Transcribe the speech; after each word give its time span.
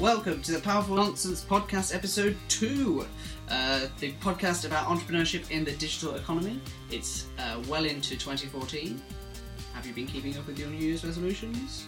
welcome 0.00 0.40
to 0.40 0.52
the 0.52 0.60
Powerful 0.60 0.96
Nonsense 0.96 1.44
Podcast, 1.44 1.94
episode 1.94 2.34
two, 2.48 3.04
uh, 3.50 3.86
the 3.98 4.12
podcast 4.12 4.64
about 4.64 4.86
entrepreneurship 4.86 5.50
in 5.50 5.62
the 5.62 5.72
digital 5.72 6.14
economy. 6.14 6.58
It's 6.90 7.26
uh, 7.38 7.62
well 7.68 7.84
into 7.84 8.16
2014. 8.16 8.98
Have 9.74 9.86
you 9.86 9.92
been 9.92 10.06
keeping 10.06 10.34
up 10.38 10.46
with 10.46 10.58
your 10.58 10.70
New 10.70 10.78
Year's 10.78 11.04
resolutions? 11.04 11.84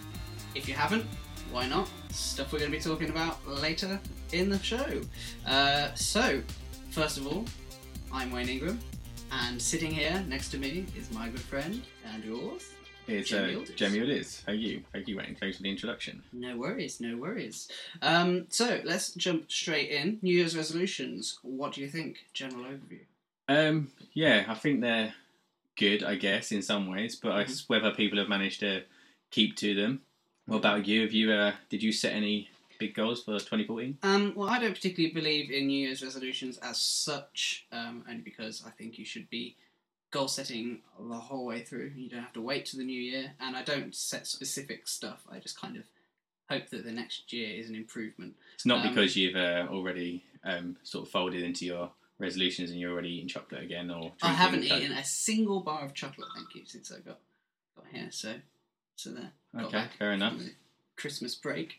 If 0.54 0.68
you 0.68 0.74
haven't, 0.74 1.06
why 1.50 1.66
not? 1.66 1.88
Stuff 2.10 2.52
we're 2.52 2.58
going 2.58 2.70
to 2.70 2.76
be 2.76 2.82
talking 2.82 3.08
about 3.08 3.48
later 3.48 3.98
in 4.32 4.50
the 4.50 4.62
show. 4.62 5.00
Uh, 5.46 5.94
so, 5.94 6.42
first 6.90 7.16
of 7.16 7.26
all, 7.26 7.46
I'm 8.12 8.30
Wayne 8.30 8.50
Ingram, 8.50 8.78
and 9.46 9.60
sitting 9.60 9.90
here 9.90 10.22
next 10.28 10.50
to 10.50 10.58
me 10.58 10.84
is 10.98 11.10
my 11.12 11.30
good 11.30 11.40
friend 11.40 11.80
and 12.12 12.22
yours. 12.22 12.71
It's 13.08 13.28
Jamie 13.30 13.56
uh. 13.56 13.64
Jamie 13.76 14.00
Aldis. 14.00 14.40
Thank 14.46 14.60
you. 14.60 14.82
Thank 14.92 15.08
you, 15.08 15.16
Wayne. 15.16 15.36
Thanks 15.38 15.56
for 15.56 15.62
the 15.62 15.70
introduction. 15.70 16.22
No 16.32 16.56
worries, 16.56 17.00
no 17.00 17.16
worries. 17.16 17.68
Um, 18.00 18.46
so 18.48 18.80
let's 18.84 19.12
jump 19.14 19.50
straight 19.50 19.90
in. 19.90 20.18
New 20.22 20.34
Year's 20.34 20.56
resolutions. 20.56 21.38
What 21.42 21.72
do 21.72 21.80
you 21.80 21.88
think? 21.88 22.18
General 22.32 22.64
overview. 22.64 23.00
Um, 23.48 23.90
yeah, 24.14 24.44
I 24.48 24.54
think 24.54 24.80
they're 24.80 25.14
good, 25.76 26.04
I 26.04 26.14
guess, 26.14 26.52
in 26.52 26.62
some 26.62 26.86
ways, 26.88 27.16
but 27.16 27.32
Mm-hmm. 27.32 27.40
it's 27.50 27.68
whether 27.68 27.90
people 27.90 28.18
have 28.18 28.28
managed 28.28 28.60
to 28.60 28.82
keep 29.30 29.56
to 29.56 29.74
them. 29.74 30.02
What 30.46 30.58
about 30.58 30.86
you? 30.86 31.02
Have 31.02 31.12
you 31.12 31.32
uh, 31.32 31.52
did 31.70 31.82
you 31.82 31.92
set 31.92 32.12
any 32.12 32.48
big 32.78 32.94
goals 32.94 33.22
for 33.22 33.32
2014? 33.32 33.98
Um, 34.02 34.32
well, 34.36 34.48
I 34.48 34.58
don't 34.58 34.74
particularly 34.74 35.14
believe 35.14 35.50
in 35.50 35.66
New 35.66 35.86
Year's 35.86 36.02
resolutions 36.02 36.58
as 36.58 36.78
such, 36.80 37.66
um, 37.72 38.04
only 38.08 38.22
because 38.22 38.62
I 38.66 38.70
think 38.70 38.98
you 38.98 39.04
should 39.04 39.28
be 39.30 39.56
goal 40.12 40.28
setting 40.28 40.78
the 41.00 41.14
whole 41.16 41.44
way 41.44 41.62
through. 41.64 41.90
You 41.96 42.08
don't 42.08 42.20
have 42.20 42.32
to 42.34 42.40
wait 42.40 42.66
to 42.66 42.76
the 42.76 42.84
new 42.84 43.00
year, 43.00 43.32
and 43.40 43.56
I 43.56 43.62
don't 43.62 43.94
set 43.94 44.28
specific 44.28 44.86
stuff. 44.86 45.22
I 45.28 45.40
just 45.40 45.60
kind 45.60 45.76
of 45.76 45.84
hope 46.48 46.68
that 46.68 46.84
the 46.84 46.92
next 46.92 47.32
year 47.32 47.58
is 47.58 47.68
an 47.68 47.74
improvement. 47.74 48.34
It's 48.54 48.66
not 48.66 48.84
Um, 48.84 48.94
because 48.94 49.16
you've 49.16 49.36
uh, 49.36 49.66
already 49.70 50.22
um, 50.44 50.76
sort 50.84 51.06
of 51.06 51.10
folded 51.10 51.42
into 51.42 51.64
your 51.64 51.90
resolutions 52.18 52.70
and 52.70 52.78
you're 52.78 52.92
already 52.92 53.08
eating 53.08 53.28
chocolate 53.28 53.64
again, 53.64 53.90
or 53.90 54.12
I 54.22 54.28
haven't 54.28 54.60
drinking 54.60 54.82
eaten 54.82 54.92
a 54.96 55.04
single 55.04 55.60
bar 55.60 55.84
of 55.84 55.94
chocolate, 55.94 56.28
thank 56.36 56.54
you, 56.54 56.62
since 56.66 56.92
I 56.92 57.00
got 57.00 57.18
got 57.74 57.86
here. 57.90 58.08
So, 58.10 58.34
so 58.96 59.10
there. 59.10 59.32
Got 59.54 59.64
Okay, 59.64 59.84
fair 59.98 60.12
enough. 60.12 60.34
Christmas 60.94 61.34
break, 61.34 61.78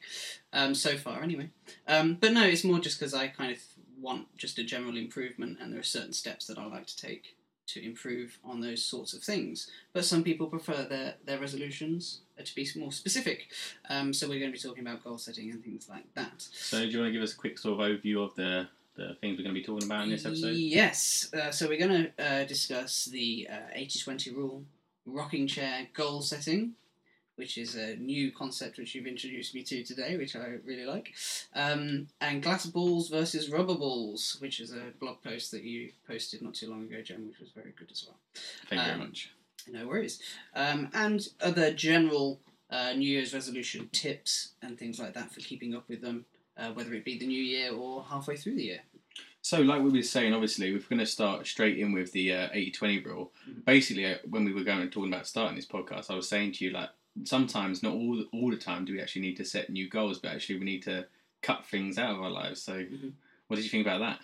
um, 0.51 0.73
so 0.73 0.97
far 0.97 1.21
anyway. 1.21 1.51
Um, 1.87 2.17
but 2.19 2.33
no, 2.33 2.43
it's 2.43 2.63
more 2.63 2.79
just 2.79 2.99
because 2.99 3.13
I 3.13 3.27
kind 3.27 3.51
of 3.51 3.59
want 4.01 4.35
just 4.35 4.57
a 4.57 4.63
general 4.63 4.97
improvement, 4.97 5.59
and 5.61 5.71
there 5.71 5.79
are 5.79 5.83
certain 5.83 6.13
steps 6.13 6.47
that 6.47 6.57
I 6.57 6.65
like 6.65 6.87
to 6.87 6.97
take 6.97 7.37
to 7.67 7.83
improve 7.83 8.37
on 8.43 8.61
those 8.61 8.83
sorts 8.83 9.13
of 9.13 9.21
things. 9.21 9.69
But 9.93 10.05
some 10.05 10.23
people 10.23 10.47
prefer 10.47 10.83
their 10.83 11.15
their 11.25 11.39
resolutions 11.39 12.21
uh, 12.39 12.43
to 12.43 12.55
be 12.55 12.67
more 12.75 12.91
specific. 12.91 13.47
Um, 13.89 14.13
so 14.13 14.27
we're 14.27 14.39
going 14.39 14.51
to 14.51 14.57
be 14.57 14.67
talking 14.67 14.85
about 14.85 15.03
goal 15.03 15.17
setting 15.17 15.51
and 15.51 15.63
things 15.63 15.87
like 15.89 16.13
that. 16.15 16.41
So, 16.51 16.79
do 16.79 16.87
you 16.87 16.99
want 16.99 17.09
to 17.09 17.13
give 17.13 17.23
us 17.23 17.33
a 17.33 17.37
quick 17.37 17.57
sort 17.57 17.79
of 17.79 17.85
overview 17.85 18.23
of 18.23 18.35
the 18.35 18.67
the 18.95 19.15
things 19.21 19.37
we're 19.37 19.43
going 19.43 19.55
to 19.55 19.59
be 19.59 19.63
talking 19.63 19.87
about 19.87 20.03
in 20.03 20.11
this 20.11 20.25
episode? 20.25 20.55
Yes. 20.55 21.31
Uh, 21.33 21.51
so 21.51 21.67
we're 21.67 21.79
going 21.79 22.11
to 22.17 22.23
uh, 22.23 22.43
discuss 22.45 23.05
the 23.05 23.47
uh, 23.51 23.75
80-20 23.75 24.35
rule, 24.35 24.63
rocking 25.05 25.47
chair 25.47 25.87
goal 25.93 26.21
setting, 26.21 26.73
which 27.35 27.57
is 27.57 27.75
a 27.75 27.95
new 27.95 28.31
concept 28.31 28.77
which 28.77 28.93
you've 28.93 29.07
introduced 29.07 29.55
me 29.55 29.63
to 29.63 29.83
today, 29.83 30.17
which 30.17 30.35
I 30.35 30.57
really 30.65 30.85
like, 30.85 31.13
um, 31.55 32.07
and 32.21 32.43
glass 32.43 32.65
balls 32.65 33.09
versus 33.09 33.49
rubber 33.49 33.75
balls, 33.75 34.37
which 34.39 34.59
is 34.59 34.71
a 34.71 34.91
blog 34.99 35.21
post 35.23 35.51
that 35.51 35.63
you 35.63 35.91
posted 36.07 36.41
not 36.41 36.53
too 36.53 36.69
long 36.69 36.83
ago, 36.83 37.01
Jem, 37.01 37.27
which 37.27 37.39
was 37.39 37.49
very 37.49 37.73
good 37.77 37.91
as 37.91 38.05
well. 38.05 38.17
Thank 38.69 38.81
you 38.81 38.87
very 38.87 39.01
um, 39.01 39.07
much. 39.07 39.31
No 39.71 39.87
worries. 39.87 40.21
Um, 40.55 40.89
and 40.93 41.25
other 41.41 41.73
general 41.73 42.39
uh, 42.69 42.93
New 42.93 43.07
Year's 43.07 43.33
resolution 43.33 43.89
tips 43.91 44.53
and 44.61 44.77
things 44.77 44.99
like 44.99 45.13
that 45.13 45.31
for 45.31 45.39
keeping 45.39 45.75
up 45.75 45.87
with 45.87 46.01
them, 46.01 46.25
uh, 46.57 46.71
whether 46.71 46.93
it 46.93 47.05
be 47.05 47.17
the 47.17 47.27
new 47.27 47.41
year 47.41 47.73
or 47.73 48.03
halfway 48.03 48.35
through 48.35 48.55
the 48.55 48.63
year. 48.63 48.81
So, 49.41 49.59
like 49.59 49.83
we 49.83 49.89
were 49.91 50.01
saying, 50.01 50.33
obviously, 50.33 50.71
we're 50.71 50.79
going 50.79 50.99
to 50.99 51.05
start 51.05 51.45
straight 51.45 51.77
in 51.77 51.91
with 51.91 52.13
the 52.13 52.33
uh, 52.33 52.49
80-20 52.49 53.05
rule. 53.05 53.31
Mhm. 53.47 53.65
Basically, 53.65 54.05
uh, 54.05 54.17
when 54.29 54.45
we 54.45 54.53
were 54.53 54.63
going 54.63 54.81
and 54.81 54.91
talking 54.91 55.11
about 55.11 55.27
starting 55.27 55.57
this 55.57 55.65
podcast, 55.65 56.09
I 56.09 56.15
was 56.15 56.29
saying 56.29 56.53
to 56.53 56.65
you, 56.65 56.71
like, 56.71 56.89
sometimes, 57.23 57.83
not 57.83 57.93
all 57.93 58.23
all 58.33 58.49
the 58.49 58.57
time, 58.57 58.85
do 58.85 58.93
we 58.93 59.01
actually 59.01 59.21
need 59.21 59.37
to 59.37 59.45
set 59.45 59.69
new 59.69 59.89
goals, 59.89 60.19
but 60.19 60.31
actually 60.31 60.59
we 60.59 60.65
need 60.65 60.83
to 60.83 61.05
cut 61.41 61.65
things 61.65 61.97
out 61.97 62.15
of 62.15 62.21
our 62.21 62.29
lives. 62.29 62.61
So, 62.61 62.83
Mhm. 62.83 63.13
what 63.47 63.57
did 63.57 63.65
you 63.65 63.71
think 63.71 63.85
about 63.85 63.99
that? 63.99 64.19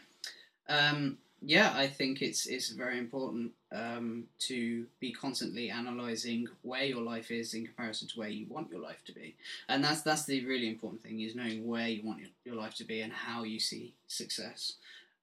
Um, 0.67 1.17
yeah, 1.41 1.73
I 1.75 1.87
think 1.87 2.21
it's 2.21 2.47
it's 2.47 2.69
very 2.69 2.97
important 2.97 3.53
um, 3.71 4.27
to 4.39 4.87
be 4.99 5.11
constantly 5.11 5.69
analysing 5.69 6.47
where 6.63 6.83
your 6.83 7.01
life 7.01 7.31
is 7.31 7.53
in 7.53 7.65
comparison 7.65 8.07
to 8.09 8.19
where 8.19 8.29
you 8.29 8.45
want 8.47 8.69
your 8.69 8.81
life 8.81 9.03
to 9.05 9.13
be, 9.13 9.35
and 9.69 9.83
that's 9.83 10.01
that's 10.01 10.25
the 10.25 10.45
really 10.45 10.67
important 10.67 11.01
thing 11.01 11.21
is 11.21 11.35
knowing 11.35 11.65
where 11.65 11.87
you 11.87 12.03
want 12.03 12.19
your, 12.19 12.29
your 12.43 12.55
life 12.55 12.75
to 12.75 12.83
be 12.83 13.01
and 13.01 13.13
how 13.13 13.43
you 13.43 13.59
see 13.59 13.93
success. 14.07 14.73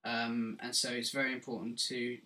Um, 0.04 0.58
and 0.60 0.74
so 0.74 0.90
it's 0.90 1.10
very 1.10 1.32
important 1.32 1.78
to 1.88 2.18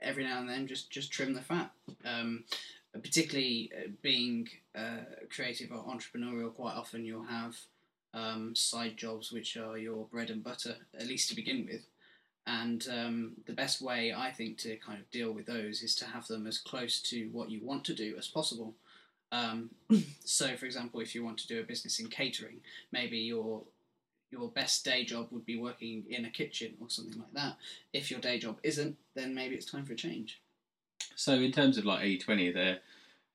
every 0.00 0.24
now 0.24 0.40
and 0.40 0.48
then 0.48 0.66
just 0.66 0.90
just 0.90 1.10
trim 1.10 1.32
the 1.32 1.40
fat. 1.40 1.70
Um, 2.04 2.44
particularly 2.92 3.70
uh, 3.76 3.88
being 4.02 4.48
uh, 4.74 5.04
creative 5.34 5.70
or 5.70 5.84
entrepreneurial, 5.84 6.54
quite 6.54 6.74
often 6.74 7.04
you'll 7.04 7.24
have 7.24 7.56
um, 8.14 8.54
side 8.54 8.96
jobs 8.96 9.30
which 9.30 9.56
are 9.56 9.78
your 9.78 10.06
bread 10.06 10.30
and 10.30 10.42
butter, 10.42 10.76
at 10.98 11.06
least 11.06 11.28
to 11.28 11.36
begin 11.36 11.66
with. 11.70 11.86
And 12.46 12.86
um, 12.90 13.32
the 13.46 13.52
best 13.52 13.80
way, 13.80 14.12
I 14.12 14.32
think, 14.32 14.58
to 14.58 14.76
kind 14.76 14.98
of 14.98 15.10
deal 15.10 15.32
with 15.32 15.46
those 15.46 15.82
is 15.82 15.94
to 15.96 16.06
have 16.06 16.26
them 16.26 16.46
as 16.46 16.58
close 16.58 17.00
to 17.02 17.28
what 17.32 17.50
you 17.50 17.60
want 17.62 17.84
to 17.84 17.94
do 17.94 18.16
as 18.18 18.26
possible. 18.26 18.74
Um, 19.30 19.70
so, 20.24 20.56
for 20.56 20.66
example, 20.66 21.00
if 21.00 21.14
you 21.14 21.24
want 21.24 21.38
to 21.38 21.46
do 21.46 21.60
a 21.60 21.64
business 21.64 22.00
in 22.00 22.08
catering, 22.08 22.60
maybe 22.92 23.18
your 23.18 23.62
your 24.32 24.48
best 24.48 24.84
day 24.84 25.04
job 25.04 25.26
would 25.32 25.44
be 25.44 25.58
working 25.58 26.04
in 26.08 26.24
a 26.24 26.30
kitchen 26.30 26.74
or 26.80 26.88
something 26.88 27.18
like 27.18 27.34
that. 27.34 27.56
If 27.92 28.12
your 28.12 28.20
day 28.20 28.38
job 28.38 28.58
isn't, 28.62 28.96
then 29.14 29.34
maybe 29.34 29.56
it's 29.56 29.66
time 29.66 29.84
for 29.84 29.94
a 29.94 29.96
change. 29.96 30.40
So, 31.20 31.34
in 31.34 31.52
terms 31.52 31.76
of 31.76 31.84
like 31.84 32.02
80-20, 32.02 32.54
there, 32.54 32.78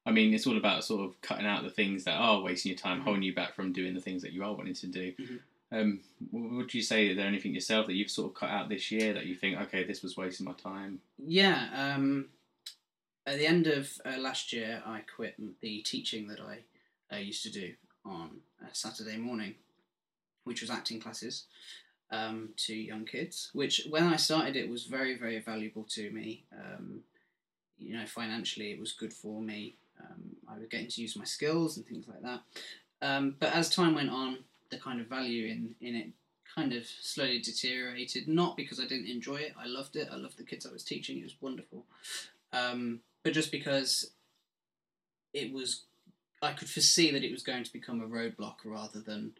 I 0.07 0.11
mean, 0.11 0.33
it's 0.33 0.47
all 0.47 0.57
about 0.57 0.83
sort 0.83 1.05
of 1.05 1.21
cutting 1.21 1.45
out 1.45 1.63
the 1.63 1.69
things 1.69 2.03
that 2.05 2.15
are 2.15 2.41
wasting 2.41 2.71
your 2.71 2.79
time, 2.79 2.99
Mhm. 3.01 3.03
holding 3.03 3.21
you 3.21 3.35
back 3.35 3.53
from 3.53 3.73
doing 3.73 3.93
the 3.93 4.01
things 4.01 4.23
that 4.23 4.33
you 4.33 4.43
are 4.43 4.55
wanting 4.55 4.73
to 4.73 4.87
do. 4.87 5.13
Mhm. 5.13 5.39
Um, 5.71 6.03
would 6.31 6.73
you 6.73 6.81
say? 6.81 7.09
Is 7.09 7.15
there 7.15 7.27
anything 7.27 7.53
yourself 7.53 7.85
that 7.85 7.93
you've 7.93 8.09
sort 8.09 8.31
of 8.31 8.35
cut 8.35 8.49
out 8.49 8.69
this 8.69 8.89
year 8.91 9.13
that 9.13 9.27
you 9.27 9.35
think, 9.35 9.59
okay, 9.59 9.83
this 9.83 10.01
was 10.01 10.17
wasting 10.17 10.47
my 10.47 10.53
time? 10.53 10.99
Yeah. 11.19 11.69
Um, 11.95 12.31
at 13.27 13.37
the 13.37 13.45
end 13.45 13.67
of 13.67 14.01
uh, 14.03 14.17
last 14.17 14.51
year, 14.51 14.81
I 14.83 15.01
quit 15.01 15.35
the 15.61 15.81
teaching 15.83 16.27
that 16.29 16.39
I 16.39 16.63
uh, 17.13 17.19
used 17.19 17.43
to 17.43 17.51
do 17.51 17.75
on 18.03 18.41
a 18.67 18.73
Saturday 18.73 19.17
morning, 19.17 19.53
which 20.43 20.61
was 20.61 20.71
acting 20.71 20.99
classes 20.99 21.45
um, 22.09 22.53
to 22.57 22.75
young 22.75 23.05
kids. 23.05 23.51
Which, 23.53 23.85
when 23.89 24.05
I 24.05 24.15
started, 24.15 24.55
it 24.55 24.69
was 24.69 24.85
very, 24.85 25.15
very 25.15 25.37
valuable 25.39 25.83
to 25.83 26.09
me. 26.09 26.45
Um, 26.51 27.03
you 27.79 27.97
know, 27.97 28.05
financially, 28.05 28.71
it 28.71 28.79
was 28.79 28.93
good 28.93 29.13
for 29.13 29.41
me. 29.41 29.75
Um, 29.99 30.35
I 30.47 30.57
was 30.57 30.67
getting 30.67 30.87
to 30.87 31.01
use 31.01 31.15
my 31.15 31.25
skills 31.25 31.77
and 31.77 31.85
things 31.85 32.05
like 32.07 32.21
that. 32.21 32.41
Um, 33.01 33.35
but 33.39 33.53
as 33.53 33.69
time 33.69 33.95
went 33.95 34.09
on, 34.09 34.39
the 34.71 34.77
kind 34.77 34.99
of 34.99 35.07
value 35.07 35.47
in, 35.47 35.75
in 35.81 35.95
it 35.95 36.07
kind 36.55 36.73
of 36.73 36.85
slowly 36.85 37.39
deteriorated. 37.39 38.27
Not 38.27 38.57
because 38.57 38.79
I 38.79 38.87
didn't 38.87 39.07
enjoy 39.07 39.35
it, 39.37 39.53
I 39.59 39.67
loved 39.67 39.95
it. 39.95 40.09
I 40.11 40.15
loved 40.15 40.37
the 40.37 40.43
kids 40.43 40.65
I 40.65 40.71
was 40.71 40.83
teaching, 40.83 41.17
it 41.19 41.23
was 41.23 41.35
wonderful. 41.41 41.85
Um, 42.53 43.01
but 43.23 43.33
just 43.33 43.51
because 43.51 44.11
it 45.33 45.51
was, 45.51 45.83
I 46.41 46.53
could 46.53 46.69
foresee 46.69 47.11
that 47.11 47.23
it 47.23 47.31
was 47.31 47.43
going 47.43 47.63
to 47.63 47.73
become 47.73 48.01
a 48.01 48.07
roadblock 48.07 48.55
rather 48.63 48.99
than 48.99 49.33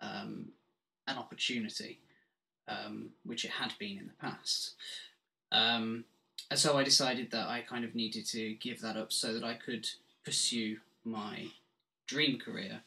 um, 0.00 0.46
an 1.06 1.18
opportunity, 1.18 1.98
um, 2.68 3.10
which 3.24 3.44
it 3.44 3.50
had 3.50 3.74
been 3.78 3.98
in 3.98 4.06
the 4.06 4.26
past. 4.28 4.74
Um, 5.52 6.04
and 6.50 6.58
so 6.58 6.76
I 6.76 6.84
decided 6.84 7.30
that 7.30 7.48
I 7.48 7.60
kind 7.62 7.84
of 7.84 7.94
needed 7.94 8.26
to 8.26 8.54
give 8.54 8.80
that 8.82 8.96
up 8.96 9.12
so 9.12 9.32
that 9.32 9.44
I 9.44 9.54
could 9.54 9.88
pursue 10.24 10.78
my 11.04 11.46
dream 12.06 12.38
career 12.38 12.80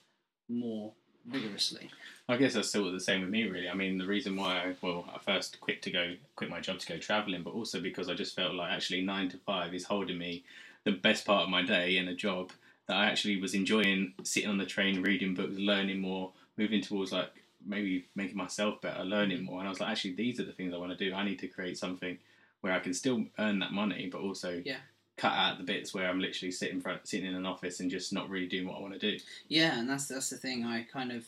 more 0.49 0.93
vigorously. 1.25 1.89
I 2.29 2.37
guess 2.37 2.53
that's 2.53 2.69
still 2.69 2.91
the 2.91 2.99
same 2.99 3.21
with 3.21 3.29
me, 3.29 3.43
really. 3.43 3.69
I 3.69 3.73
mean, 3.73 3.97
the 3.97 4.05
reason 4.05 4.35
why 4.35 4.57
I 4.57 4.75
well, 4.81 5.05
I 5.13 5.19
first 5.19 5.59
quit 5.59 5.81
to 5.83 5.91
go 5.91 6.15
quit 6.35 6.49
my 6.49 6.59
job 6.59 6.79
to 6.79 6.87
go 6.87 6.97
travelling, 6.97 7.43
but 7.43 7.53
also 7.53 7.79
because 7.79 8.09
I 8.09 8.13
just 8.13 8.35
felt 8.35 8.53
like 8.53 8.71
actually 8.71 9.01
nine 9.01 9.29
to 9.29 9.37
five 9.37 9.73
is 9.73 9.85
holding 9.85 10.17
me 10.17 10.43
the 10.83 10.91
best 10.91 11.25
part 11.25 11.43
of 11.43 11.49
my 11.49 11.61
day 11.61 11.97
in 11.97 12.07
a 12.07 12.15
job 12.15 12.51
that 12.87 12.95
I 12.95 13.05
actually 13.05 13.39
was 13.41 13.53
enjoying 13.53 14.13
sitting 14.23 14.49
on 14.49 14.57
the 14.57 14.65
train, 14.65 15.01
reading 15.01 15.35
books, 15.35 15.57
learning 15.57 15.99
more, 15.99 16.31
moving 16.57 16.81
towards 16.81 17.11
like 17.11 17.31
maybe 17.65 18.05
making 18.15 18.37
myself 18.37 18.81
better, 18.81 19.03
learning 19.03 19.43
more. 19.43 19.59
And 19.59 19.67
I 19.67 19.69
was 19.69 19.79
like, 19.79 19.89
actually, 19.89 20.13
these 20.13 20.39
are 20.39 20.45
the 20.45 20.53
things 20.53 20.73
I 20.73 20.77
want 20.77 20.97
to 20.97 21.09
do. 21.09 21.13
I 21.13 21.25
need 21.25 21.39
to 21.39 21.47
create 21.47 21.77
something 21.77 22.17
where 22.67 22.75
I 22.75 22.79
can 22.79 22.93
still 22.93 23.25
earn 23.39 23.59
that 23.59 23.71
money, 23.71 24.09
but 24.11 24.19
also 24.21 24.61
Yeah. 24.65 24.79
cut 25.15 25.31
out 25.31 25.57
the 25.57 25.63
bits 25.63 25.93
where 25.93 26.07
I'm 26.07 26.19
literally 26.19 26.51
sitting 26.51 26.81
front, 26.81 27.07
sitting 27.07 27.25
in 27.25 27.33
an 27.35 27.45
office 27.45 27.79
and 27.79 27.89
just 27.89 28.13
not 28.13 28.29
really 28.29 28.47
doing 28.47 28.67
what 28.67 28.77
I 28.77 28.81
want 28.81 28.93
to 28.93 28.99
do. 28.99 29.23
Yeah, 29.47 29.79
and 29.79 29.89
that's 29.89 30.07
that's 30.07 30.29
the 30.29 30.37
thing. 30.37 30.63
I 30.65 30.83
kind 30.83 31.11
of 31.11 31.25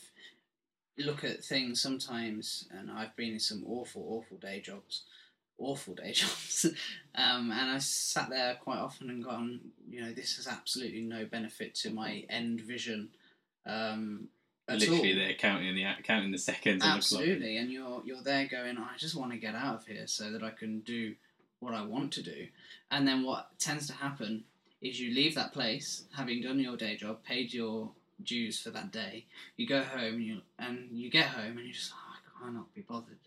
look 0.98 1.24
at 1.24 1.42
things 1.42 1.80
sometimes, 1.80 2.68
and 2.70 2.90
I've 2.90 3.16
been 3.16 3.32
in 3.32 3.40
some 3.40 3.64
awful, 3.66 4.04
awful 4.06 4.36
day 4.36 4.60
jobs, 4.60 5.04
awful 5.58 5.94
day 5.94 6.12
jobs, 6.22 6.66
um, 7.14 7.50
and 7.50 7.70
I 7.70 7.78
sat 7.78 8.28
there 8.28 8.56
quite 8.56 8.78
often 8.78 9.08
and 9.08 9.24
gone, 9.24 9.60
you 9.88 10.02
know, 10.02 10.12
this 10.12 10.36
has 10.36 10.46
absolutely 10.46 11.00
no 11.00 11.24
benefit 11.24 11.74
to 11.76 11.90
my 11.90 12.24
end 12.28 12.60
vision. 12.60 13.08
Um, 13.66 14.28
literally 14.68 15.12
all. 15.12 15.18
there 15.18 15.34
counting 15.34 15.74
the 15.74 15.84
counting 16.02 16.30
the 16.30 16.38
seconds 16.38 16.84
on 16.84 16.90
the 16.90 17.02
clock. 17.02 17.20
Absolutely, 17.22 17.56
and 17.56 17.70
you're 17.70 18.02
you're 18.04 18.22
there 18.22 18.46
going, 18.46 18.78
I 18.78 18.96
just 18.96 19.14
want 19.14 19.32
to 19.32 19.38
get 19.38 19.54
out 19.54 19.76
of 19.76 19.86
here 19.86 20.06
so 20.06 20.30
that 20.32 20.42
I 20.42 20.50
can 20.50 20.80
do 20.80 21.14
what 21.60 21.74
I 21.74 21.82
want 21.82 22.12
to 22.12 22.22
do. 22.22 22.48
And 22.90 23.06
then 23.06 23.22
what 23.22 23.58
tends 23.58 23.86
to 23.86 23.92
happen 23.92 24.44
is 24.80 25.00
you 25.00 25.14
leave 25.14 25.34
that 25.34 25.52
place, 25.52 26.04
having 26.16 26.42
done 26.42 26.58
your 26.58 26.76
day 26.76 26.96
job, 26.96 27.22
paid 27.22 27.52
your 27.52 27.90
dues 28.22 28.60
for 28.60 28.70
that 28.70 28.90
day. 28.90 29.26
You 29.56 29.66
go 29.66 29.82
home, 29.82 30.14
and 30.14 30.24
you 30.24 30.40
and 30.58 30.88
you 30.90 31.10
get 31.10 31.26
home, 31.26 31.58
and 31.58 31.66
you're 31.66 31.74
just, 31.74 31.92
oh, 31.94 32.42
I 32.42 32.44
cannot 32.44 32.74
be 32.74 32.80
bothered 32.82 33.18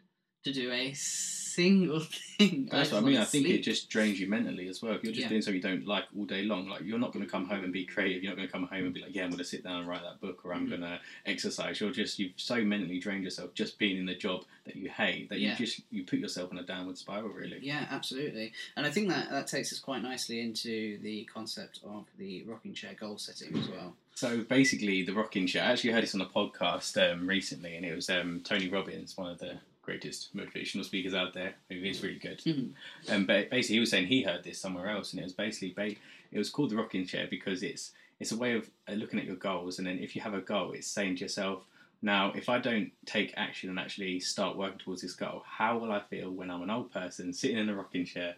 to 0.44 0.54
do 0.54 0.72
a 0.72 0.94
single 0.94 2.00
thing. 2.38 2.68
That's 2.72 2.90
just 2.90 2.94
what 2.94 3.04
I 3.04 3.06
mean. 3.12 3.18
I 3.20 3.26
think 3.26 3.46
sleep. 3.46 3.60
it 3.60 3.64
just 3.64 3.88
drains 3.90 4.20
you 4.20 4.28
mentally 4.28 4.68
as 4.68 4.82
well. 4.82 4.94
If 4.94 5.04
you're 5.04 5.14
just 5.14 5.24
Yeah. 5.24 5.30
doing 5.30 5.42
something 5.44 5.62
you 5.62 5.68
don't 5.68 5.86
like 5.86 6.06
all 6.18 6.26
day 6.26 6.44
long, 6.44 6.68
like 6.68 6.82
you're 6.84 6.98
not 7.00 7.14
going 7.14 7.24
to 7.24 7.30
come 7.32 7.46
home 7.48 7.64
and 7.64 7.72
be 7.72 7.86
creative. 7.86 8.24
You're 8.24 8.32
not 8.32 8.38
going 8.38 8.48
to 8.48 8.52
come 8.52 8.66
home 8.68 8.86
and 8.86 8.94
be 8.94 9.02
like, 9.02 9.14
yeah, 9.16 9.24
I'm 9.24 9.30
going 9.30 9.38
to 9.38 9.44
sit 9.46 9.64
down 9.64 9.80
and 9.80 9.88
write 9.88 10.02
that 10.02 10.20
book, 10.20 10.42
or 10.44 10.54
I'm 10.54 10.66
Mhm. 10.66 10.70
going 10.70 10.82
to 10.82 11.00
exercise. 11.28 11.80
You're 11.80 11.92
just 11.92 12.18
you've 12.18 12.34
so 12.38 12.64
mentally 12.64 13.00
drained 13.00 13.24
yourself 13.24 13.54
just 13.54 13.78
being 13.78 13.98
in 13.98 14.06
the 14.08 14.16
job 14.16 14.46
that 14.66 14.76
you 14.76 14.90
hate 14.90 15.30
that 15.30 15.40
Yeah. 15.40 15.52
you 15.52 15.66
just 15.66 15.82
you 15.92 16.04
put 16.04 16.20
yourself 16.20 16.52
in 16.52 16.58
a 16.58 16.64
downward 16.64 16.98
spiral. 16.98 17.30
Really. 17.30 17.60
Yeah, 17.62 17.86
absolutely. 17.92 18.52
And 18.76 18.86
I 18.86 18.90
think 18.92 19.10
that 19.10 19.30
that 19.30 19.48
takes 19.48 19.72
us 19.72 19.80
quite 19.80 20.02
nicely 20.02 20.40
into 20.42 20.98
the 21.00 21.24
concept 21.26 21.80
of 21.84 22.08
the 22.18 22.44
rocking 22.44 22.74
chair 22.74 22.96
goal 22.96 23.18
setting 23.20 23.56
as 23.58 23.68
well. 23.70 23.96
So 24.16 24.42
basically, 24.44 25.04
the 25.04 25.14
rocking 25.14 25.46
chair. 25.48 25.64
I 25.64 25.72
actually 25.74 25.92
heard 25.92 26.04
this 26.04 26.16
on 26.16 26.22
a 26.22 26.26
podcast 26.26 26.98
um, 27.12 27.28
recently, 27.28 27.76
and 27.76 27.86
it 27.86 27.96
was 27.96 28.10
um, 28.10 28.42
Tony 28.44 28.70
Robbins, 28.70 29.16
one 29.18 29.32
of 29.32 29.38
the 29.40 29.58
greatest 29.84 30.36
motivational 30.36 30.84
speakers 30.84 31.14
out 31.14 31.34
there, 31.34 31.54
is 31.70 32.02
really 32.02 32.18
good. 32.20 32.40
Mhm. 32.40 32.72
And 33.08 33.28
ba- 33.28 33.48
basically, 33.52 33.76
he 33.76 33.80
was 33.82 33.92
saying 33.92 34.08
he 34.08 34.24
heard 34.24 34.44
this 34.44 34.60
somewhere 34.60 34.90
else, 34.90 35.12
and 35.12 35.20
it 35.20 35.24
was 35.24 35.34
basically 35.34 35.72
ba- 35.72 36.00
it 36.32 36.38
was 36.38 36.50
called 36.50 36.72
the 36.72 36.76
rocking 36.76 37.06
chair 37.06 37.28
because 37.30 37.62
it's 37.62 37.94
it's 38.20 38.32
a 38.32 38.38
way 38.38 38.54
of 38.54 38.70
uh, 38.88 38.94
looking 38.94 39.20
at 39.20 39.26
your 39.26 39.36
goals, 39.36 39.78
and 39.78 39.88
then 39.88 40.00
if 40.00 40.16
you 40.16 40.22
have 40.22 40.34
a 40.34 40.42
goal, 40.42 40.72
it's 40.72 40.88
saying 40.88 41.16
to 41.18 41.22
yourself, 41.22 41.66
now 42.02 42.32
if 42.32 42.48
I 42.50 42.58
don't 42.60 42.92
take 43.06 43.34
action 43.36 43.70
and 43.70 43.78
actually 43.80 44.20
start 44.20 44.56
working 44.58 44.80
towards 44.80 45.02
this 45.02 45.14
goal, 45.14 45.44
how 45.46 45.78
will 45.78 45.92
I 45.92 46.00
feel 46.00 46.32
when 46.32 46.50
I'm 46.50 46.62
an 46.62 46.70
old 46.70 46.92
person 46.92 47.34
sitting 47.34 47.58
in 47.58 47.70
a 47.70 47.76
rocking 47.76 48.06
chair? 48.06 48.36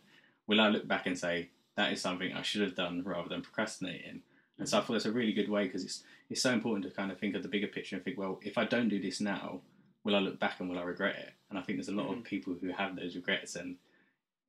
Will 0.48 0.60
I 0.62 0.70
look 0.70 0.88
back 0.88 1.06
and 1.06 1.18
say 1.18 1.50
that 1.76 1.92
is 1.94 2.02
something 2.02 2.34
I 2.34 2.42
should 2.42 2.62
have 2.62 2.76
done 2.76 3.04
rather 3.04 3.30
than 3.30 3.42
procrastinating? 3.42 4.22
And 4.58 4.68
so 4.70 4.78
I 4.78 4.82
thought 4.82 4.94
that's 4.94 5.06
a 5.06 5.12
really 5.12 5.34
good 5.34 5.50
way 5.50 5.66
because 5.66 5.84
it's 5.84 6.04
it's 6.30 6.42
so 6.42 6.52
important 6.52 6.86
to 6.86 6.92
kind 6.92 7.12
of 7.12 7.20
think 7.20 7.36
of 7.36 7.44
the 7.44 7.50
bigger 7.50 7.68
picture 7.68 7.96
and 7.96 8.04
think, 8.04 8.18
well, 8.18 8.40
if 8.42 8.58
I 8.58 8.66
don't 8.66 8.90
do 8.90 9.00
this 9.00 9.22
now, 9.22 9.62
will 10.06 10.16
I 10.16 10.20
look 10.20 10.40
back 10.40 10.60
and 10.62 10.70
will 10.70 10.80
I 10.80 10.84
regret 10.84 11.18
it? 11.18 11.34
And 11.50 11.60
I 11.60 11.62
think 11.62 11.78
there's 11.78 11.90
a 11.90 11.92
lot 11.92 12.08
Mhm. 12.08 12.20
of 12.20 12.24
people 12.24 12.54
who 12.54 12.70
have 12.70 12.96
those 12.96 13.16
regrets. 13.18 13.56
And 13.58 13.78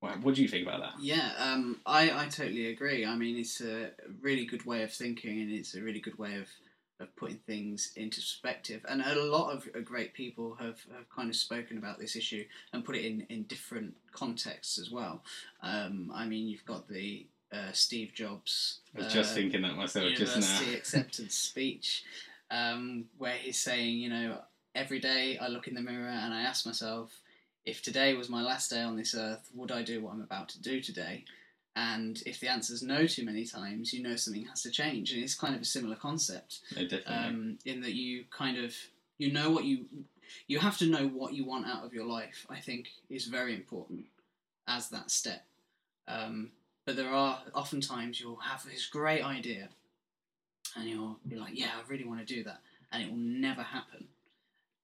well, 0.00 0.14
what 0.18 0.34
do 0.36 0.42
you 0.42 0.48
think 0.48 0.66
about 0.68 0.80
that? 0.80 1.02
Yeah, 1.02 1.32
um, 1.38 1.80
I, 1.86 2.10
I 2.12 2.28
totally 2.28 2.66
agree. 2.68 3.04
I 3.04 3.16
mean, 3.16 3.36
it's 3.36 3.60
a 3.60 3.92
really 4.20 4.44
good 4.44 4.64
way 4.66 4.82
of 4.84 4.92
thinking, 4.92 5.40
and 5.40 5.50
it's 5.50 5.74
a 5.74 5.82
really 5.82 6.00
good 6.00 6.18
way 6.18 6.36
of, 6.36 6.48
of 7.00 7.14
putting 7.16 7.38
things 7.38 7.92
into 7.96 8.20
perspective. 8.20 8.84
And 8.88 9.00
a 9.02 9.14
lot 9.24 9.50
of 9.52 9.66
uh, 9.74 9.80
great 9.80 10.12
people 10.12 10.54
have, 10.56 10.78
have 10.94 11.08
kind 11.08 11.30
of 11.30 11.36
spoken 11.36 11.78
about 11.78 11.98
this 11.98 12.14
issue 12.14 12.44
and 12.72 12.84
put 12.84 12.94
it 12.96 13.04
in, 13.06 13.26
in 13.30 13.44
different 13.44 13.96
contexts 14.12 14.78
as 14.78 14.90
well. 14.90 15.24
Um, 15.62 16.12
I 16.14 16.26
mean, 16.26 16.46
you've 16.48 16.66
got 16.66 16.88
the 16.88 17.26
uh, 17.50 17.72
Steve 17.72 18.12
Jobs. 18.14 18.80
I 18.94 18.98
was 18.98 19.12
just 19.12 19.32
uh, 19.32 19.34
thinking 19.36 19.62
that 19.62 19.76
myself 19.76 20.12
just 20.14 20.36
now. 20.40 20.72
acceptance 20.74 21.34
speech, 21.34 22.04
um, 22.50 23.06
where 23.16 23.36
he's 23.36 23.58
saying, 23.58 23.98
you 23.98 24.10
know, 24.10 24.42
every 24.76 25.00
day 25.00 25.38
I 25.38 25.48
look 25.48 25.66
in 25.66 25.74
the 25.74 25.80
mirror 25.80 26.08
and 26.08 26.32
I 26.32 26.42
ask 26.42 26.66
myself, 26.66 27.20
if 27.64 27.82
today 27.82 28.14
was 28.14 28.28
my 28.28 28.42
last 28.42 28.70
day 28.70 28.82
on 28.82 28.96
this 28.96 29.14
earth, 29.14 29.50
would 29.54 29.72
I 29.72 29.82
do 29.82 30.00
what 30.00 30.12
I'm 30.12 30.20
about 30.20 30.48
to 30.50 30.62
do 30.62 30.80
today? 30.80 31.24
And 31.74 32.22
if 32.24 32.40
the 32.40 32.48
answer 32.48 32.72
is 32.72 32.82
no 32.82 33.06
too 33.06 33.24
many 33.24 33.44
times, 33.44 33.92
you 33.92 34.02
know 34.02 34.16
something 34.16 34.44
has 34.44 34.62
to 34.62 34.70
change. 34.70 35.12
And 35.12 35.22
it's 35.22 35.34
kind 35.34 35.54
of 35.54 35.62
a 35.62 35.64
similar 35.64 35.96
concept 35.96 36.60
No, 36.76 36.86
um, 37.06 37.58
in 37.64 37.80
that 37.80 37.94
you 37.94 38.24
kind 38.30 38.56
of 38.58 38.74
you 39.18 39.32
know 39.32 39.50
what 39.50 39.64
you 39.64 39.86
you 40.46 40.58
have 40.58 40.78
to 40.78 40.86
know 40.86 41.06
what 41.06 41.32
you 41.32 41.44
want 41.44 41.66
out 41.66 41.84
of 41.84 41.92
your 41.92 42.06
life. 42.06 42.46
I 42.48 42.60
think 42.60 42.88
is 43.10 43.26
very 43.26 43.54
important 43.54 44.06
as 44.68 44.88
that 44.90 45.10
step. 45.10 45.44
Um, 46.08 46.50
but 46.86 46.96
there 46.96 47.10
are 47.10 47.42
oftentimes 47.54 48.20
you'll 48.20 48.36
have 48.36 48.64
this 48.64 48.86
great 48.86 49.22
idea, 49.22 49.68
and 50.76 50.88
you'll 50.88 51.18
be 51.26 51.36
like, 51.36 51.58
"Yeah, 51.58 51.70
I 51.76 51.88
really 51.88 52.04
want 52.04 52.26
to 52.26 52.34
do 52.34 52.44
that," 52.44 52.60
and 52.92 53.02
it 53.02 53.10
will 53.10 53.18
never 53.18 53.62
happen. 53.62 54.08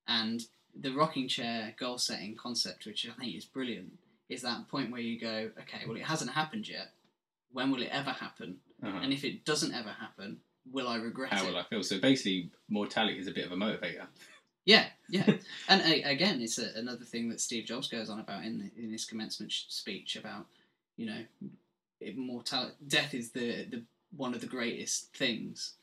And 0.07 0.45
the 0.75 0.93
rocking 0.93 1.29
chair 1.29 1.75
goal 1.79 1.99
setting 1.99 2.37
concept, 2.37 2.87
which 2.87 3.07
I 3.09 3.13
think 3.21 3.37
is 3.37 3.45
brilliant, 3.45 3.93
is 4.29 4.43
that 4.43 4.69
point 4.69 4.91
where 4.91 5.01
you 5.01 5.21
go, 5.21 5.51
"Okay, 5.61 5.85
well, 5.87 5.97
it 5.97 6.05
hasn't 6.05 6.33
happened 6.33 6.69
yet. 6.69 6.93
When 7.53 7.71
will 7.71 7.83
it 7.83 7.91
ever 7.91 8.11
happen? 8.11 8.61
Uh-huh. 8.83 8.99
And 9.03 9.13
if 9.13 9.25
it 9.25 9.45
doesn't 9.45 9.75
ever 9.75 9.91
happen, 9.91 10.41
will 10.71 10.89
I 10.89 10.97
regret 10.97 11.33
How 11.33 11.45
it?" 11.45 11.49
will 11.49 11.59
I 11.59 11.65
feel? 11.65 11.83
So 11.83 11.99
basically, 12.01 12.51
mortality 12.69 13.19
is 13.19 13.27
a 13.27 13.33
bit 13.33 13.45
of 13.47 13.53
a 13.53 13.57
motivator. 13.57 14.07
Yeah, 14.65 14.87
yeah, 15.09 15.29
and 15.69 15.83
a, 15.83 16.03
again, 16.03 16.41
it's 16.41 16.59
a, 16.59 16.71
another 16.77 17.05
thing 17.05 17.29
that 17.31 17.41
Steve 17.41 17.65
Jobs 17.65 17.89
goes 17.89 18.09
on 18.09 18.21
about 18.21 18.45
in 18.45 18.71
in 18.77 18.91
his 18.91 19.05
commencement 19.05 19.53
sh- 19.53 19.65
speech 19.69 20.17
about, 20.17 20.47
you 20.97 21.07
know, 21.07 21.25
immortality. 22.01 22.75
Death 22.87 23.13
is 23.15 23.31
the 23.33 23.65
the 23.65 23.83
one 24.17 24.35
of 24.35 24.41
the 24.41 24.47
greatest 24.47 25.15
things 25.15 25.75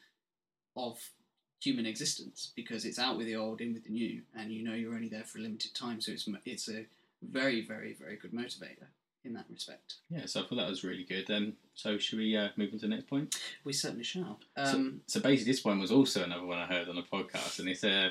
of 0.76 1.12
human 1.60 1.86
existence 1.86 2.52
because 2.56 2.86
it's 2.86 3.00
out 3.00 3.18
with 3.18 3.28
the 3.28 3.36
old, 3.36 3.62
in 3.62 3.74
with 3.74 3.84
the 3.84 3.92
new, 3.92 4.22
and 4.38 4.52
you 4.52 4.64
know 4.64 4.74
you're 4.74 4.94
only 4.94 5.10
there 5.10 5.24
for 5.24 5.40
a 5.40 5.42
limited 5.42 5.74
time. 5.74 6.02
So 6.02 6.12
it's 6.12 6.28
it's 6.46 6.70
a 6.70 6.86
very, 7.22 7.62
very, 7.66 7.94
very 7.94 8.16
good 8.16 8.32
motivator 8.32 8.88
in 9.26 9.34
that 9.34 9.46
respect. 9.52 9.96
Yeah, 10.10 10.26
so 10.26 10.42
I 10.42 10.44
thought 10.46 10.56
that 10.56 10.70
was 10.70 10.84
really 10.84 11.04
good. 11.04 11.30
Um, 11.30 11.54
so 11.76 11.98
should 11.98 12.20
we 12.20 12.38
uh, 12.38 12.50
move 12.56 12.70
on 12.74 12.80
to 12.80 12.88
the 12.88 12.96
next 12.96 13.08
point? 13.08 13.36
We 13.64 13.74
certainly 13.74 14.04
shall. 14.04 14.40
Um, 14.56 15.02
So 15.08 15.20
basically, 15.20 15.52
this 15.52 15.66
one 15.66 15.80
was 15.80 15.92
also 15.92 16.24
another 16.24 16.46
one 16.46 16.58
I 16.58 16.66
heard 16.66 16.88
on 16.88 16.98
a 16.98 17.04
podcast, 17.04 17.60
and 17.60 17.68
it's 17.68 17.84
uh, 17.84 18.10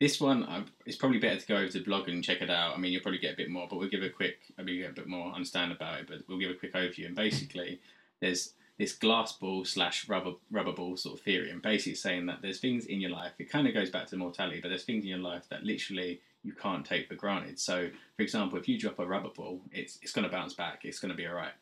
this 0.00 0.20
one. 0.20 0.44
Uh, 0.44 0.64
it's 0.86 0.96
probably 0.96 1.18
better 1.18 1.38
to 1.38 1.46
go 1.46 1.56
over 1.56 1.68
to 1.68 1.78
the 1.78 1.84
blog 1.84 2.08
and 2.08 2.24
check 2.24 2.42
it 2.42 2.50
out. 2.50 2.74
I 2.74 2.78
mean, 2.78 2.92
you'll 2.92 3.02
probably 3.02 3.20
get 3.20 3.34
a 3.34 3.36
bit 3.36 3.50
more, 3.50 3.68
but 3.68 3.78
we'll 3.78 3.88
give 3.88 4.02
a 4.02 4.10
quick, 4.10 4.38
I 4.58 4.62
maybe 4.62 4.78
get 4.78 4.90
a 4.90 4.94
bit 4.94 5.06
more 5.06 5.32
understand 5.32 5.72
about 5.72 6.00
it. 6.00 6.08
But 6.08 6.22
we'll 6.28 6.38
give 6.38 6.50
a 6.50 6.54
quick 6.54 6.74
overview. 6.74 7.06
And 7.06 7.14
basically, 7.14 7.80
there's 8.20 8.54
this 8.80 8.94
glass 8.94 9.32
ball 9.32 9.62
slash 9.64 10.08
rubber 10.08 10.32
rubber 10.50 10.72
ball 10.72 10.96
sort 10.96 11.18
of 11.18 11.24
theory, 11.24 11.50
and 11.50 11.60
basically 11.60 11.94
saying 11.94 12.24
that 12.26 12.40
there's 12.40 12.58
things 12.60 12.86
in 12.86 12.98
your 13.00 13.10
life. 13.10 13.32
It 13.38 13.50
kind 13.50 13.68
of 13.68 13.74
goes 13.74 13.90
back 13.90 14.06
to 14.08 14.16
mortality, 14.16 14.58
but 14.62 14.68
there's 14.70 14.84
things 14.84 15.04
in 15.04 15.10
your 15.10 15.18
life 15.18 15.44
that 15.50 15.62
literally 15.64 16.20
you 16.42 16.54
can't 16.54 16.84
take 16.84 17.06
for 17.06 17.14
granted. 17.14 17.60
So, 17.60 17.90
for 18.16 18.22
example, 18.22 18.58
if 18.58 18.66
you 18.66 18.78
drop 18.78 18.98
a 18.98 19.06
rubber 19.06 19.28
ball, 19.28 19.60
it's 19.70 19.98
it's 20.02 20.12
going 20.12 20.24
to 20.24 20.30
bounce 20.34 20.54
back. 20.54 20.80
It's 20.84 20.98
going 20.98 21.10
to 21.10 21.16
be 21.16 21.28
alright. 21.28 21.52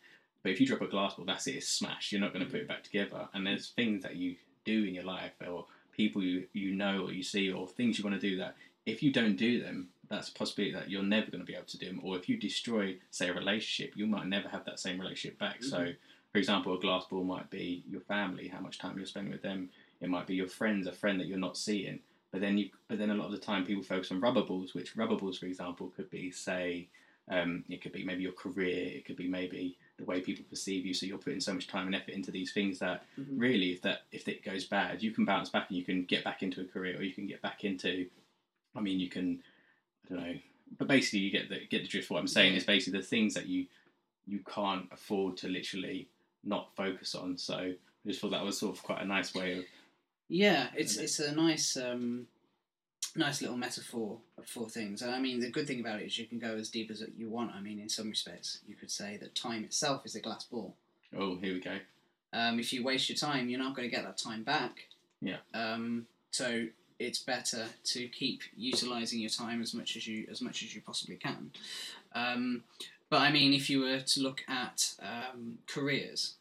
But 0.44 0.53
if 0.53 0.61
you 0.61 0.67
drop 0.69 0.82
a 0.82 0.87
glass 0.87 1.15
ball, 1.15 1.26
that's 1.26 1.49
it. 1.49 1.56
It's 1.56 1.69
smashed. 1.69 2.12
You're 2.12 2.20
not 2.20 2.32
going 2.32 2.44
to 2.44 2.50
put 2.50 2.61
it 2.61 2.69
back 2.69 2.85
together. 2.85 3.29
And 3.35 3.44
there's 3.44 3.71
things 3.71 4.05
that 4.05 4.14
you 4.14 4.37
do 4.64 4.85
in 4.85 4.94
your 4.94 5.05
life, 5.05 5.32
or 5.47 5.67
people 5.91 6.23
you 6.23 6.47
you 6.53 6.75
know 6.75 7.06
or 7.06 7.12
you 7.12 7.25
see, 7.25 7.50
or 7.50 7.67
things 7.67 7.99
you 7.99 8.05
want 8.05 8.21
to 8.21 8.31
do 8.31 8.37
that 8.38 8.55
if 8.88 9.03
you 9.03 9.12
don't 9.12 9.37
do 9.37 9.61
them, 9.61 9.88
that's 10.09 10.28
a 10.31 10.33
possibility 10.33 10.73
that 10.75 10.90
you're 10.90 11.02
never 11.02 11.31
going 11.31 11.40
to 11.40 11.47
be 11.47 11.54
able 11.54 11.66
to 11.66 11.78
do 11.78 11.87
them. 11.87 12.00
Or 12.02 12.16
if 12.16 12.28
you 12.28 12.38
destroy, 12.38 12.97
say, 13.11 13.28
a 13.28 13.35
relationship, 13.35 13.95
you 13.97 14.07
might 14.07 14.26
never 14.26 14.49
have 14.49 14.64
that 14.64 14.81
same 14.81 14.99
relationship 14.99 15.38
back. 15.38 15.62
So, 15.62 15.78
Mhm. 15.78 15.97
For 16.32 16.38
example, 16.38 16.75
a 16.75 16.80
glass 16.80 17.04
ball 17.06 17.25
might 17.25 17.50
be 17.50 17.82
your 17.88 18.02
family, 18.02 18.49
how 18.49 18.61
much 18.61 18.78
time 18.78 18.97
you're 18.97 19.06
spending 19.06 19.32
with 19.32 19.42
them. 19.42 19.70
It 20.00 20.11
might 20.11 20.26
be 20.26 20.35
your 20.35 20.49
friends, 20.49 20.87
a 20.87 20.92
friend 20.92 21.18
that 21.20 21.26
you're 21.26 21.38
not 21.38 21.56
seeing. 21.56 22.00
But 22.30 22.42
then 22.42 22.58
you, 22.58 22.68
but 22.88 22.99
then 22.99 23.11
a 23.11 23.14
lot 23.14 23.26
of 23.26 23.32
the 23.32 23.38
time 23.38 23.64
people 23.64 23.82
focus 23.82 24.11
on 24.11 24.20
rubber 24.20 24.42
balls, 24.42 24.75
which 24.75 24.97
rubber 24.97 25.16
balls, 25.16 25.38
for 25.38 25.47
example, 25.47 25.90
could 25.97 26.11
be 26.11 26.30
say, 26.30 26.88
um, 27.30 27.64
it 27.68 27.82
could 27.82 27.92
be 27.92 28.04
maybe 28.04 28.23
your 28.23 28.32
career, 28.32 28.92
it 28.94 29.06
could 29.06 29.16
be 29.16 29.28
maybe 29.28 29.76
the 29.99 30.04
way 30.04 30.20
people 30.20 30.44
perceive 30.49 30.85
you. 30.85 30.92
So 30.92 31.06
you're 31.06 31.18
putting 31.18 31.40
so 31.40 31.54
much 31.54 31.66
time 31.66 31.87
and 31.87 31.94
effort 31.94 32.14
into 32.14 32.30
these 32.30 32.52
things 32.52 32.78
that 32.80 33.04
mhm. 33.18 33.40
really, 33.40 33.73
if 33.73 33.82
that 33.82 34.02
if 34.12 34.28
it 34.28 34.44
goes 34.44 34.64
bad, 34.64 35.02
you 35.02 35.11
can 35.11 35.25
bounce 35.25 35.49
back 35.49 35.68
and 35.68 35.78
you 35.78 35.85
can 35.85 36.04
get 36.04 36.25
back 36.25 36.42
into 36.42 36.61
a 36.61 36.64
career, 36.64 36.99
or 36.99 37.02
you 37.02 37.14
can 37.14 37.26
get 37.26 37.40
back 37.40 37.64
into. 37.64 38.06
I 38.76 38.80
mean, 38.80 39.00
you 39.00 39.08
can, 39.08 39.42
I 40.04 40.14
don't 40.14 40.25
know, 40.25 40.35
but 40.78 40.88
basically, 40.88 41.20
you 41.20 41.30
get 41.30 41.49
the 41.49 41.66
get 41.70 41.82
the 41.82 41.88
drift. 41.88 42.11
What 42.11 42.20
I'm 42.20 42.28
saying 42.28 42.54
is 42.54 42.64
basically 42.64 43.00
the 43.00 43.06
things 43.06 43.35
that 43.35 43.47
you 43.47 43.66
you 44.26 44.40
can't 44.40 44.87
afford 44.92 45.38
to 45.38 45.49
literally 45.49 46.08
not 46.45 46.75
focus 46.76 47.14
on. 47.14 47.37
So 47.37 47.54
I 47.54 47.75
just 48.07 48.21
thought 48.21 48.30
that 48.30 48.45
was 48.45 48.59
sort 48.59 48.76
of 48.76 48.83
quite 48.83 49.02
a 49.02 49.07
nice 49.07 49.35
way 49.35 49.59
of 49.59 49.64
Yeah, 50.28 50.68
it's 50.76 50.97
it's 50.97 51.18
a 51.18 51.35
nice 51.35 51.76
um, 51.76 52.26
nice 53.16 53.42
little 53.42 53.57
metaphor 53.57 54.18
for 54.45 54.68
things. 54.68 55.02
And 55.02 55.14
I 55.14 55.18
mean, 55.18 55.40
the 55.40 55.50
good 55.50 55.66
thing 55.66 55.80
about 55.80 56.00
it 56.00 56.07
is 56.07 56.18
you 56.18 56.26
can 56.26 56.38
go 56.38 56.57
as 56.57 56.71
deep 56.71 56.90
as 56.90 57.02
you 57.16 57.28
want. 57.28 57.52
I 57.54 57.61
mean, 57.61 57.78
in 57.80 57.88
some 57.88 58.09
respects, 58.09 58.61
you 58.66 58.75
could 58.75 58.90
say 58.90 59.16
that 59.18 59.35
time 59.35 59.64
itself 59.64 60.02
is 60.04 60.14
a 60.14 60.21
glass 60.21 60.45
ball. 60.45 60.75
oh, 61.16 61.37
here 61.37 61.54
we 61.54 61.61
go. 61.61 61.78
Um, 62.33 62.61
if 62.61 62.73
you 62.73 62.85
waste 62.85 63.09
your 63.09 63.16
time, 63.16 63.49
you're 63.49 63.59
not 63.59 63.75
going 63.75 63.88
to 63.88 63.95
get 63.95 64.04
that 64.04 64.18
time 64.18 64.42
back. 64.42 64.88
Yeah. 65.21 65.38
Um, 65.54 66.07
so 66.30 66.66
it's 66.99 67.21
better 67.21 67.66
to 67.85 68.09
keep 68.09 68.42
utilizing 68.57 69.21
your 69.21 69.30
time 69.30 69.62
as 69.62 69.73
much 69.73 69.97
as 69.97 70.07
you 70.07 70.26
as 70.30 70.42
much 70.42 70.62
as 70.62 70.75
you 70.75 70.83
possibly 70.83 71.16
can. 71.16 71.50
Um, 72.14 72.64
but 73.11 73.23
I 73.23 73.31
mean, 73.31 73.53
if 73.53 73.71
you 73.71 73.81
were 73.81 74.00
to 74.00 74.21
look 74.21 74.43
at 74.49 74.95
um, 75.00 75.59
careers 75.67 76.35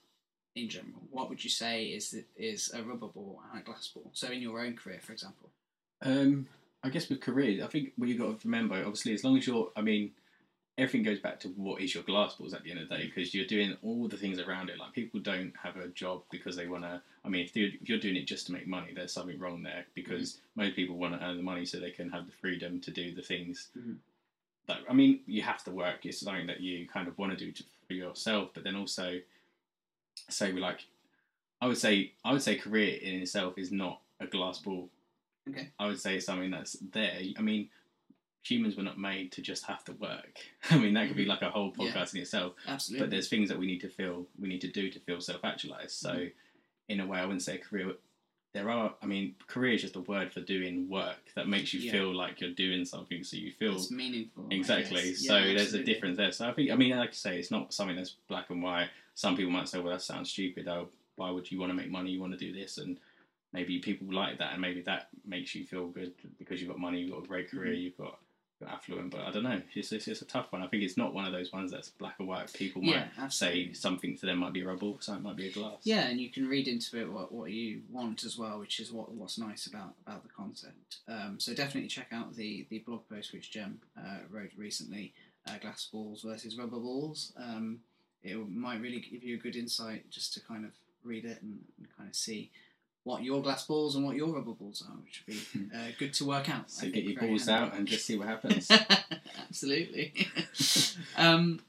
in 0.55 0.69
general, 0.69 1.01
what 1.11 1.29
would 1.29 1.43
you 1.43 1.49
say 1.49 1.85
is 1.85 2.15
is 2.35 2.71
a 2.73 2.83
rubber 2.83 3.07
ball 3.07 3.41
and 3.51 3.61
a 3.61 3.63
glass 3.63 3.87
ball? 3.87 4.09
So 4.13 4.29
in 4.29 4.41
your 4.41 4.59
own 4.59 4.75
career, 4.75 4.99
for 5.01 5.13
example. 5.13 5.49
Um, 6.01 6.47
I 6.83 6.89
guess 6.89 7.09
with 7.09 7.21
careers, 7.21 7.63
I 7.63 7.67
think 7.67 7.93
what 7.97 8.07
you've 8.09 8.19
got 8.19 8.39
to 8.39 8.47
remember, 8.47 8.75
obviously, 8.75 9.13
as 9.13 9.23
long 9.23 9.37
as 9.37 9.47
you're, 9.47 9.71
I 9.75 9.81
mean, 9.81 10.11
everything 10.77 11.03
goes 11.03 11.19
back 11.19 11.39
to 11.39 11.47
what 11.49 11.81
is 11.81 11.93
your 11.93 12.03
glass 12.03 12.35
balls 12.35 12.53
at 12.53 12.63
the 12.63 12.69
end 12.69 12.79
of 12.79 12.87
the 12.87 12.97
day 12.97 13.07
because 13.07 13.33
you're 13.33 13.47
doing 13.47 13.75
all 13.81 14.07
the 14.07 14.17
things 14.17 14.39
around 14.39 14.69
it. 14.69 14.77
Like 14.77 14.93
people 14.93 15.19
don't 15.19 15.53
have 15.61 15.75
a 15.77 15.87
job 15.87 16.21
because 16.29 16.55
they 16.55 16.67
want 16.67 16.83
to. 16.83 17.01
I 17.25 17.29
mean, 17.29 17.45
if 17.45 17.55
you're, 17.55 17.69
if 17.81 17.89
you're 17.89 17.99
doing 17.99 18.15
it 18.15 18.27
just 18.27 18.47
to 18.47 18.53
make 18.53 18.67
money, 18.67 18.93
there's 18.93 19.11
something 19.11 19.39
wrong 19.39 19.63
there 19.63 19.85
because 19.95 20.37
most 20.55 20.75
people 20.75 20.95
want 20.97 21.19
to 21.19 21.25
earn 21.25 21.37
the 21.37 21.43
money 21.43 21.65
so 21.65 21.79
they 21.79 21.91
can 21.91 22.09
have 22.11 22.27
the 22.27 22.31
freedom 22.33 22.79
to 22.81 22.91
do 22.91 23.13
the 23.13 23.23
things. 23.23 23.69
Mhm. 23.77 23.97
I 24.69 24.93
mean, 24.93 25.21
you 25.25 25.41
have 25.43 25.63
to 25.65 25.71
work. 25.71 26.05
It's 26.05 26.19
something 26.21 26.47
that 26.47 26.59
you 26.61 26.87
kind 26.87 27.07
of 27.07 27.17
want 27.17 27.31
to 27.31 27.37
do 27.37 27.51
to, 27.51 27.63
for 27.87 27.93
yourself, 27.93 28.49
but 28.53 28.63
then 28.63 28.75
also 28.75 29.19
say 30.29 30.51
we 30.51 30.59
like. 30.59 30.85
I 31.61 31.67
would 31.67 31.77
say 31.77 32.13
I 32.23 32.33
would 32.33 32.41
say 32.43 32.55
career 32.55 32.97
in 33.01 33.21
itself 33.21 33.57
is 33.57 33.71
not 33.71 34.01
a 34.19 34.27
glass 34.27 34.59
ball. 34.59 34.89
Okay. 35.49 35.69
I 35.79 35.87
would 35.87 35.99
say 35.99 36.15
it's 36.17 36.25
something 36.25 36.51
that's 36.51 36.73
there. 36.91 37.19
I 37.37 37.41
mean, 37.41 37.69
humans 38.43 38.75
were 38.75 38.83
not 38.83 38.99
made 38.99 39.31
to 39.33 39.41
just 39.41 39.63
have 39.65 39.83
to 39.85 39.93
work. 39.93 40.37
I 40.69 40.77
mean, 40.77 40.93
that 40.95 41.07
could 41.07 41.17
be 41.17 41.25
like 41.25 41.41
a 41.41 41.49
whole 41.49 41.73
Yeah. 41.77 41.91
podcast 41.93 42.13
in 42.15 42.21
itself. 42.21 42.53
Absolutely. 42.67 43.05
But 43.05 43.11
there's 43.11 43.29
things 43.29 43.49
that 43.49 43.57
we 43.57 43.65
need 43.65 43.81
to 43.81 43.89
feel, 43.89 44.27
we 44.39 44.47
need 44.49 44.61
to 44.61 44.71
do 44.71 44.89
to 44.91 44.99
feel 44.99 45.21
self-actualized. 45.21 45.91
So, 45.91 46.11
Mhm. 46.13 46.31
in 46.89 46.99
a 46.99 47.07
way, 47.07 47.19
I 47.19 47.25
wouldn't 47.25 47.41
say 47.43 47.57
career. 47.57 47.93
There 48.53 48.69
are, 48.69 48.93
I 49.01 49.05
mean, 49.05 49.35
career 49.47 49.73
is 49.73 49.81
just 49.81 49.95
a 49.95 50.01
word 50.01 50.31
for 50.31 50.41
doing 50.41 50.87
work 50.89 51.19
that 51.35 51.47
makes 51.47 51.73
you 51.73 51.81
Yeah. 51.81 51.91
feel 51.91 52.15
like 52.15 52.41
you're 52.41 52.51
doing 52.53 52.85
something. 52.85 53.23
So 53.23 53.37
you 53.37 53.51
feel 53.51 53.75
it's 53.75 53.91
meaningful. 53.91 54.47
Exactly. 54.49 55.09
guess. 55.11 55.25
So 55.25 55.37
Yeah, 55.37 55.53
there's 55.53 55.73
a 55.73 55.83
difference 55.83 56.17
there. 56.17 56.31
So 56.31 56.47
I 56.47 56.53
think, 56.53 56.71
I 56.71 56.75
mean, 56.75 56.95
like 56.97 57.09
I 57.09 57.13
say, 57.13 57.39
it's 57.39 57.51
not 57.51 57.73
something 57.73 57.95
that's 57.95 58.15
black 58.27 58.49
and 58.49 58.63
white. 58.63 58.89
Some 59.15 59.35
people 59.35 59.51
might 59.51 59.67
say, 59.67 59.79
well, 59.79 59.91
that 59.91 60.01
sounds 60.01 60.29
stupid. 60.31 60.67
Oh, 60.67 60.89
why 61.17 61.29
would 61.31 61.51
you 61.51 61.59
want 61.59 61.71
to 61.71 61.75
make 61.75 61.91
money? 61.91 62.11
You 62.11 62.21
want 62.21 62.33
to 62.33 62.37
do 62.39 62.53
this, 62.53 62.77
and 62.77 62.99
maybe 63.53 63.79
people 63.79 64.07
like 64.13 64.37
that, 64.37 64.53
and 64.53 64.61
maybe 64.61 64.81
that 64.83 65.09
makes 65.25 65.55
you 65.55 65.65
feel 65.65 65.87
good 65.87 66.13
because 66.37 66.61
you've 66.61 66.69
got 66.69 66.79
money, 66.79 66.99
you've 67.01 67.11
got 67.11 67.23
a 67.23 67.27
great 67.27 67.49
career, 67.49 67.73
Mm-hmm. 67.73 67.81
you've 67.81 67.97
got 67.97 68.19
affluent. 68.65 69.11
But 69.11 69.21
I 69.21 69.31
don't 69.31 69.43
know. 69.43 69.61
It's, 69.75 69.91
it's, 69.91 70.07
it's 70.07 70.21
a 70.21 70.25
tough 70.25 70.51
one. 70.51 70.61
I 70.63 70.67
think 70.67 70.83
it's 70.83 70.97
not 70.97 71.13
one 71.13 71.25
of 71.25 71.33
those 71.33 71.51
ones 71.51 71.71
that's 71.71 71.89
black 71.89 72.15
or 72.19 72.25
white. 72.25 72.51
People 72.53 72.81
might 72.81 73.07
Yeah, 73.17 73.27
say 73.27 73.73
something 73.73 74.17
to 74.17 74.25
them 74.25 74.37
might 74.39 74.53
be 74.53 74.61
a 74.61 74.67
rubble, 74.67 74.97
something 75.01 75.23
might 75.23 75.35
be 75.35 75.47
a 75.47 75.51
glass. 75.51 75.77
Yeah, 75.83 76.07
and 76.07 76.19
you 76.19 76.29
can 76.29 76.47
read 76.47 76.67
into 76.67 76.99
it 76.99 77.11
what, 77.11 77.31
what 77.31 77.51
you 77.51 77.81
want 77.91 78.23
as 78.23 78.37
well, 78.37 78.59
which 78.59 78.79
is 78.79 78.91
what 78.91 79.11
what's 79.13 79.37
nice 79.37 79.67
about 79.67 79.93
about 80.05 80.23
the 80.23 80.29
concept. 80.29 80.97
Um, 81.07 81.35
so 81.39 81.53
definitely 81.53 81.89
check 81.89 82.07
out 82.11 82.35
the 82.35 82.65
the 82.69 82.79
blog 82.79 83.01
post 83.09 83.33
which 83.33 83.51
Jem 83.51 83.79
uh, 83.97 84.19
wrote 84.31 84.51
recently, 84.57 85.13
uh, 85.47 85.57
glass 85.59 85.87
balls 85.91 86.21
versus 86.23 86.57
rubber 86.57 86.77
balls. 86.77 87.33
Um, 87.37 87.79
it 88.23 88.35
might 88.49 88.81
really 88.81 88.99
give 88.99 89.23
you 89.23 89.35
a 89.35 89.39
good 89.39 89.55
insight 89.55 90.09
just 90.09 90.33
to 90.33 90.39
kind 90.41 90.65
of 90.65 90.71
read 91.03 91.23
it 91.23 91.41
and, 91.41 91.59
and 91.77 91.87
kind 91.95 92.09
of 92.09 92.15
see 92.15 92.51
what 93.07 93.23
your 93.23 93.41
glass 93.41 93.65
balls 93.65 93.95
and 93.95 94.05
what 94.05 94.17
your 94.17 94.27
rubber 94.27 94.51
balls 94.51 94.83
are, 94.87 94.95
which 94.97 95.23
would 95.25 95.69
be 95.71 95.75
uh, 95.75 95.91
good 95.97 96.13
to 96.13 96.25
work 96.25 96.49
out. 96.49 96.69
So 96.69 96.87
I 96.87 96.89
get 96.89 97.05
your 97.05 97.19
balls 97.19 97.45
handy. 97.45 97.71
out 97.71 97.77
and 97.77 97.87
just 97.87 98.05
see 98.05 98.17
what 98.17 98.27
happens. 98.33 98.69
Absolutely. 99.47 100.27
um, 101.17 101.61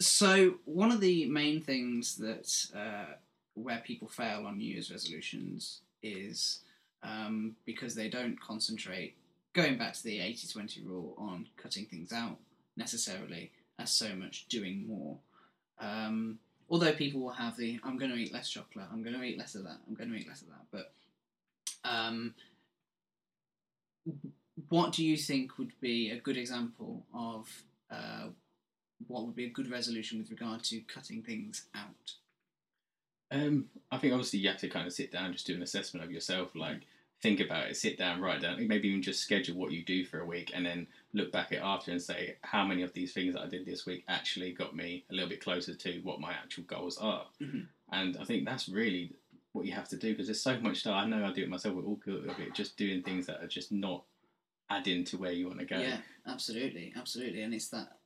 so 0.00 0.54
one 0.64 0.90
of 0.90 1.00
the 1.00 1.26
main 1.26 1.60
things 1.60 2.16
that 2.16 2.66
uh, 2.76 3.14
where 3.54 3.78
people 3.78 4.08
fail 4.08 4.44
on 4.44 4.58
New 4.58 4.74
Year's 4.74 4.90
resolutions 4.90 5.82
is 6.02 6.60
um, 7.04 7.54
because 7.64 7.94
they 7.94 8.08
don't 8.08 8.40
concentrate. 8.40 9.14
Going 9.52 9.78
back 9.78 9.92
to 9.92 10.02
the 10.02 10.18
80-20 10.18 10.84
rule 10.84 11.14
on 11.16 11.46
cutting 11.56 11.84
things 11.84 12.12
out 12.12 12.38
necessarily, 12.76 13.52
as 13.78 13.92
so 13.92 14.16
much 14.16 14.48
doing 14.48 14.86
more. 14.88 15.18
Um, 15.78 16.38
although 16.72 16.92
people 16.92 17.20
will 17.20 17.30
have 17.30 17.56
the 17.56 17.78
I'm 17.84 17.98
going 17.98 18.10
to 18.10 18.16
eat 18.16 18.32
less 18.32 18.48
chocolate, 18.48 18.86
I'm 18.90 19.02
going 19.04 19.14
to 19.14 19.22
eat 19.22 19.38
less 19.38 19.54
of 19.54 19.64
that, 19.64 19.78
I'm 19.86 19.94
going 19.94 20.10
to 20.10 20.16
eat 20.16 20.26
less 20.26 20.40
of 20.40 20.48
that, 20.48 20.64
but 20.72 20.92
um, 21.84 22.34
what 24.70 24.92
do 24.92 25.04
you 25.04 25.16
think 25.16 25.58
would 25.58 25.78
be 25.80 26.10
a 26.10 26.18
good 26.18 26.38
example 26.38 27.04
of 27.14 27.46
uh, 27.90 28.28
what 29.06 29.26
would 29.26 29.36
be 29.36 29.44
a 29.44 29.50
good 29.50 29.70
resolution 29.70 30.18
with 30.18 30.30
regard 30.30 30.64
to 30.64 30.80
cutting 30.80 31.22
things 31.22 31.66
out? 31.74 32.14
Um, 33.30 33.66
I 33.90 33.98
think 33.98 34.14
obviously 34.14 34.38
you 34.40 34.48
have 34.48 34.58
to 34.58 34.68
kind 34.68 34.86
of 34.86 34.92
sit 34.92 35.12
down, 35.12 35.26
and 35.26 35.34
just 35.34 35.46
do 35.46 35.54
an 35.54 35.62
assessment 35.62 36.04
of 36.04 36.10
yourself, 36.10 36.54
like 36.54 36.86
think 37.22 37.38
about 37.40 37.68
it, 37.68 37.76
sit 37.76 37.96
down, 37.96 38.20
write 38.20 38.42
down, 38.42 38.66
maybe 38.66 38.88
even 38.88 39.00
just 39.00 39.20
schedule 39.20 39.56
what 39.56 39.70
you 39.70 39.84
do 39.84 40.04
for 40.04 40.20
a 40.20 40.26
week, 40.26 40.50
and 40.54 40.66
then 40.66 40.86
look 41.14 41.30
back 41.30 41.52
at 41.52 41.62
after 41.62 41.92
and 41.92 42.02
say 42.02 42.36
how 42.42 42.64
many 42.66 42.82
of 42.82 42.92
these 42.92 43.12
things 43.12 43.34
that 43.34 43.42
I 43.42 43.46
did 43.46 43.64
this 43.64 43.86
week 43.86 44.04
actually 44.08 44.52
got 44.52 44.74
me 44.74 45.04
a 45.10 45.14
little 45.14 45.28
bit 45.28 45.40
closer 45.42 45.74
to 45.74 46.00
what 46.02 46.20
my 46.20 46.32
actual 46.32 46.64
goals 46.64 46.98
are. 46.98 47.26
Mhm. 47.40 47.68
And 47.92 48.16
I 48.16 48.24
think 48.24 48.44
that's 48.44 48.68
really 48.68 49.12
what 49.52 49.66
you 49.66 49.72
have 49.72 49.88
to 49.90 49.96
do 49.96 50.12
because 50.12 50.26
there's 50.26 50.40
so 50.40 50.58
much 50.60 50.78
stuff. 50.78 50.94
I 50.94 51.06
know 51.06 51.24
I 51.24 51.32
do 51.32 51.42
it 51.42 51.48
myself. 51.48 51.76
We're 51.76 51.84
all 51.84 51.96
good 51.96 52.28
of 52.28 52.40
it, 52.40 52.54
just 52.54 52.76
doing 52.76 53.02
things 53.02 53.26
that 53.26 53.40
are 53.42 53.46
just 53.46 53.70
not 53.70 54.04
adding 54.68 55.04
to 55.04 55.18
where 55.18 55.32
you 55.32 55.46
want 55.46 55.60
to 55.60 55.66
go. 55.66 55.78
Yeah, 55.78 55.98
absolutely, 56.26 56.92
absolutely, 56.96 57.42
and 57.42 57.54
it's 57.54 57.68
that 57.68 57.98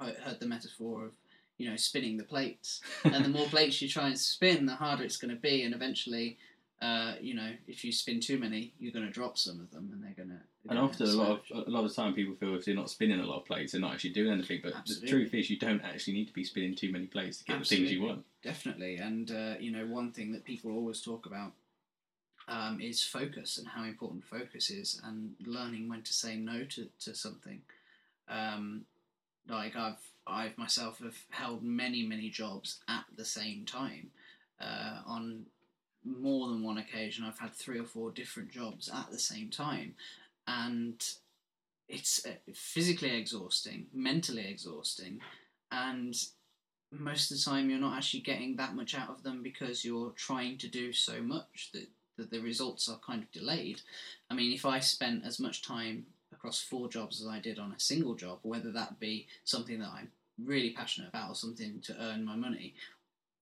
I've 0.00 0.16
heard 0.18 0.40
the 0.40 0.46
metaphor 0.46 1.04
of 1.06 1.12
you 1.58 1.68
know 1.68 1.76
spinning 1.76 2.16
the 2.16 2.24
plates, 2.24 2.80
and 3.04 3.24
the 3.24 3.28
more 3.28 3.46
plates 3.54 3.82
you 3.82 3.88
try 3.88 4.06
and 4.08 4.18
spin, 4.18 4.64
the 4.64 4.74
harder 4.74 5.04
it's 5.04 5.18
going 5.18 5.34
to 5.34 5.40
be, 5.40 5.62
and 5.62 5.74
eventually. 5.74 6.38
Uh, 6.82 7.14
you 7.20 7.34
know, 7.34 7.50
if 7.66 7.84
you 7.84 7.92
spin 7.92 8.20
too 8.20 8.38
many, 8.38 8.72
you're 8.78 8.92
going 8.92 9.06
to 9.06 9.12
drop 9.12 9.38
some 9.38 9.60
of 9.60 9.70
them, 9.70 9.88
and 9.92 10.02
they're 10.02 10.24
going 10.24 10.28
to. 10.28 10.40
And 10.68 10.78
often 10.78 11.06
a 11.06 11.12
lot 11.12 11.30
of 11.50 11.66
a 11.66 11.70
lot 11.70 11.84
of 11.84 11.94
time 11.94 12.14
people 12.14 12.34
feel 12.34 12.54
if 12.56 12.64
they're 12.64 12.74
not 12.74 12.90
spinning 12.90 13.20
a 13.20 13.26
lot 13.26 13.40
of 13.40 13.46
plates, 13.46 13.72
they're 13.72 13.80
not 13.80 13.94
actually 13.94 14.10
doing 14.10 14.32
anything. 14.32 14.60
But 14.62 14.74
Absolutely. 14.74 15.06
the 15.06 15.10
truth 15.10 15.34
is, 15.34 15.50
you 15.50 15.58
don't 15.58 15.82
actually 15.82 16.14
need 16.14 16.26
to 16.26 16.32
be 16.32 16.44
spinning 16.44 16.74
too 16.74 16.90
many 16.90 17.06
plates 17.06 17.38
to 17.38 17.44
get 17.44 17.58
the 17.58 17.64
things 17.64 17.92
you 17.92 18.02
want. 18.02 18.24
Definitely, 18.42 18.96
and 18.96 19.30
uh, 19.30 19.54
you 19.58 19.70
know, 19.70 19.86
one 19.86 20.12
thing 20.12 20.32
that 20.32 20.44
people 20.44 20.72
always 20.72 21.00
talk 21.00 21.26
about 21.26 21.52
um, 22.48 22.80
is 22.80 23.02
focus 23.02 23.56
and 23.58 23.68
how 23.68 23.84
important 23.84 24.24
focus 24.24 24.70
is, 24.70 25.00
and 25.04 25.34
learning 25.46 25.88
when 25.88 26.02
to 26.02 26.12
say 26.12 26.36
no 26.36 26.64
to, 26.64 26.88
to 27.00 27.14
something. 27.14 27.60
Um, 28.28 28.84
like 29.48 29.76
I've 29.76 30.00
I've 30.26 30.58
myself 30.58 30.98
have 30.98 31.18
held 31.30 31.62
many 31.62 32.02
many 32.02 32.30
jobs 32.30 32.80
at 32.88 33.04
the 33.16 33.24
same 33.24 33.64
time. 33.64 34.10
Uh, 34.60 35.00
on 35.06 35.46
more 36.04 36.48
than 36.48 36.62
one 36.62 36.78
occasion, 36.78 37.24
I've 37.24 37.38
had 37.38 37.54
three 37.54 37.78
or 37.78 37.84
four 37.84 38.10
different 38.10 38.50
jobs 38.50 38.90
at 38.92 39.10
the 39.10 39.18
same 39.18 39.50
time, 39.50 39.94
and 40.46 41.02
it's 41.88 42.24
uh, 42.26 42.32
physically 42.54 43.16
exhausting, 43.16 43.86
mentally 43.92 44.46
exhausting, 44.46 45.20
and 45.70 46.14
most 46.90 47.30
of 47.30 47.38
the 47.38 47.42
time 47.42 47.70
you're 47.70 47.78
not 47.78 47.96
actually 47.96 48.20
getting 48.20 48.56
that 48.56 48.74
much 48.74 48.94
out 48.94 49.10
of 49.10 49.22
them 49.22 49.42
because 49.42 49.84
you're 49.84 50.10
trying 50.10 50.58
to 50.58 50.68
do 50.68 50.92
so 50.92 51.20
much 51.20 51.70
that, 51.72 51.88
that 52.16 52.30
the 52.30 52.40
results 52.40 52.88
are 52.88 53.00
kind 53.04 53.22
of 53.22 53.32
delayed. 53.32 53.80
I 54.30 54.34
mean, 54.34 54.52
if 54.52 54.64
I 54.64 54.80
spent 54.80 55.24
as 55.24 55.40
much 55.40 55.62
time 55.62 56.06
across 56.32 56.60
four 56.60 56.88
jobs 56.88 57.20
as 57.20 57.26
I 57.26 57.40
did 57.40 57.58
on 57.58 57.72
a 57.72 57.80
single 57.80 58.14
job, 58.14 58.38
whether 58.42 58.70
that 58.72 59.00
be 59.00 59.26
something 59.44 59.78
that 59.80 59.90
I'm 59.92 60.10
really 60.42 60.70
passionate 60.70 61.08
about 61.08 61.30
or 61.30 61.34
something 61.34 61.80
to 61.82 61.96
earn 62.00 62.24
my 62.24 62.36
money, 62.36 62.74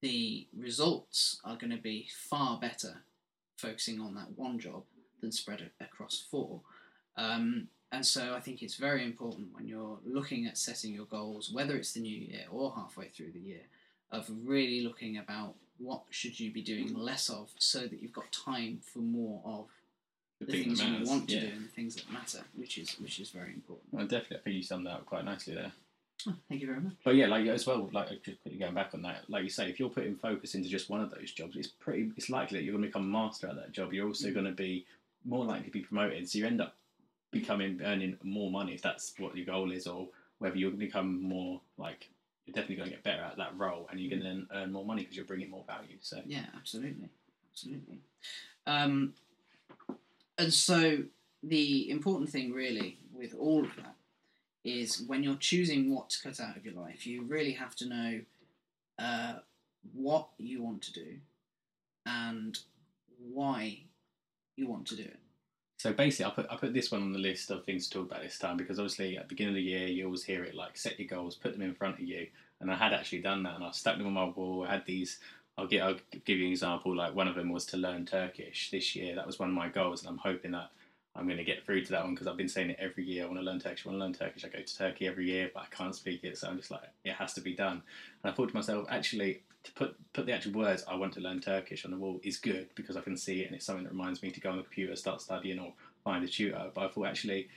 the 0.03 0.47
results 0.57 1.41
are 1.45 1.57
going 1.57 1.71
to 1.71 1.83
be 1.83 2.09
far 2.31 2.61
better 2.61 3.03
focusing 3.57 4.01
on 4.01 4.15
that 4.15 4.37
one 4.37 4.59
job 4.59 4.83
than 5.21 5.33
spread 5.33 5.71
across 5.81 6.27
four. 6.31 6.61
Um, 7.17 7.69
and 7.91 8.05
so 8.05 8.35
I 8.35 8.41
think 8.41 8.63
it's 8.63 8.77
very 8.77 9.05
important 9.05 9.55
when 9.55 9.67
you're 9.67 9.99
looking 10.05 10.47
at 10.47 10.59
setting 10.59 10.93
your 10.93 11.07
goals, 11.07 11.51
whether 11.53 11.77
it's 11.77 11.93
the 11.93 12.01
new 12.01 12.19
year 12.19 12.47
or 12.51 12.75
halfway 12.75 13.09
through 13.09 13.33
the 13.33 13.39
year, 13.39 13.63
of 14.11 14.29
really 14.45 14.83
looking 14.83 15.17
about 15.19 15.55
what 15.79 16.03
should 16.11 16.39
you 16.39 16.53
be 16.53 16.63
doing 16.63 16.95
less 16.95 17.31
of 17.31 17.51
so 17.59 17.81
that 17.81 18.03
you've 18.03 18.13
got 18.13 18.31
time 18.33 18.81
for 18.83 18.99
more 18.99 19.41
of 19.45 19.67
The, 20.41 20.47
the 20.47 20.65
things 20.65 20.83
you 20.83 21.05
want 21.07 21.29
to 21.29 21.35
yeah. 21.35 21.41
do 21.41 21.47
and 21.57 21.65
the 21.67 21.75
things 21.79 21.95
that 21.95 22.11
matter, 22.11 22.43
which 22.55 22.79
is 22.79 22.97
which 22.99 23.21
is 23.21 23.31
very 23.31 23.53
important. 23.53 23.93
Well, 23.93 24.07
definitely, 24.07 24.39
I 24.39 24.41
think 24.41 24.57
you 24.57 24.63
summed 24.63 24.87
that 24.87 24.95
up 24.95 25.07
quite 25.07 25.25
nicely 25.25 25.55
there. 25.55 25.73
Oh, 26.29 26.35
thank 26.49 26.61
you 26.61 26.67
very 26.67 26.81
much. 26.81 26.95
But 27.05 27.15
yeah, 27.17 27.27
like 27.27 27.47
as 27.47 27.67
well, 27.67 27.89
like 27.93 28.09
just 28.23 28.41
quickly 28.43 28.59
going 28.59 28.75
back 28.75 28.91
on 28.95 29.03
that, 29.03 29.29
like 29.29 29.43
you 29.45 29.51
say, 29.51 29.69
if 29.69 29.81
you're 29.81 29.89
putting 29.89 30.17
focus 30.17 30.55
into 30.55 30.69
just 30.69 30.91
one 30.91 31.01
of 31.01 31.11
those 31.11 31.33
jobs, 31.33 31.57
it's 31.57 31.69
pretty, 31.69 32.13
it's 32.17 32.31
likely 32.31 32.59
that 32.59 32.65
you're 32.65 32.73
going 32.73 32.83
to 32.83 32.89
become 32.89 33.03
a 33.03 33.07
master 33.07 33.49
at 33.49 33.57
that 33.57 33.73
job. 33.73 33.93
You're 33.93 34.07
also 34.07 34.29
Mm. 34.29 34.35
going 34.35 34.47
to 34.47 34.53
be 34.53 34.87
more 35.25 35.45
likely 35.45 35.67
to 35.67 35.71
be 35.73 35.81
promoted, 35.83 36.29
so 36.29 36.39
you 36.39 36.47
end 36.47 36.61
up 36.61 36.77
becoming 37.31 37.81
earning 37.85 38.19
more 38.23 38.51
money 38.51 38.75
if 38.75 38.83
that's 38.83 39.15
what 39.19 39.37
your 39.37 39.47
goal 39.47 39.73
is, 39.73 39.87
or 39.87 40.09
whether 40.39 40.57
you'll 40.57 40.73
become 40.73 41.23
more 41.23 41.61
like 41.79 42.11
you're 42.45 42.55
definitely 42.55 42.77
going 42.77 42.91
to 42.91 42.95
get 42.97 43.05
better 43.05 43.23
at 43.23 43.37
that 43.37 43.57
role, 43.57 43.89
and 43.91 44.01
you're 44.01 44.11
going 44.11 44.23
to 44.23 44.29
then 44.29 44.47
earn 44.53 44.73
more 44.73 44.85
money 44.85 45.03
because 45.03 45.17
you're 45.17 45.25
bringing 45.25 45.49
more 45.51 45.65
value. 45.67 45.97
So 46.01 46.21
Yeah, 46.27 46.47
absolutely, 46.57 47.09
absolutely. 47.53 48.01
Um, 48.67 49.15
and 50.39 50.53
so 50.53 51.05
the 51.43 51.91
important 51.91 52.31
thing, 52.31 52.53
really, 52.53 52.99
with 53.13 53.35
all 53.39 53.65
of 53.65 53.75
that, 53.77 53.95
is 54.65 55.03
when 55.07 55.23
you're 55.23 55.37
choosing 55.37 55.95
what 55.95 56.11
to 56.11 56.23
cut 56.23 56.41
out 56.41 56.57
of 56.57 56.65
your 56.65 56.75
life, 56.75 57.07
you 57.07 57.23
really 57.23 57.53
have 57.53 57.75
to 57.77 57.89
know 57.89 58.21
uh, 58.99 59.35
what 59.93 60.29
you 60.39 60.63
want 60.63 60.83
to 60.83 60.93
do 60.93 61.17
and 62.07 62.59
why 63.19 63.81
you 64.57 64.69
want 64.69 64.87
to 64.87 64.97
do 64.97 65.03
it. 65.03 65.19
So 65.79 65.93
basically, 65.93 66.27
I 66.27 66.35
put 66.35 66.47
I 66.49 66.57
put 66.57 66.75
this 66.75 66.93
one 66.93 67.03
on 67.03 67.13
the 67.13 67.19
list 67.19 67.51
of 67.51 67.65
things 67.65 67.89
to 67.89 67.99
talk 67.99 68.11
about 68.11 68.23
this 68.23 68.39
time 68.39 68.57
because 68.57 68.79
obviously 68.79 69.17
at 69.17 69.25
the 69.25 69.29
beginning 69.35 69.55
of 69.55 69.57
the 69.57 69.63
year 69.63 69.89
you 69.89 70.05
always 70.05 70.23
hear 70.23 70.45
it 70.45 70.55
like 70.55 70.77
set 70.77 70.99
your 70.99 71.09
goals, 71.09 71.35
put 71.35 71.53
them 71.53 71.63
in 71.63 71.75
front 71.75 71.99
of 71.99 72.05
you, 72.05 72.29
and 72.61 72.71
I 72.71 72.77
had 72.77 72.93
actually 72.93 73.21
done 73.21 73.43
that 73.43 73.57
and 73.57 73.65
I 73.65 73.73
stuck 73.73 73.99
them 73.99 74.07
on 74.07 74.13
my 74.13 74.27
wall. 74.27 74.65
I 74.65 74.75
had 74.75 74.87
these. 74.87 75.19
I'll 75.59 75.67
get 75.67 75.83
I'll 75.83 75.97
give 76.25 76.39
you 76.39 76.47
an 76.47 76.53
example. 76.53 76.95
Like 76.95 77.17
one 77.17 77.27
of 77.27 77.35
them 77.35 77.51
was 77.51 77.67
to 77.67 77.77
learn 77.77 78.07
Turkish 78.07 78.71
this 78.71 78.95
year. 78.95 79.17
That 79.17 79.27
was 79.27 79.41
one 79.41 79.49
of 79.49 79.57
my 79.57 79.69
goals, 79.69 80.03
and 80.03 80.11
I'm 80.11 80.19
hoping 80.19 80.53
that 80.53 80.71
I'm 81.15 81.27
going 81.27 81.39
to 81.39 81.45
get 81.45 81.65
through 81.65 81.85
to 81.85 81.93
that 81.93 82.05
one 82.05 82.15
because 82.15 82.27
I've 82.27 82.39
been 82.39 82.49
saying 82.49 82.71
it 82.71 82.79
every 82.81 83.05
year. 83.05 83.25
I 83.25 83.27
want 83.27 83.39
to 83.39 83.45
learn 83.45 83.61
Turkish. 83.61 83.87
I 83.87 83.91
want 83.91 84.01
to 84.01 84.05
learn 84.05 84.15
Turkish. 84.15 84.45
I 84.45 84.49
go 84.49 84.63
to 84.63 84.79
Turkey 84.79 85.07
every 85.07 85.27
year, 85.27 85.51
but 85.53 85.65
I 85.65 85.67
can't 85.75 85.95
speak 85.95 86.25
it, 86.25 86.39
so 86.39 86.49
I'm 86.49 86.57
just 86.57 86.71
like, 86.71 86.83
it 87.05 87.13
has 87.13 87.35
to 87.35 87.41
be 87.41 87.55
done. 87.55 87.83
And 88.23 88.33
I 88.33 88.35
thought 88.35 88.49
to 88.49 88.55
myself, 88.55 88.87
actually, 88.89 89.43
to 89.65 89.73
put 89.73 89.97
put 90.13 90.27
the 90.27 90.33
actual 90.33 90.53
words 90.53 90.85
"I 90.89 90.97
want 90.97 91.13
to 91.15 91.21
learn 91.21 91.41
Turkish" 91.41 91.85
on 91.85 91.91
the 91.91 91.97
wall 91.97 92.21
is 92.23 92.39
good 92.39 92.69
because 92.75 92.97
I 92.97 93.01
can 93.01 93.17
see 93.17 93.43
it 93.43 93.47
and 93.47 93.55
it's 93.55 93.67
something 93.67 93.85
that 93.85 93.93
reminds 93.93 94.23
me 94.23 94.31
to 94.31 94.41
go 94.41 94.51
on 94.51 94.57
the 94.57 94.63
computer, 94.63 94.97
start 94.97 95.21
studying, 95.21 95.59
or 95.59 95.73
find 96.03 96.25
a 96.25 96.29
tutor. 96.29 96.71
But 96.75 96.85
I 96.85 96.89
thought 96.89 97.07
actually, 97.07 97.49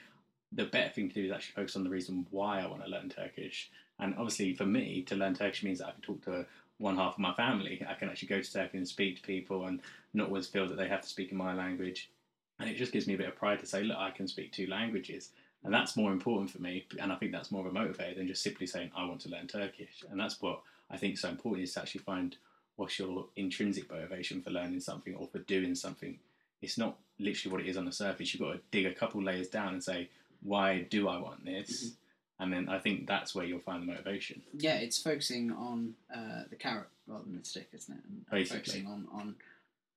the 0.52 0.66
better 0.66 0.90
thing 0.90 1.10
to 1.10 1.16
do 1.16 1.26
is 1.26 1.32
actually 1.32 1.54
focus 1.54 1.76
on 1.76 1.84
the 1.84 1.90
reason 1.90 2.28
why 2.32 2.62
I 2.62 2.68
want 2.68 2.84
to 2.84 2.90
learn 2.90 3.10
Turkish. 3.10 3.72
And 4.00 4.14
obviously, 4.16 4.54
for 4.54 4.66
me, 4.66 5.02
to 5.04 5.16
learn 5.16 5.34
Turkish 5.34 5.64
means 5.64 5.80
that 5.80 5.88
I 5.88 5.92
can 5.92 6.02
talk 6.02 6.24
to 6.26 6.46
one 6.78 6.98
half 6.98 7.14
of 7.14 7.20
my 7.20 7.34
family. 7.34 7.86
I 7.88 7.94
can 7.94 8.10
actually 8.10 8.28
go 8.28 8.42
to 8.42 8.54
Turkey 8.54 8.78
and 8.78 8.88
speak 8.88 9.16
to 9.18 9.22
people 9.22 9.66
and 9.66 9.82
not 10.14 10.28
always 10.28 10.48
feel 10.48 10.68
that 10.68 10.76
they 10.78 10.90
have 10.90 11.02
to 11.02 11.08
speak 11.08 11.32
in 11.32 11.38
my 11.38 11.54
language. 11.54 12.10
And 12.60 12.70
it 12.70 12.78
just 12.78 12.92
gives 12.92 13.08
me 13.08 13.16
a 13.16 13.18
bit 13.18 13.28
of 13.28 13.36
pride 13.36 13.60
to 13.60 13.66
say, 13.66 13.84
look, 13.84 13.98
I 13.98 14.12
can 14.12 14.28
speak 14.28 14.52
two 14.52 14.68
languages. 14.68 15.30
And 15.64 15.74
that's 15.74 15.98
more 15.98 16.12
important 16.12 16.50
for 16.50 16.62
me. 16.62 16.86
And 17.00 17.12
I 17.12 17.16
think 17.16 17.32
that's 17.32 17.52
more 17.52 17.66
of 17.66 17.76
a 17.76 17.78
motivator 17.78 18.16
than 18.16 18.28
just 18.28 18.44
simply 18.44 18.68
saying, 18.68 18.92
I 18.96 19.06
want 19.06 19.22
to 19.22 19.30
learn 19.30 19.48
Turkish. 19.48 20.04
And 20.10 20.20
that's 20.20 20.42
what 20.42 20.62
I 20.90 20.98
think 20.98 21.16
is 21.16 21.22
so 21.22 21.30
important 21.30 21.64
is 21.64 21.74
to 21.74 21.82
actually 21.82 22.02
find 22.02 22.36
what's 22.76 23.00
your 23.00 23.26
intrinsic 23.36 23.90
motivation 23.90 24.42
for 24.42 24.52
learning 24.52 24.80
something 24.82 25.16
or 25.16 25.28
for 25.28 25.40
doing 25.40 25.76
something. 25.76 26.20
It's 26.62 26.78
not 26.78 26.98
literally 27.20 27.52
what 27.52 27.62
it 27.62 27.70
is 27.70 27.78
on 27.78 27.86
the 27.86 27.92
surface. 27.92 28.34
You've 28.34 28.42
got 28.42 28.54
to 28.54 28.60
dig 28.72 28.86
a 28.86 28.94
couple 28.94 29.24
layers 29.24 29.48
down 29.48 29.74
and 29.74 29.84
say, 29.84 30.10
why 30.42 30.86
do 30.90 31.08
I 31.08 31.18
want 31.18 31.46
this? 31.46 31.84
Mm-hmm 31.84 31.96
and 32.40 32.52
then 32.52 32.68
I 32.68 32.80
think 32.80 33.08
that's 33.08 33.34
where 33.34 33.46
you'll 33.46 33.60
find 33.60 33.82
the 33.82 33.88
motivation. 33.88 34.42
Yeah, 34.58 34.76
it's 34.76 35.02
focusing 35.02 35.52
on 35.52 35.96
uh, 36.14 36.44
the 36.50 36.56
carrot 36.56 36.88
rather 37.08 37.24
than 37.24 37.38
the 37.38 37.46
stick, 37.46 37.70
isn't 37.74 37.96
it? 37.96 38.04
And 38.08 38.26
Basically. 38.30 38.58
focusing 38.58 38.88
on, 38.88 39.08
on 39.14 39.36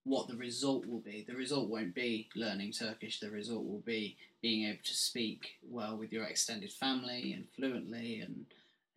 what 0.09 0.29
the 0.29 0.37
result 0.37 0.87
will 0.87 1.01
be. 1.01 1.25
The 1.27 1.37
result 1.37 1.69
won't 1.69 1.95
be 1.95 2.29
learning 2.35 2.73
Turkish. 2.73 3.21
The 3.21 3.31
result 3.31 3.65
will 3.65 3.83
be 3.85 4.17
being 4.41 4.67
able 4.67 4.83
to 4.85 4.95
speak 4.95 5.59
well 5.69 5.97
with 5.97 6.13
your 6.13 6.25
extended 6.25 6.73
family 6.73 7.33
and 7.33 7.47
fluently, 7.55 8.21
and 8.21 8.47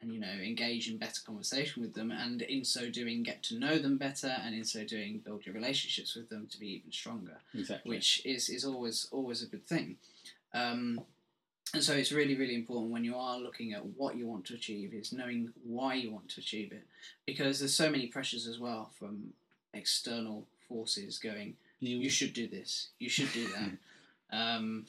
and 0.01 0.13
you 0.13 0.20
know 0.20 0.27
engage 0.27 0.89
in 0.89 0.98
better 0.98 1.22
conversation 1.25 1.82
with 1.82 1.94
them, 1.94 2.12
and 2.12 2.41
in 2.41 2.63
so 2.63 2.89
doing 2.89 3.24
get 3.24 3.44
to 3.44 3.60
know 3.60 3.77
them 3.77 3.98
better, 3.98 4.36
and 4.44 4.56
in 4.56 4.63
so 4.63 4.84
doing 4.84 5.22
build 5.24 5.46
your 5.46 5.56
relationships 5.56 6.15
with 6.15 6.30
them 6.30 6.48
to 6.51 6.60
be 6.60 6.68
even 6.68 6.91
stronger. 6.91 7.38
Exactly. 7.53 7.89
Which 7.89 8.25
is 8.25 8.50
is 8.50 8.65
always 8.65 9.08
always 9.12 9.44
a 9.44 9.48
good 9.48 9.65
thing. 9.65 9.98
Um, 10.53 11.01
and 11.74 11.82
so 11.82 11.94
it's 11.94 12.12
really, 12.12 12.36
really 12.36 12.56
important 12.56 12.91
when 12.91 13.06
you 13.06 13.15
are 13.15 13.39
looking 13.39 13.72
at 13.72 13.86
what 13.86 14.18
you 14.18 14.27
want 14.27 14.44
to 14.46 14.56
achieve 14.56 14.94
is 14.94 15.13
knowing 15.13 15.53
why 15.63 15.94
you 15.94 16.12
want 16.12 16.27
to 16.30 16.41
achieve 16.41 16.74
it. 16.74 16.86
Because 17.25 17.60
there's 17.60 17.74
so 17.74 17.89
many 17.89 18.08
pressures 18.08 18.46
as 18.46 18.60
well 18.60 18.91
from 19.00 19.34
external 19.74 20.48
forces 20.72 21.18
going, 21.18 21.56
you, 21.80 21.98
you 21.98 22.10
should 22.10 22.34
do 22.34 22.48
this, 22.48 22.90
you 23.00 23.10
should 23.10 23.32
do 23.34 23.48
that. 23.48 23.72
um, 24.38 24.86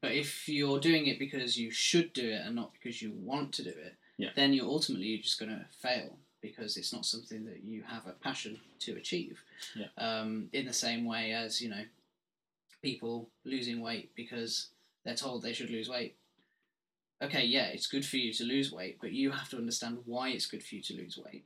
but 0.00 0.12
if 0.12 0.48
you're 0.48 0.80
doing 0.80 1.06
it 1.06 1.18
because 1.18 1.56
you 1.56 1.70
should 1.70 2.12
do 2.12 2.28
it 2.28 2.42
and 2.44 2.56
not 2.56 2.72
because 2.72 3.00
you 3.00 3.12
want 3.16 3.52
to 3.54 3.64
do 3.64 3.70
it, 3.70 3.94
yeah. 4.16 4.30
then 4.34 4.52
you're 4.52 4.66
ultimately 4.66 5.16
just 5.18 5.38
going 5.38 5.50
to 5.50 5.64
fail 5.80 6.16
because 6.40 6.76
it's 6.76 6.92
not 6.92 7.06
something 7.06 7.44
that 7.44 7.62
you 7.64 7.82
have 7.86 8.06
a 8.06 8.12
passion 8.12 8.58
to 8.80 8.96
achieve. 8.96 9.42
Yeah. 9.76 9.86
Um, 9.96 10.48
in 10.52 10.66
the 10.66 10.72
same 10.72 11.04
way 11.04 11.32
as, 11.32 11.62
you 11.62 11.68
know, 11.70 11.84
people 12.82 13.28
losing 13.44 13.80
weight 13.80 14.10
because 14.16 14.68
they're 15.04 15.14
told 15.14 15.42
they 15.42 15.52
should 15.52 15.70
lose 15.70 15.88
weight 15.88 16.16
okay, 17.22 17.44
yeah, 17.44 17.66
it's 17.66 17.86
good 17.86 18.04
for 18.04 18.16
you 18.16 18.32
to 18.34 18.44
lose 18.44 18.72
weight, 18.72 18.98
but 19.00 19.12
you 19.12 19.30
have 19.30 19.48
to 19.50 19.56
understand 19.56 19.98
why 20.04 20.30
it's 20.30 20.46
good 20.46 20.62
for 20.62 20.74
you 20.74 20.82
to 20.82 20.96
lose 20.96 21.18
weight. 21.24 21.44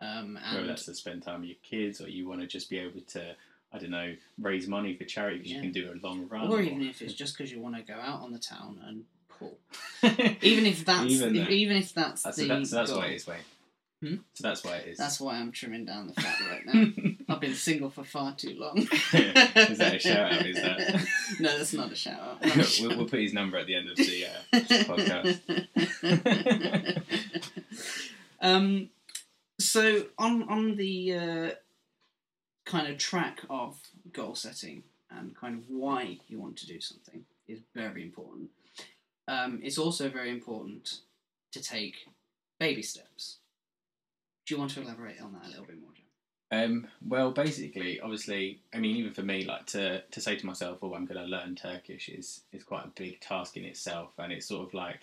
Um, 0.00 0.38
and 0.44 0.56
Whether 0.56 0.66
that's 0.68 0.84
to 0.84 0.94
spend 0.94 1.22
time 1.22 1.40
with 1.40 1.50
your 1.50 1.58
kids, 1.62 2.00
or 2.00 2.08
you 2.08 2.28
want 2.28 2.40
to 2.40 2.46
just 2.46 2.70
be 2.70 2.78
able 2.78 3.00
to, 3.00 3.34
I 3.72 3.78
don't 3.78 3.90
know, 3.90 4.14
raise 4.40 4.68
money 4.68 4.94
for 4.96 5.04
charity 5.04 5.38
because 5.38 5.50
yeah. 5.50 5.56
you 5.56 5.62
can 5.62 5.72
do 5.72 5.92
a 5.92 6.06
long 6.06 6.28
run, 6.28 6.48
or, 6.48 6.58
or 6.58 6.60
even 6.60 6.82
if 6.82 7.02
it's 7.02 7.14
just 7.14 7.36
because 7.36 7.50
you 7.50 7.60
want 7.60 7.76
to 7.76 7.82
go 7.82 7.98
out 7.98 8.22
on 8.22 8.32
the 8.32 8.38
town 8.38 8.80
and 8.86 9.04
pull. 9.38 9.58
even 10.42 10.66
if 10.66 10.84
that's 10.84 11.10
even, 11.10 11.36
if, 11.36 11.48
even 11.48 11.76
if 11.76 11.92
that's, 11.94 12.22
that's 12.22 12.36
the 12.36 12.46
that's, 12.46 12.70
that's 12.70 12.90
goal. 12.90 13.00
why 13.00 13.06
it 13.06 13.14
is 13.14 13.26
weight. 13.26 13.38
Hmm? 14.00 14.14
So 14.34 14.42
that's 14.46 14.62
why 14.62 14.76
it 14.76 14.88
is. 14.90 14.98
That's 14.98 15.20
why 15.20 15.38
I'm 15.38 15.50
trimming 15.50 15.84
down 15.84 16.06
the 16.06 16.12
fat 16.12 16.36
right 16.48 16.64
now. 16.66 16.92
I've 17.28 17.40
been 17.40 17.54
single 17.54 17.90
for 17.90 18.04
far 18.04 18.32
too 18.36 18.54
long. 18.56 18.78
is 18.78 19.78
that 19.78 19.94
a 19.96 19.98
shout 19.98 20.32
out? 20.32 20.46
Is 20.46 20.54
that? 20.54 21.04
no, 21.40 21.58
that's 21.58 21.72
not 21.72 21.90
a 21.90 21.96
shout 21.96 22.20
out. 22.20 22.40
we'll, 22.80 22.96
we'll, 22.96 23.08
put 23.08 23.18
his 23.18 23.34
number 23.34 23.58
at 23.58 23.66
the 23.66 23.74
end 23.74 23.90
of 23.90 23.96
the 23.96 24.26
uh, 24.26 24.58
podcast. 24.84 25.40
um, 28.40 28.88
so 29.58 30.06
on 30.18 30.48
on 30.48 30.76
the 30.76 31.14
uh, 31.14 31.50
kind 32.64 32.88
of 32.88 32.98
track 32.98 33.40
of 33.50 33.76
goal 34.12 34.34
setting 34.34 34.82
and 35.10 35.34
kind 35.36 35.58
of 35.58 35.64
why 35.68 36.18
you 36.28 36.38
want 36.38 36.56
to 36.58 36.66
do 36.66 36.80
something 36.80 37.24
is 37.46 37.60
very 37.74 38.02
important. 38.02 38.50
Um, 39.26 39.60
it's 39.62 39.78
also 39.78 40.08
very 40.08 40.30
important 40.30 41.00
to 41.52 41.62
take 41.62 42.06
baby 42.58 42.82
steps 42.82 43.38
do 44.48 44.54
you 44.54 44.58
want 44.58 44.70
to 44.70 44.80
elaborate 44.80 45.20
on 45.20 45.34
that 45.34 45.44
a 45.44 45.48
little 45.48 45.66
bit 45.66 45.78
more, 45.78 45.90
John? 45.94 46.04
Um, 46.50 46.86
well, 47.06 47.30
basically, 47.32 48.00
obviously, 48.00 48.62
I 48.72 48.78
mean, 48.78 48.96
even 48.96 49.12
for 49.12 49.20
me, 49.20 49.44
like 49.44 49.66
to, 49.66 50.00
to 50.00 50.20
say 50.22 50.36
to 50.36 50.46
myself, 50.46 50.78
"Oh, 50.80 50.94
I'm 50.94 51.04
going 51.04 51.20
to 51.20 51.26
learn 51.26 51.54
Turkish," 51.54 52.08
is 52.08 52.40
is 52.50 52.64
quite 52.64 52.86
a 52.86 52.92
big 52.96 53.20
task 53.20 53.58
in 53.58 53.64
itself, 53.64 54.14
and 54.16 54.32
it's 54.32 54.46
sort 54.46 54.66
of 54.66 54.72
like 54.72 55.00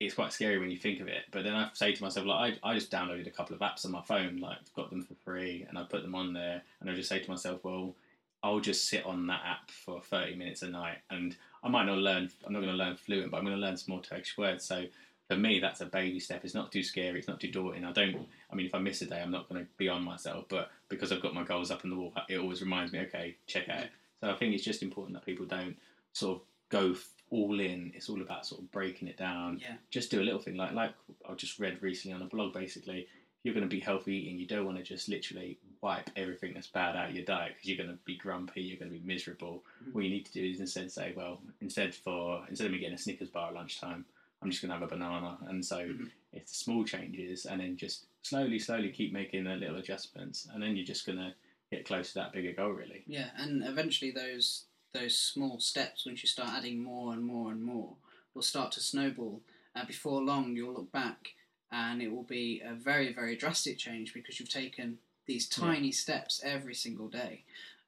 it's 0.00 0.14
quite 0.14 0.32
scary 0.32 0.58
when 0.58 0.70
you 0.70 0.76
think 0.76 1.00
of 1.00 1.08
it. 1.08 1.22
But 1.30 1.44
then 1.44 1.54
I 1.54 1.70
say 1.72 1.92
to 1.92 2.02
myself, 2.02 2.26
like, 2.26 2.58
I, 2.62 2.70
I 2.70 2.74
just 2.74 2.90
downloaded 2.90 3.26
a 3.26 3.30
couple 3.30 3.54
of 3.54 3.60
apps 3.60 3.84
on 3.84 3.92
my 3.92 4.02
phone, 4.02 4.38
like, 4.38 4.58
got 4.74 4.90
them 4.90 5.02
for 5.02 5.14
free, 5.24 5.64
and 5.68 5.78
I 5.78 5.84
put 5.84 6.02
them 6.02 6.14
on 6.14 6.32
there, 6.32 6.62
and 6.80 6.90
I 6.90 6.94
just 6.94 7.08
say 7.08 7.20
to 7.20 7.30
myself, 7.30 7.62
well, 7.62 7.94
I'll 8.42 8.60
just 8.60 8.88
sit 8.88 9.06
on 9.06 9.26
that 9.28 9.40
app 9.46 9.70
for 9.70 10.02
30 10.02 10.36
minutes 10.36 10.62
a 10.62 10.68
night, 10.68 10.98
and 11.10 11.36
I 11.62 11.68
might 11.68 11.86
not 11.86 11.98
learn, 11.98 12.30
I'm 12.44 12.52
not 12.52 12.60
going 12.60 12.72
to 12.72 12.76
learn 12.76 12.96
fluent, 12.96 13.30
but 13.30 13.38
I'm 13.38 13.44
going 13.44 13.56
to 13.56 13.62
learn 13.62 13.76
some 13.76 13.94
more 13.94 14.02
Turkish 14.02 14.36
words. 14.36 14.64
So 14.64 14.84
for 15.28 15.36
me, 15.36 15.60
that's 15.60 15.80
a 15.80 15.86
baby 15.86 16.20
step. 16.20 16.44
It's 16.44 16.54
not 16.54 16.70
too 16.70 16.82
scary. 16.82 17.18
It's 17.18 17.28
not 17.28 17.40
too 17.40 17.50
daunting. 17.50 17.84
I 17.84 17.92
don't. 17.92 18.26
I 18.50 18.54
mean, 18.54 18.66
if 18.66 18.74
I 18.74 18.78
miss 18.78 19.00
a 19.00 19.06
day, 19.06 19.22
I'm 19.22 19.30
not 19.30 19.48
going 19.48 19.64
to 19.64 19.70
be 19.78 19.88
on 19.88 20.04
myself. 20.04 20.44
But 20.48 20.70
because 20.88 21.10
I've 21.10 21.22
got 21.22 21.34
my 21.34 21.44
goals 21.44 21.70
up 21.70 21.84
in 21.84 21.90
the 21.90 21.96
wall, 21.96 22.12
it 22.28 22.36
always 22.36 22.60
reminds 22.60 22.92
me. 22.92 23.00
Okay, 23.00 23.36
check 23.46 23.68
out. 23.70 23.86
So 24.20 24.30
I 24.30 24.34
think 24.34 24.54
it's 24.54 24.64
just 24.64 24.82
important 24.82 25.14
that 25.14 25.24
people 25.24 25.46
don't 25.46 25.76
sort 26.12 26.36
of 26.36 26.42
go 26.68 26.94
all 27.34 27.58
in. 27.58 27.92
It's 27.94 28.08
all 28.08 28.22
about 28.22 28.46
sort 28.46 28.60
of 28.60 28.70
breaking 28.70 29.08
it 29.08 29.16
down. 29.16 29.58
Yeah. 29.60 29.74
Just 29.90 30.10
do 30.10 30.20
a 30.20 30.24
little 30.24 30.40
thing 30.40 30.56
like 30.56 30.72
like 30.72 30.92
I 31.28 31.34
just 31.34 31.58
read 31.58 31.82
recently 31.82 32.14
on 32.14 32.22
a 32.22 32.26
blog. 32.26 32.54
Basically, 32.54 33.00
if 33.00 33.08
you're 33.42 33.54
going 33.54 33.68
to 33.68 33.76
be 33.76 33.80
healthy 33.80 34.14
eating, 34.14 34.38
you 34.38 34.46
don't 34.46 34.64
want 34.64 34.78
to 34.78 34.84
just 34.84 35.08
literally 35.08 35.58
wipe 35.80 36.08
everything 36.16 36.54
that's 36.54 36.68
bad 36.68 36.96
out 36.96 37.10
of 37.10 37.14
your 37.14 37.24
diet 37.24 37.52
because 37.54 37.68
you're 37.68 37.76
going 37.76 37.90
to 37.90 38.02
be 38.04 38.16
grumpy. 38.16 38.62
You're 38.62 38.78
going 38.78 38.90
to 38.90 38.98
be 38.98 39.06
miserable. 39.06 39.64
Mm-hmm. 39.82 39.92
What 39.92 40.04
you 40.04 40.10
need 40.10 40.26
to 40.26 40.32
do 40.32 40.48
is 40.48 40.60
instead 40.60 40.90
say, 40.92 41.12
well, 41.16 41.40
instead 41.60 41.94
for 41.94 42.44
instead 42.48 42.66
of 42.66 42.72
me 42.72 42.78
getting 42.78 42.94
a 42.94 42.98
Snickers 42.98 43.30
bar 43.30 43.48
at 43.48 43.54
lunchtime, 43.54 44.04
I'm 44.44 44.50
just 44.50 44.62
gonna 44.62 44.74
have 44.74 44.82
a 44.82 44.86
banana. 44.86 45.38
And 45.48 45.64
so 45.64 45.78
mm-hmm. 45.78 46.04
it's 46.32 46.56
small 46.56 46.84
changes, 46.84 47.46
and 47.46 47.60
then 47.60 47.76
just 47.76 48.06
slowly, 48.22 48.58
slowly 48.58 48.90
keep 48.90 49.12
making 49.12 49.44
the 49.44 49.56
little 49.56 49.76
adjustments, 49.76 50.46
and 50.52 50.62
then 50.62 50.76
you're 50.76 50.86
just 50.86 51.06
gonna 51.06 51.34
get 51.72 51.86
close 51.86 52.08
to 52.08 52.14
that 52.16 52.32
bigger 52.32 52.52
goal, 52.52 52.70
really. 52.70 53.02
Yeah, 53.06 53.30
and 53.36 53.64
eventually 53.64 54.10
those 54.10 54.64
those 54.94 55.18
small 55.18 55.60
steps, 55.60 56.06
once 56.06 56.22
you 56.22 56.28
start 56.28 56.50
adding 56.50 56.82
more 56.82 57.12
and 57.12 57.22
more 57.22 57.50
and 57.50 57.62
more, 57.62 57.94
will 58.32 58.42
start 58.42 58.72
to 58.72 58.80
snowball. 58.80 59.40
Uh, 59.76 59.84
before 59.84 60.22
long, 60.22 60.56
you'll 60.56 60.72
look 60.72 60.92
back, 60.92 61.34
and 61.70 62.00
it 62.00 62.10
will 62.10 62.22
be 62.22 62.62
a 62.64 62.74
very, 62.74 63.12
very 63.12 63.36
drastic 63.36 63.76
change 63.76 64.14
because 64.14 64.38
you've 64.38 64.48
taken 64.48 64.98
these 65.26 65.48
tiny 65.48 65.88
yeah. 65.88 65.92
steps 65.92 66.40
every 66.44 66.74
single 66.74 67.08
day. 67.08 67.42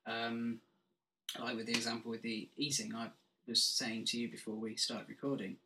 Um, 0.06 0.60
like 1.40 1.56
with 1.56 1.66
the 1.66 1.72
example 1.72 2.10
with 2.10 2.22
the 2.22 2.48
eating, 2.56 2.94
I 2.94 3.08
was 3.46 3.62
saying 3.62 4.06
to 4.06 4.18
you 4.18 4.28
before 4.28 4.54
we 4.54 4.76
started 4.76 5.08
recording, 5.08 5.56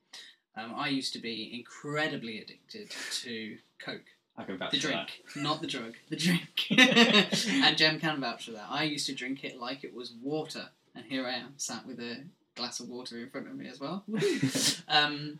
um, 0.57 0.75
I 0.77 0.89
used 0.89 1.13
to 1.15 1.19
be 1.19 1.51
incredibly 1.55 2.41
addicted 2.41 2.91
to 3.23 3.57
Coke. 3.79 4.03
I 4.37 4.45
can 4.45 4.59
vouch 4.59 4.73
the 4.73 4.79
drink, 4.79 5.23
not 5.37 5.61
the 5.61 5.67
drug, 5.67 5.95
the 6.09 6.17
drink. 6.17 6.67
and 7.47 7.77
Jem 7.77 8.01
can 8.01 8.21
vouch 8.21 8.47
for 8.47 8.53
that. 8.53 8.67
I 8.69 8.85
used 8.85 9.07
to 9.07 9.15
drink 9.15 9.45
it 9.45 9.59
like 9.59 9.85
it 9.85 9.95
was 9.95 10.13
water, 10.23 10.69
and 10.95 11.05
here 11.05 11.27
I 11.27 11.35
am, 11.35 11.55
sat 11.57 11.87
with 11.87 12.01
a 12.01 12.25
glass 12.57 12.81
of 12.81 12.89
water 12.89 13.19
in 13.19 13.31
front 13.31 13.49
of 13.49 13.57
me 13.57 13.69
as 13.69 13.81
well. 13.81 14.05
um, 14.89 15.39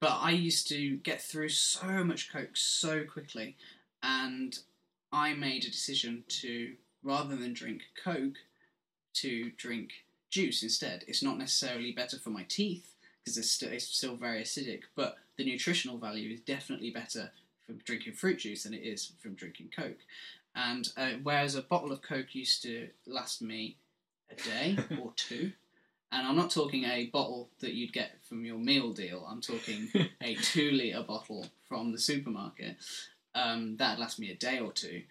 but 0.00 0.18
I 0.20 0.30
used 0.30 0.68
to 0.68 0.96
get 0.96 1.22
through 1.22 1.50
so 1.50 2.04
much 2.04 2.32
Coke 2.32 2.56
so 2.56 3.04
quickly, 3.04 3.56
and 4.02 4.58
I 5.12 5.34
made 5.34 5.64
a 5.64 5.70
decision 5.70 6.24
to, 6.28 6.72
rather 7.02 7.36
than 7.36 7.52
drink 7.52 7.82
Coke, 8.02 8.38
to 9.14 9.50
drink 9.56 9.90
juice 10.30 10.62
instead. 10.62 11.04
It's 11.06 11.22
not 11.22 11.38
necessarily 11.38 11.92
better 11.92 12.18
for 12.18 12.30
my 12.30 12.44
teeth 12.48 12.94
because 13.22 13.36
it's 13.38 13.50
still, 13.50 13.70
it's 13.70 13.86
still 13.86 14.16
very 14.16 14.42
acidic, 14.42 14.82
but 14.96 15.18
the 15.36 15.44
nutritional 15.44 15.98
value 15.98 16.32
is 16.32 16.40
definitely 16.40 16.90
better 16.90 17.30
from 17.66 17.78
drinking 17.84 18.14
fruit 18.14 18.38
juice 18.38 18.64
than 18.64 18.74
it 18.74 18.82
is 18.82 19.12
from 19.20 19.34
drinking 19.34 19.70
Coke. 19.76 20.00
And 20.54 20.88
uh, 20.96 21.12
whereas 21.22 21.54
a 21.54 21.62
bottle 21.62 21.92
of 21.92 22.02
Coke 22.02 22.34
used 22.34 22.62
to 22.62 22.88
last 23.06 23.40
me 23.40 23.76
a 24.32 24.48
day 24.48 24.78
or 25.00 25.12
two, 25.16 25.52
and 26.10 26.26
I'm 26.26 26.36
not 26.36 26.50
talking 26.50 26.84
a 26.84 27.06
bottle 27.06 27.50
that 27.60 27.74
you'd 27.74 27.92
get 27.92 28.12
from 28.28 28.44
your 28.44 28.58
meal 28.58 28.92
deal, 28.92 29.26
I'm 29.28 29.40
talking 29.40 29.88
a 30.20 30.34
two 30.42 30.70
litre 30.70 31.04
bottle 31.06 31.46
from 31.68 31.92
the 31.92 31.98
supermarket, 31.98 32.76
um, 33.34 33.76
that'd 33.76 33.98
last 33.98 34.18
me 34.18 34.30
a 34.30 34.34
day 34.34 34.58
or 34.58 34.72
two. 34.72 35.02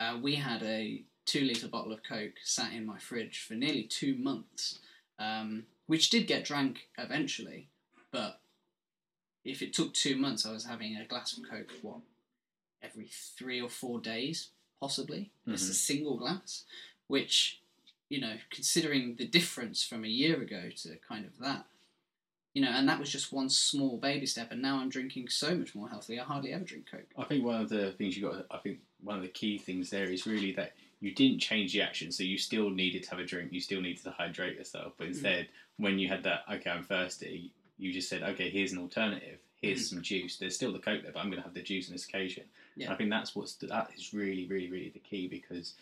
Uh, 0.00 0.18
we 0.22 0.36
had 0.36 0.62
a 0.62 1.02
two 1.26 1.40
litre 1.40 1.68
bottle 1.68 1.92
of 1.92 2.02
Coke 2.02 2.34
sat 2.42 2.72
in 2.72 2.84
my 2.86 2.98
fridge 2.98 3.44
for 3.46 3.54
nearly 3.54 3.84
two 3.84 4.16
months. 4.16 4.78
Um, 5.18 5.66
which 5.86 6.10
did 6.10 6.26
get 6.26 6.44
drank 6.44 6.88
eventually, 6.98 7.68
but 8.10 8.40
if 9.44 9.60
it 9.60 9.74
took 9.74 9.92
two 9.92 10.16
months, 10.16 10.46
I 10.46 10.52
was 10.52 10.64
having 10.64 10.96
a 10.96 11.04
glass 11.04 11.36
of 11.36 11.48
Coke, 11.48 11.72
what, 11.82 11.98
every 12.82 13.08
three 13.10 13.60
or 13.60 13.68
four 13.68 14.00
days, 14.00 14.48
possibly, 14.80 15.30
just 15.46 15.70
a 15.70 15.74
single 15.74 16.16
glass, 16.16 16.64
which, 17.06 17.60
you 18.08 18.20
know, 18.20 18.34
considering 18.50 19.16
the 19.16 19.26
difference 19.26 19.82
from 19.82 20.04
a 20.04 20.08
year 20.08 20.40
ago 20.40 20.70
to 20.82 20.96
kind 21.08 21.24
of 21.24 21.38
that, 21.40 21.64
you 22.52 22.62
know, 22.62 22.70
and 22.70 22.88
that 22.88 23.00
was 23.00 23.10
just 23.10 23.32
one 23.32 23.48
small 23.48 23.96
baby 23.96 24.26
step, 24.26 24.52
and 24.52 24.62
now 24.62 24.78
I'm 24.78 24.88
drinking 24.88 25.28
so 25.28 25.54
much 25.54 25.74
more 25.74 25.88
healthily. 25.88 26.20
I 26.20 26.24
hardly 26.24 26.52
ever 26.52 26.64
drink 26.64 26.88
Coke. 26.90 27.06
I 27.18 27.24
think 27.24 27.44
one 27.44 27.60
of 27.60 27.68
the 27.68 27.92
things 27.92 28.16
you 28.16 28.30
got. 28.30 28.46
I 28.50 28.58
think 28.58 28.78
one 29.02 29.16
of 29.16 29.22
the 29.22 29.28
key 29.28 29.58
things 29.58 29.90
there 29.90 30.10
is 30.10 30.26
really 30.26 30.52
that 30.52 30.72
you 31.00 31.12
didn't 31.12 31.40
change 31.40 31.72
the 31.72 31.82
action, 31.82 32.12
so 32.12 32.22
you 32.22 32.38
still 32.38 32.70
needed 32.70 33.02
to 33.02 33.10
have 33.10 33.18
a 33.18 33.24
drink. 33.24 33.52
You 33.52 33.60
still 33.60 33.80
needed 33.80 34.02
to 34.04 34.10
hydrate 34.10 34.56
yourself, 34.56 34.92
Mm. 34.92 34.98
but 34.98 35.06
instead, 35.08 35.48
when 35.78 35.98
you 35.98 36.08
had 36.08 36.22
that, 36.22 36.44
okay, 36.50 36.70
I'm 36.70 36.84
thirsty. 36.84 37.50
You 37.76 37.92
just 37.92 38.08
said, 38.08 38.22
okay, 38.22 38.50
here's 38.50 38.70
an 38.72 38.78
alternative. 38.78 39.40
Here's 39.60 39.88
some 39.90 40.02
juice. 40.02 40.36
There's 40.36 40.54
still 40.54 40.72
the 40.72 40.78
coke 40.78 41.02
there, 41.02 41.10
but 41.10 41.18
I'm 41.20 41.30
going 41.30 41.38
to 41.42 41.44
have 41.44 41.54
the 41.54 41.62
juice 41.62 41.88
on 41.88 41.94
this 41.94 42.04
occasion. 42.04 42.44
Yeah. 42.76 42.92
I 42.92 42.96
think 42.96 43.10
that's 43.10 43.34
what's 43.34 43.54
that 43.54 43.90
is 43.96 44.14
really, 44.14 44.46
really, 44.46 44.70
really 44.70 44.90
the 44.90 44.98
key 45.00 45.26
because, 45.26 45.74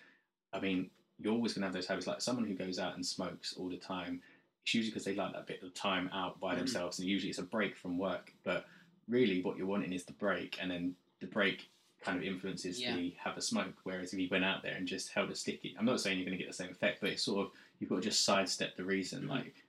I 0.52 0.60
mean, 0.60 0.88
you're 1.22 1.32
always 1.32 1.52
going 1.54 1.62
to 1.62 1.66
have 1.66 1.74
those 1.74 1.86
habits. 1.86 2.06
Like 2.06 2.20
someone 2.20 2.46
who 2.46 2.54
goes 2.54 2.78
out 2.78 2.94
and 2.94 3.04
smokes 3.06 3.54
all 3.54 3.68
the 3.68 3.76
time, 3.76 4.20
it's 4.64 4.74
usually 4.74 4.90
because 4.90 5.04
they 5.04 5.14
like 5.14 5.32
that 5.32 5.46
bit 5.46 5.62
of 5.62 5.72
time 5.74 6.08
out 6.12 6.40
by 6.40 6.54
Mhm. 6.54 6.58
themselves, 6.58 6.98
and 6.98 7.08
usually 7.08 7.30
it's 7.30 7.38
a 7.38 7.42
break 7.44 7.76
from 7.76 7.98
work. 7.98 8.32
But 8.44 8.66
really, 9.08 9.42
what 9.42 9.56
you're 9.56 9.66
wanting 9.66 9.92
is 9.92 10.04
the 10.04 10.12
break, 10.12 10.58
and 10.60 10.70
then 10.70 10.96
the 11.20 11.26
break 11.26 11.68
kind 12.00 12.18
of 12.18 12.24
influences 12.24 12.80
Yeah. 12.80 12.96
the 12.96 13.10
have 13.18 13.36
a 13.36 13.42
smoke. 13.42 13.74
Whereas 13.84 14.12
if 14.12 14.18
you 14.18 14.28
went 14.28 14.44
out 14.44 14.62
there 14.62 14.74
and 14.74 14.88
just 14.88 15.10
held 15.12 15.30
a 15.30 15.36
sticky, 15.36 15.76
I'm 15.78 15.84
not 15.84 16.00
saying 16.00 16.18
you're 16.18 16.26
going 16.26 16.36
to 16.36 16.42
get 16.42 16.50
the 16.50 16.56
same 16.56 16.70
effect, 16.70 17.00
but 17.00 17.10
it's 17.10 17.22
sort 17.22 17.46
of 17.46 17.52
you've 17.78 17.90
got 17.90 17.96
to 17.96 18.02
just 18.02 18.24
sidestep 18.24 18.76
the 18.76 18.84
reason. 18.84 19.24
Mhm. 19.24 19.28
Like 19.28 19.64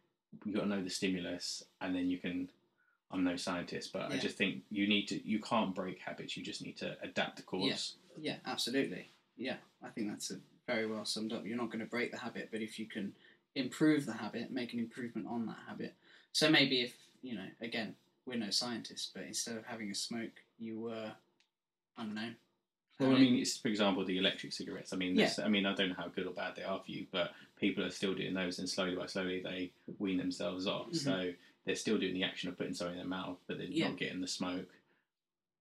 you've 0.46 0.56
got 0.56 0.62
to 0.64 0.68
know 0.70 0.84
the 0.84 0.90
stimulus, 0.90 1.64
and 1.82 1.96
then 1.96 2.10
you 2.10 2.18
can. 2.18 2.50
I'm 3.12 3.24
no 3.24 3.36
scientist, 3.36 3.94
but 3.94 4.12
I 4.12 4.18
just 4.18 4.38
think 4.38 4.64
you 4.72 4.88
need 4.88 5.06
to. 5.10 5.22
You 5.28 5.38
can't 5.40 5.76
break 5.76 6.00
habits. 6.00 6.36
You 6.36 6.42
just 6.44 6.64
need 6.64 6.78
to 6.78 6.98
adapt 7.04 7.36
the 7.38 7.44
course. 7.44 7.98
Yeah, 8.18 8.38
absolutely. 8.44 9.12
Yeah, 9.38 9.58
I 9.84 9.90
think 9.90 10.08
that's 10.10 10.32
a 10.32 10.40
very 10.68 10.86
well 10.88 11.06
summed 11.06 11.34
up. 11.34 11.46
You're 11.46 11.58
not 11.58 11.68
going 11.68 11.80
to 11.80 11.86
break 11.86 12.12
the 12.12 12.18
habit, 12.18 12.50
but 12.52 12.62
if 12.62 12.80
you 12.80 12.86
can 12.86 13.14
improve 13.56 14.06
the 14.06 14.14
habit, 14.14 14.52
make 14.52 14.74
an 14.74 14.80
improvement 14.80 15.28
on 15.28 15.46
that 15.46 15.58
habit. 15.68 15.94
So 16.32 16.50
maybe 16.50 16.82
if, 16.82 16.96
you 17.22 17.36
know, 17.36 17.46
again, 17.62 17.96
we're 18.26 18.38
no 18.38 18.50
scientists, 18.50 19.12
but 19.14 19.24
instead 19.24 19.58
of 19.58 19.66
having 19.66 19.92
a 19.92 19.96
smoke, 19.96 20.32
you 20.58 20.80
were, 20.80 21.12
I 21.98 22.04
don't 22.04 22.16
know. 22.16 22.32
Well, 23.00 23.16
I 23.16 23.20
mean, 23.20 23.36
it's 23.42 23.58
for 23.58 23.68
example 23.68 24.06
the 24.06 24.18
electric 24.18 24.54
cigarettes. 24.54 24.94
I 24.94 24.96
mean, 24.98 25.16
Yeah. 25.16 25.34
I 25.44 25.50
mean, 25.50 25.66
I 25.66 25.74
don't 25.74 25.90
know 25.90 25.96
how 25.96 26.08
good 26.08 26.26
or 26.28 26.34
bad 26.34 26.56
they 26.56 26.64
are 26.64 26.80
for 26.82 26.92
you, 26.92 27.08
but 27.12 27.34
people 27.60 27.84
are 27.84 27.90
still 27.90 28.14
doing 28.14 28.34
those, 28.34 28.60
and 28.60 28.70
slowly 28.70 28.96
by 28.96 29.08
slowly 29.08 29.42
they 29.42 29.72
wean 30.00 30.18
themselves 30.18 30.68
off. 30.68 30.90
Mhm. 30.92 30.96
So 30.96 31.34
they're 31.66 31.76
still 31.76 31.98
doing 31.98 32.14
the 32.14 32.24
action 32.24 32.50
of 32.50 32.58
putting 32.58 32.74
something 32.74 32.94
in 32.94 33.00
their 33.00 33.08
mouth, 33.08 33.40
but 33.48 33.58
they're 33.58 33.68
Yeah. 33.68 33.90
not 33.90 33.98
getting 33.98 34.22
the 34.22 34.28
smoke. 34.28 34.70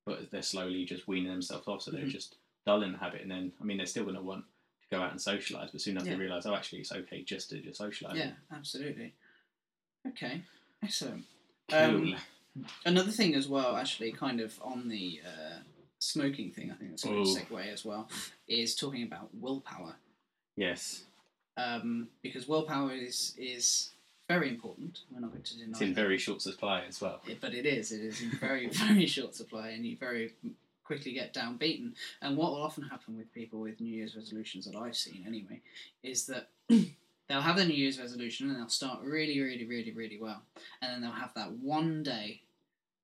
But 0.04 0.30
they're 0.30 0.42
slowly 0.42 0.84
just 0.84 1.08
weaning 1.08 1.30
themselves 1.30 1.66
off, 1.68 1.82
so 1.82 1.90
they're 1.90 2.04
Mhm. 2.06 2.10
just 2.10 2.36
dulling 2.66 2.92
the 2.92 2.98
habit. 2.98 3.22
And 3.22 3.30
then, 3.30 3.52
I 3.60 3.64
mean, 3.64 3.76
they're 3.76 3.86
still 3.86 4.04
going 4.04 4.16
to 4.16 4.22
want 4.22 4.44
go 4.92 5.02
out 5.02 5.10
and 5.10 5.18
socialise, 5.20 5.72
but 5.72 5.80
soon 5.80 5.92
enough 5.96 6.06
Yeah. 6.06 6.12
they 6.14 6.20
realise, 6.20 6.44
oh, 6.46 6.54
actually, 6.54 6.80
it's 6.80 6.92
okay 6.92 7.22
just 7.22 7.50
to 7.50 7.58
just 7.60 7.80
socialise. 7.80 8.14
yeah, 8.14 8.32
absolutely. 8.54 9.14
Okay, 10.06 10.42
excellent. 10.82 11.24
Cool. 11.70 11.78
Um, 11.78 12.16
Another 12.84 13.10
thing 13.10 13.34
as 13.34 13.48
well, 13.48 13.76
actually, 13.76 14.12
kind 14.12 14.38
of 14.38 14.60
on 14.60 14.88
the 14.90 15.20
uh, 15.24 15.60
smoking 15.98 16.50
thing, 16.50 16.70
I 16.70 16.74
think 16.74 16.90
that's 16.90 17.04
a 17.04 17.08
good 17.08 17.26
segue 17.26 17.72
as 17.72 17.82
well, 17.82 18.10
is 18.46 18.74
talking 18.76 19.04
about 19.04 19.30
willpower. 19.32 19.94
yes, 20.56 21.04
Um, 21.56 22.08
because 22.22 22.46
willpower 22.46 22.92
is, 22.92 23.34
is 23.38 23.90
very 24.28 24.50
important. 24.50 25.00
We're 25.10 25.20
not 25.20 25.30
going 25.32 25.42
to 25.44 25.56
deny 25.56 25.70
it's 25.70 25.80
in 25.80 25.88
that. 25.94 25.94
very 26.02 26.18
short 26.18 26.42
supply 26.42 26.84
as 26.86 27.00
well. 27.00 27.22
It- 27.26 27.40
but 27.40 27.54
it 27.54 27.64
is. 27.64 27.90
It 27.90 28.02
is 28.02 28.20
in 28.20 28.30
very, 28.32 28.66
very 28.86 29.06
short 29.06 29.34
supply, 29.34 29.70
and 29.70 29.86
you 29.86 29.96
very 29.96 30.34
quickly 30.92 31.12
get 31.12 31.32
downbeaten. 31.32 31.92
And 32.20 32.36
what 32.36 32.52
will 32.52 32.62
often 32.62 32.84
happen 32.84 33.16
with 33.16 33.32
people 33.32 33.60
with 33.60 33.80
New 33.80 33.94
Year's 33.94 34.14
resolutions 34.14 34.66
that 34.66 34.76
I've 34.76 34.96
seen, 34.96 35.24
anyway, 35.26 35.60
is 36.02 36.26
that 36.26 36.48
they'll 36.68 37.40
have 37.40 37.56
their 37.56 37.66
New 37.66 37.74
Year's 37.74 37.98
resolution 37.98 38.50
and 38.50 38.58
they'll 38.58 38.68
start 38.68 39.00
really, 39.02 39.40
really, 39.40 39.64
really, 39.64 39.92
really 39.92 40.18
well, 40.20 40.42
and 40.80 40.92
then 40.92 41.00
they'll 41.00 41.10
have 41.10 41.32
that 41.34 41.52
one 41.52 42.02
day 42.02 42.42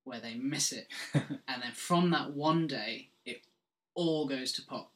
where 0.03 0.19
they 0.19 0.35
miss 0.35 0.71
it, 0.71 0.87
and 1.13 1.61
then 1.61 1.71
from 1.73 2.11
that 2.11 2.33
one 2.33 2.67
day, 2.67 3.09
it 3.25 3.41
all 3.95 4.27
goes 4.27 4.51
to 4.53 4.65
pot 4.65 4.89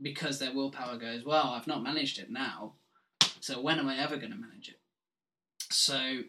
because 0.00 0.38
their 0.38 0.52
willpower 0.52 0.96
goes. 0.96 1.24
Well, 1.24 1.48
I've 1.48 1.66
not 1.66 1.82
managed 1.82 2.18
it 2.18 2.30
now, 2.30 2.74
so 3.40 3.60
when 3.60 3.78
am 3.78 3.88
I 3.88 3.98
ever 3.98 4.16
going 4.16 4.32
to 4.32 4.38
manage 4.38 4.68
it? 4.68 4.78
So 5.70 6.22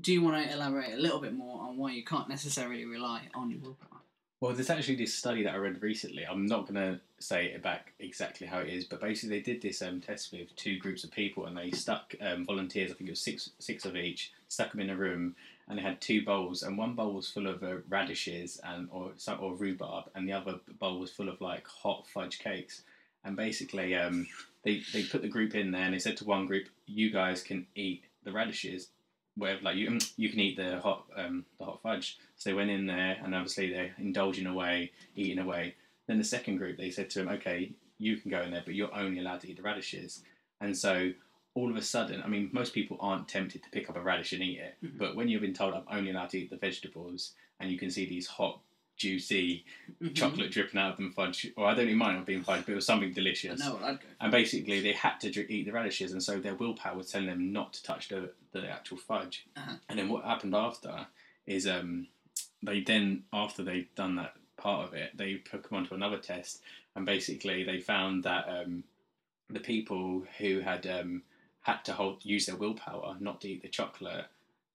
do 0.00 0.12
you 0.12 0.22
want 0.22 0.42
to 0.42 0.52
elaborate 0.52 0.92
a 0.92 1.00
little 1.00 1.20
bit 1.20 1.34
more 1.34 1.62
on 1.62 1.76
why 1.76 1.92
you 1.92 2.04
can't 2.04 2.28
necessarily 2.28 2.84
rely 2.84 3.28
on 3.34 3.50
your 3.50 3.60
willpower? 3.60 3.95
Well, 4.40 4.52
there's 4.52 4.68
actually 4.68 4.96
this 4.96 5.14
study 5.14 5.42
that 5.44 5.54
I 5.54 5.56
read 5.56 5.80
recently. 5.82 6.26
I'm 6.26 6.44
not 6.44 6.68
going 6.68 6.74
to 6.74 7.00
say 7.18 7.46
it 7.46 7.62
back 7.62 7.94
exactly 7.98 8.46
how 8.46 8.58
it 8.58 8.68
is, 8.68 8.84
but 8.84 9.00
basically 9.00 9.38
they 9.38 9.42
did 9.42 9.62
this 9.62 9.80
um, 9.80 9.98
test 10.02 10.30
with 10.30 10.54
two 10.56 10.78
groups 10.78 11.04
of 11.04 11.10
people, 11.10 11.46
and 11.46 11.56
they 11.56 11.70
stuck 11.70 12.14
um, 12.20 12.44
volunteers. 12.44 12.90
I 12.90 12.94
think 12.94 13.08
it 13.08 13.12
was 13.12 13.20
six 13.20 13.50
six 13.58 13.86
of 13.86 13.96
each. 13.96 14.32
Stuck 14.48 14.72
them 14.72 14.80
in 14.80 14.90
a 14.90 14.96
room, 14.96 15.36
and 15.66 15.78
they 15.78 15.82
had 15.82 16.02
two 16.02 16.22
bowls, 16.22 16.62
and 16.62 16.76
one 16.76 16.94
bowl 16.94 17.14
was 17.14 17.30
full 17.30 17.46
of 17.46 17.62
uh, 17.62 17.76
radishes 17.88 18.60
and 18.62 18.88
or 18.92 19.12
or 19.40 19.54
rhubarb, 19.54 20.10
and 20.14 20.28
the 20.28 20.34
other 20.34 20.60
bowl 20.78 21.00
was 21.00 21.10
full 21.10 21.30
of 21.30 21.40
like 21.40 21.66
hot 21.66 22.06
fudge 22.06 22.38
cakes. 22.38 22.82
And 23.24 23.36
basically, 23.36 23.94
um, 23.96 24.26
they 24.64 24.82
they 24.92 25.04
put 25.04 25.22
the 25.22 25.28
group 25.28 25.54
in 25.54 25.70
there, 25.70 25.84
and 25.84 25.94
they 25.94 25.98
said 25.98 26.18
to 26.18 26.26
one 26.26 26.44
group, 26.44 26.68
"You 26.84 27.10
guys 27.10 27.42
can 27.42 27.66
eat 27.74 28.04
the 28.22 28.32
radishes." 28.32 28.88
Whatever, 29.36 29.62
like 29.62 29.76
you, 29.76 29.98
you 30.16 30.30
can 30.30 30.40
eat 30.40 30.56
the 30.56 30.80
hot, 30.80 31.06
um, 31.14 31.44
the 31.58 31.64
hot 31.64 31.82
fudge. 31.82 32.18
So 32.36 32.50
they 32.50 32.54
went 32.54 32.70
in 32.70 32.86
there, 32.86 33.18
and 33.22 33.34
obviously 33.34 33.70
they're 33.70 33.94
indulging 33.98 34.46
away, 34.46 34.92
eating 35.14 35.38
away. 35.38 35.74
Then 36.06 36.18
the 36.18 36.24
second 36.24 36.56
group, 36.56 36.76
they 36.78 36.90
said 36.90 37.10
to 37.10 37.20
him, 37.20 37.28
"Okay, 37.28 37.72
you 37.98 38.16
can 38.16 38.30
go 38.30 38.42
in 38.42 38.50
there, 38.50 38.62
but 38.64 38.74
you're 38.74 38.94
only 38.94 39.18
allowed 39.20 39.40
to 39.40 39.50
eat 39.50 39.56
the 39.56 39.62
radishes." 39.62 40.22
And 40.60 40.76
so 40.76 41.12
all 41.54 41.70
of 41.70 41.76
a 41.76 41.82
sudden, 41.82 42.22
I 42.22 42.28
mean, 42.28 42.50
most 42.52 42.74
people 42.74 42.96
aren't 43.00 43.28
tempted 43.28 43.62
to 43.62 43.70
pick 43.70 43.88
up 43.90 43.96
a 43.96 44.00
radish 44.00 44.32
and 44.32 44.42
eat 44.42 44.58
it, 44.58 44.76
Mhm. 44.82 44.98
but 44.98 45.16
when 45.16 45.28
you've 45.28 45.40
been 45.42 45.54
told 45.54 45.74
I'm 45.74 45.84
only 45.88 46.10
allowed 46.10 46.30
to 46.30 46.38
eat 46.38 46.50
the 46.50 46.56
vegetables, 46.56 47.34
and 47.60 47.70
you 47.70 47.78
can 47.78 47.90
see 47.90 48.06
these 48.06 48.26
hot, 48.26 48.60
juicy 48.96 49.64
Mhm. 50.00 50.14
chocolate 50.14 50.50
dripping 50.50 50.80
out 50.80 50.92
of 50.92 50.96
them 50.96 51.12
fudge, 51.12 51.46
or 51.56 51.66
I 51.66 51.74
don't 51.74 51.86
even 51.86 51.98
mind 51.98 52.18
it 52.18 52.26
being 52.26 52.42
fudge, 52.42 52.64
but 52.66 52.72
it 52.72 52.76
was 52.76 52.86
something 52.86 53.10
I 53.10 53.12
delicious. 53.12 53.60
know 53.60 53.78
I'd 53.82 54.00
go. 54.00 54.06
And 54.20 54.32
basically, 54.32 54.80
they 54.80 54.92
had 54.92 55.18
to 55.20 55.52
eat 55.52 55.64
the 55.64 55.72
radishes, 55.72 56.12
and 56.12 56.22
so 56.22 56.38
their 56.40 56.54
willpower 56.54 56.96
was 56.96 57.10
telling 57.10 57.28
them 57.28 57.52
not 57.52 57.72
to 57.74 57.82
touch 57.82 58.08
the, 58.08 58.32
the 58.52 58.68
actual 58.68 58.96
fudge. 58.96 59.46
Uh-huh. 59.56 59.76
And 59.88 59.98
then 59.98 60.08
what 60.08 60.24
happened 60.24 60.54
after 60.54 61.06
is 61.46 61.66
um, 61.66 62.08
they 62.62 62.80
then, 62.80 63.24
after 63.32 63.62
they'd 63.62 63.94
done 63.94 64.16
that 64.16 64.34
part 64.56 64.88
of 64.88 64.94
it, 64.94 65.16
they 65.16 65.34
put 65.36 65.62
them 65.64 65.78
onto 65.78 65.94
another 65.94 66.18
test, 66.18 66.62
and 66.94 67.04
basically 67.06 67.62
they 67.64 67.80
found 67.80 68.24
that 68.24 68.48
um, 68.48 68.84
the 69.50 69.60
people 69.60 70.24
who 70.38 70.60
had 70.60 70.86
um, 70.86 71.22
had 71.60 71.84
to 71.84 71.92
hold 71.92 72.24
use 72.24 72.46
their 72.46 72.56
willpower 72.56 73.16
not 73.20 73.40
to 73.42 73.48
eat 73.48 73.62
the 73.62 73.68
chocolate 73.68 74.26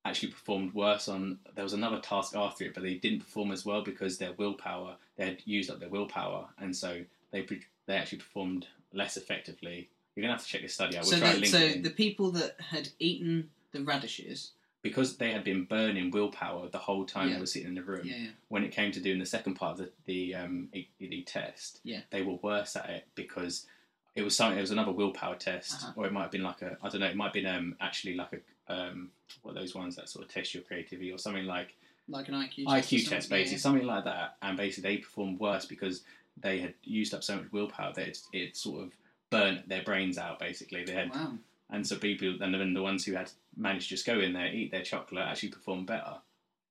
actually 0.04 0.30
performed 0.32 0.74
worse 0.74 1.08
on 1.08 1.38
there 1.56 1.64
was 1.64 1.74
another 1.74 2.00
task 2.00 2.36
after 2.36 2.64
it 2.66 2.74
but 2.74 2.82
they 2.84 2.96
didn't 2.96 3.20
perform 3.20 3.52
as 3.52 3.66
well 3.66 3.84
because 3.84 4.18
their 4.18 4.34
willpower 4.34 4.96
they 5.16 5.26
had 5.26 5.42
used 5.46 5.70
up 5.70 5.80
their 5.80 5.90
willpower 5.90 6.48
and 6.60 6.76
so 6.76 7.02
they 7.32 7.46
they 7.86 7.96
actually 7.96 8.18
performed 8.18 8.68
less 8.94 9.16
effectively 9.18 9.90
you're 10.16 10.22
gonna 10.24 10.34
have 10.34 10.44
to 10.44 10.48
check 10.50 10.62
this 10.62 10.74
study 10.74 10.98
out 10.98 11.04
we'll 11.04 11.12
so 11.14 11.20
try 11.20 11.30
the, 11.30 11.34
to 11.36 11.40
link 11.42 11.52
so 11.54 11.60
in. 11.60 11.82
the 11.84 11.90
people 11.92 12.32
that 12.32 12.56
had 12.60 12.90
eaten 13.00 13.50
the 13.72 13.84
radishes, 13.84 14.52
because 14.82 15.16
they 15.18 15.32
had 15.32 15.44
been 15.46 15.64
burning 15.64 16.12
willpower 16.12 16.68
the 16.68 16.78
whole 16.78 17.06
time 17.06 17.28
Yeah. 17.30 17.36
they 17.36 17.40
were 17.40 17.46
sitting 17.46 17.70
in 17.70 17.76
the 17.76 17.84
room 17.84 18.02
yeah, 18.04 18.16
yeah, 18.18 18.30
when 18.50 18.64
it 18.64 18.72
came 18.72 18.92
to 18.92 19.00
doing 19.00 19.20
the 19.20 19.26
second 19.26 19.54
part 19.54 19.80
of 19.80 19.86
the 19.86 19.92
the 20.06 20.36
um 20.36 20.70
the 21.00 21.22
test, 21.24 21.80
Yeah. 21.84 22.02
they 22.10 22.22
were 22.24 22.36
worse 22.42 22.76
at 22.76 22.90
it 22.90 23.06
because 23.16 23.66
it 24.14 24.24
was 24.24 24.36
something. 24.36 24.58
It 24.58 24.62
was 24.62 24.72
another 24.72 24.92
willpower 24.92 25.36
test, 25.36 25.72
Uh-huh. 25.84 25.94
or 25.96 26.06
it 26.06 26.12
might 26.12 26.24
have 26.24 26.32
been 26.32 26.44
like 26.44 26.62
a 26.62 26.78
I 26.84 26.90
don't 26.90 27.00
know. 27.00 27.08
It 27.08 27.16
might 27.16 27.28
have 27.28 27.34
been 27.34 27.46
um 27.46 27.78
actually 27.80 28.16
like 28.16 28.34
a 28.34 28.40
um 28.72 29.10
what 29.42 29.52
are 29.52 29.60
those 29.60 29.76
ones 29.76 29.96
that 29.96 30.10
sort 30.10 30.26
of 30.26 30.32
test 30.32 30.54
your 30.54 30.64
creativity 30.64 31.12
or 31.12 31.18
something 31.18 31.46
like 31.46 31.76
like 32.08 32.28
an 32.28 32.36
IQ 32.36 32.66
test. 32.66 32.90
IQ 32.92 33.10
test, 33.10 33.30
yeah, 33.30 33.38
basically 33.38 33.58
something 33.60 33.86
like 33.86 34.04
that. 34.06 34.36
And 34.42 34.58
basically 34.58 34.96
they 34.96 35.02
performed 35.02 35.40
worse 35.40 35.66
because 35.66 36.04
they 36.38 36.60
had 36.60 36.74
used 36.84 37.14
up 37.14 37.24
so 37.24 37.38
much 37.38 37.52
willpower 37.52 37.94
that 37.94 38.08
it, 38.08 38.20
it 38.34 38.58
sort 38.58 38.84
of 38.84 38.92
burnt 39.30 39.68
their 39.68 39.84
brains 39.84 40.18
out. 40.18 40.40
Basically, 40.40 40.84
they 40.84 40.94
yeah. 40.94 41.04
had 41.04 41.16
Wow. 41.16 41.38
and 41.70 41.86
so 41.86 41.98
people, 41.98 42.42
and 42.42 42.54
then 42.54 42.74
the 42.74 42.82
ones 42.82 43.06
who 43.06 43.14
had 43.14 43.32
managed 43.56 43.90
to 43.90 43.96
just 43.96 44.06
go 44.06 44.20
in 44.20 44.34
there, 44.34 44.54
eat 44.54 44.72
their 44.72 44.84
chocolate, 44.84 45.26
actually 45.26 45.50
perform 45.50 45.86
better. 45.86 46.18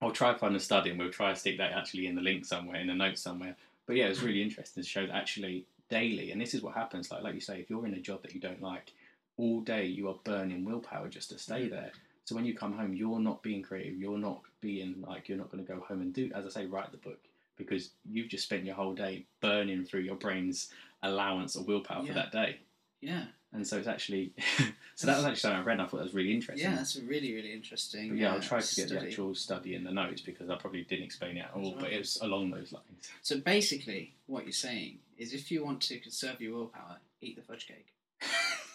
I'll 0.03 0.13
try 0.13 0.33
to 0.33 0.39
find 0.39 0.57
a 0.57 0.61
study 0.61 0.91
and 0.91 0.99
we'll 0.99 1.11
try 1.11 1.33
to 1.33 1.39
stick 1.39 1.59
that 1.59 1.73
actually 1.73 2.07
in 2.07 2.15
the 2.15 2.23
link 2.23 2.47
somewhere, 2.47 2.81
in 2.81 2.87
the 2.87 2.95
notes 2.95 3.21
somewhere. 3.21 3.57
But 3.87 3.97
yeah, 3.97 4.07
it 4.07 4.11
was 4.11 4.23
really 4.23 4.43
interesting 4.49 4.83
to 4.83 4.89
show 4.89 5.07
that 5.07 5.15
actually 5.15 5.67
daily, 5.89 6.31
and 6.33 6.41
this 6.41 6.55
is 6.55 6.63
what 6.63 6.75
happens, 6.75 7.11
like 7.11 7.23
like 7.23 7.35
you 7.35 7.41
say, 7.41 7.61
if 7.61 7.71
you're 7.71 7.87
in 7.87 7.95
a 7.95 8.01
job 8.01 8.23
that 8.23 8.35
you 8.35 8.41
don't 8.41 8.63
like, 8.63 8.93
all 9.41 9.61
day 9.61 9.87
you 9.87 10.09
are 10.09 10.17
burning 10.25 10.65
willpower 10.65 11.09
just 11.09 11.31
to 11.31 11.39
stay 11.39 11.67
there. 11.69 11.93
So 12.25 12.35
when 12.35 12.45
you 12.45 12.55
come 12.55 12.75
home, 12.77 12.93
you're 12.95 13.19
not 13.19 13.43
being 13.43 13.63
creative, 13.63 13.99
you're 13.99 14.19
not 14.19 14.43
being 14.61 15.03
like, 15.07 15.29
you're 15.29 15.39
not 15.39 15.51
going 15.51 15.65
to 15.65 15.73
go 15.73 15.81
home 15.81 16.01
and 16.01 16.13
do, 16.13 16.31
as 16.35 16.45
I 16.47 16.49
say, 16.51 16.67
write 16.67 16.93
the 16.93 16.99
book, 16.99 17.19
because 17.57 17.91
you've 18.09 18.29
just 18.29 18.45
spent 18.45 18.65
your 18.65 18.75
whole 18.75 18.95
day 18.95 19.25
burning 19.41 19.85
through 19.85 20.01
your 20.01 20.15
brain's 20.17 20.69
allowance 21.03 21.57
of 21.57 21.67
willpower 21.67 22.03
Yeah. 22.03 22.09
for 22.09 22.15
that 22.15 22.33
day. 22.33 22.59
Yeah, 23.01 23.25
and 23.53 23.67
so 23.67 23.79
it's 23.79 23.89
actually 23.89 24.35
so 24.95 25.07
that 25.07 25.17
was 25.17 25.25
actually 25.25 25.37
something 25.41 25.61
I 25.61 25.65
read. 25.65 25.73
and 25.73 25.83
I 25.83 25.87
thought 25.87 25.97
that 25.97 26.05
was 26.05 26.15
really 26.15 26.35
interesting. 26.35 26.71
Yeah, 26.71 26.77
that's 26.77 26.97
really 26.97 27.33
really 27.35 27.53
interesting. 27.53 28.11
But 28.11 28.19
yeah, 28.19 28.31
uh, 28.31 28.35
I'll 28.35 28.41
try 28.43 28.61
to 28.61 28.75
get 28.77 28.91
the 28.91 29.01
actual 29.01 29.35
study 29.35 29.75
in 29.75 29.85
the 29.85 29.91
notes 29.91 30.21
because 30.21 30.51
I 30.51 30.57
probably 30.57 30.83
didn't 30.83 31.07
explain 31.07 31.39
it 31.39 31.47
at 31.47 31.53
all, 31.55 31.73
but 31.73 31.85
right. 31.85 31.95
it 31.95 31.99
was 31.99 32.19
along 32.21 32.51
those 32.51 32.73
lines. 32.73 33.09
So 33.23 33.39
basically, 33.41 34.13
what 34.27 34.45
you're 34.45 34.53
saying 34.53 34.99
is, 35.17 35.33
if 35.33 35.51
you 35.51 35.65
want 35.65 35.81
to 35.83 35.99
conserve 35.99 36.41
your 36.43 36.55
willpower, 36.55 36.99
eat 37.23 37.37
the 37.37 37.43
fudge 37.43 37.67
cake. 37.67 37.87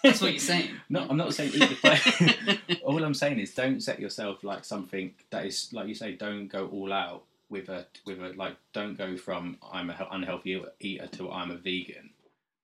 That's 0.05 0.21
what 0.21 0.31
you're 0.31 0.39
saying. 0.39 0.69
No, 0.89 1.05
I'm 1.09 1.17
not 1.17 1.33
saying 1.33 1.51
eat 1.53 1.81
the 1.81 2.79
all 2.83 3.03
I'm 3.03 3.13
saying 3.13 3.39
is 3.39 3.53
don't 3.53 3.81
set 3.81 3.99
yourself 3.99 4.43
like 4.43 4.63
something 4.63 5.13
that 5.31 5.45
is 5.45 5.69
like 5.73 5.87
you 5.87 5.95
say. 5.95 6.13
Don't 6.13 6.47
go 6.47 6.67
all 6.67 6.93
out 6.93 7.23
with 7.49 7.69
a 7.69 7.85
with 8.05 8.19
a 8.21 8.33
like. 8.35 8.55
Don't 8.73 8.97
go 8.97 9.17
from 9.17 9.57
I'm 9.73 9.89
a 9.89 10.07
unhealthy 10.11 10.61
eater 10.79 11.07
to 11.07 11.31
I'm 11.31 11.51
a 11.51 11.57
vegan 11.57 12.11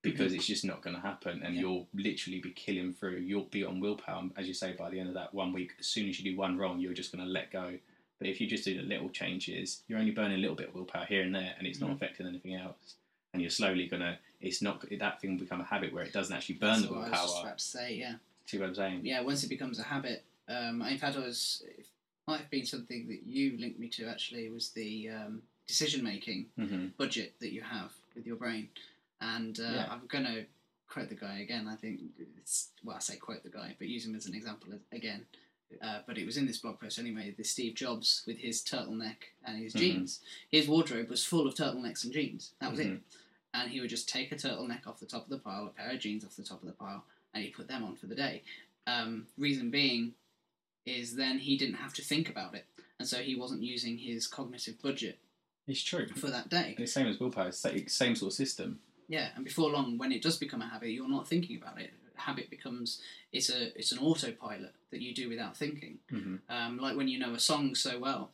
because 0.04 0.34
it's 0.34 0.48
just 0.48 0.66
not 0.66 0.82
going 0.82 0.96
to 0.96 1.02
happen, 1.02 1.42
and 1.44 1.54
Yeah. 1.54 1.62
you'll 1.62 1.88
literally 1.94 2.40
be 2.40 2.50
killing 2.52 2.92
through. 2.94 3.18
You'll 3.18 3.44
be 3.46 3.64
on 3.64 3.80
willpower, 3.80 4.24
as 4.38 4.48
you 4.48 4.54
say. 4.54 4.74
By 4.74 4.90
the 4.90 5.00
end 5.00 5.10
of 5.10 5.16
that 5.16 5.32
one 5.34 5.54
week, 5.54 5.74
as 5.80 5.86
soon 5.88 6.10
as 6.10 6.20
you 6.20 6.32
do 6.32 6.38
one 6.38 6.58
wrong, 6.58 6.80
you're 6.80 6.94
just 6.94 7.12
going 7.12 7.24
to 7.24 7.30
let 7.32 7.52
go. 7.52 7.74
But 8.18 8.28
if 8.28 8.42
you 8.42 8.48
just 8.48 8.66
do 8.66 8.76
the 8.76 8.82
little 8.84 9.10
changes, 9.10 9.82
you're 9.88 10.00
only 10.00 10.10
burning 10.12 10.38
a 10.38 10.42
little 10.42 10.56
bit 10.56 10.70
of 10.70 10.76
willpower 10.76 11.06
here 11.06 11.22
and 11.22 11.34
there, 11.36 11.54
and 11.58 11.68
it's 11.68 11.80
not 11.80 11.92
Mhm. 11.92 11.96
affecting 11.96 12.26
anything 12.28 12.56
else. 12.56 12.96
And 13.34 13.42
you're 13.44 13.52
slowly 13.52 13.88
gonna. 13.88 14.18
It's 14.42 14.62
not 14.62 14.84
that 14.90 15.22
thing 15.22 15.32
will 15.32 15.40
become 15.44 15.62
a 15.62 15.66
habit 15.66 15.94
where 15.94 16.04
it 16.04 16.14
doesn't 16.14 16.36
actually 16.36 16.56
burn 16.56 16.70
That's 16.82 16.88
the 16.88 16.94
what 16.94 17.08
I 17.08 17.10
was 17.12 17.20
just 17.32 17.42
about 17.44 17.58
to 17.60 17.64
say. 17.66 17.94
Yeah, 17.96 18.16
See 18.46 18.58
what 18.58 18.70
I'm 18.70 18.76
saying? 18.76 19.02
yeah. 19.04 19.22
Once 19.22 19.44
it 19.44 19.50
becomes 19.50 19.80
a 19.80 19.84
habit, 19.84 20.24
um, 20.50 20.82
in 20.82 20.98
fact, 20.98 21.16
I 21.16 21.20
was. 21.20 21.64
It 21.78 21.86
might 22.28 22.40
have 22.42 22.50
been 22.50 22.66
something 22.66 23.08
that 23.08 23.22
you 23.26 23.58
linked 23.58 23.80
me 23.80 23.88
to. 23.90 24.08
Actually, 24.08 24.50
was 24.50 24.70
the 24.72 25.10
um, 25.10 25.42
decision 25.68 26.04
making 26.04 26.48
hmm 26.58 26.88
budget 26.98 27.34
that 27.40 27.52
you 27.54 27.62
have 27.62 27.92
with 28.16 28.26
your 28.26 28.36
brain. 28.36 28.70
And 29.22 29.60
uh, 29.60 29.64
Yeah. 29.64 29.88
I'm 29.92 30.08
going 30.08 30.26
to 30.26 30.46
quote 30.90 31.10
the 31.10 31.16
guy 31.16 31.40
again. 31.40 31.68
I 31.68 31.76
think 31.76 32.00
it's, 32.38 32.70
well, 32.84 32.96
I 32.98 33.00
say 33.00 33.16
quote 33.18 33.44
the 33.44 33.50
guy, 33.50 33.76
but 33.78 33.88
use 33.88 34.06
him 34.06 34.16
as 34.16 34.26
an 34.26 34.34
example 34.36 34.74
again. 34.92 35.26
Uh, 35.82 36.00
but 36.06 36.18
it 36.18 36.26
was 36.26 36.36
in 36.36 36.46
this 36.48 36.58
blog 36.58 36.80
post 36.82 37.00
anyway. 37.00 37.34
The 37.38 37.44
Steve 37.46 37.76
Jobs 37.76 38.24
with 38.28 38.40
his 38.40 38.62
turtleneck 38.62 39.30
and 39.46 39.58
his 39.58 39.74
Mhm. 39.74 39.80
jeans. 39.80 40.20
His 40.52 40.68
wardrobe 40.68 41.10
was 41.10 41.24
full 41.24 41.48
of 41.48 41.56
turtlenecks 41.56 42.04
and 42.04 42.12
jeans. 42.12 42.52
That 42.60 42.72
was 42.72 42.80
it. 42.82 43.00
And 43.54 43.70
he 43.70 43.82
would 43.82 43.90
just 43.90 44.08
take 44.08 44.32
a 44.32 44.36
turtleneck 44.36 44.88
off 44.88 45.00
the 45.00 45.06
top 45.06 45.24
of 45.26 45.30
the 45.30 45.38
pile, 45.38 45.66
a 45.66 45.70
pair 45.70 45.92
of 45.92 46.00
jeans 46.00 46.24
off 46.24 46.36
the 46.38 46.44
top 46.44 46.62
of 46.62 46.68
the 46.68 46.74
pile, 46.74 47.04
and 47.34 47.44
he 47.44 47.50
put 47.50 47.68
them 47.68 47.84
on 47.84 47.96
for 47.96 48.06
the 48.08 48.16
day. 48.16 48.44
Um, 48.88 49.28
reason 49.38 49.70
being 49.70 50.14
is 50.86 51.16
then 51.16 51.38
he 51.40 51.58
didn't 51.58 51.76
have 51.76 51.94
to 51.96 52.02
think 52.02 52.30
about 52.30 52.56
it, 52.56 52.66
and 52.98 53.08
so 53.08 53.18
he 53.18 53.36
wasn't 53.36 53.62
using 53.62 53.98
his 53.98 54.26
cognitive 54.28 54.82
budget 54.82 55.20
It's 55.68 55.84
true. 55.84 56.08
for 56.16 56.28
that 56.32 56.50
day. 56.50 56.76
It's 56.78 56.94
same 56.94 57.08
as 57.08 57.20
willpower. 57.20 57.52
Same 57.52 58.16
sort 58.16 58.32
of 58.32 58.34
system. 58.34 58.80
Yeah, 59.08 59.30
and 59.36 59.44
before 59.44 59.70
long, 59.70 59.98
when 59.98 60.12
it 60.12 60.22
does 60.22 60.38
become 60.38 60.62
a 60.62 60.68
habit, 60.70 60.90
you're 60.92 61.10
not 61.10 61.28
thinking 61.28 61.58
about 61.62 61.80
it. 61.80 61.92
Habit 62.16 62.50
becomes 62.50 63.02
it's 63.34 63.50
a 63.50 63.78
it's 63.78 63.92
an 63.92 63.98
autopilot 64.00 64.74
that 64.92 65.02
you 65.02 65.14
do 65.14 65.28
without 65.28 65.58
thinking. 65.58 65.98
hmm 66.10 66.36
Um, 66.50 66.78
like 66.78 66.96
when 66.96 67.08
you 67.08 67.20
know 67.20 67.34
a 67.34 67.40
song 67.40 67.76
so 67.76 68.00
well, 68.00 68.32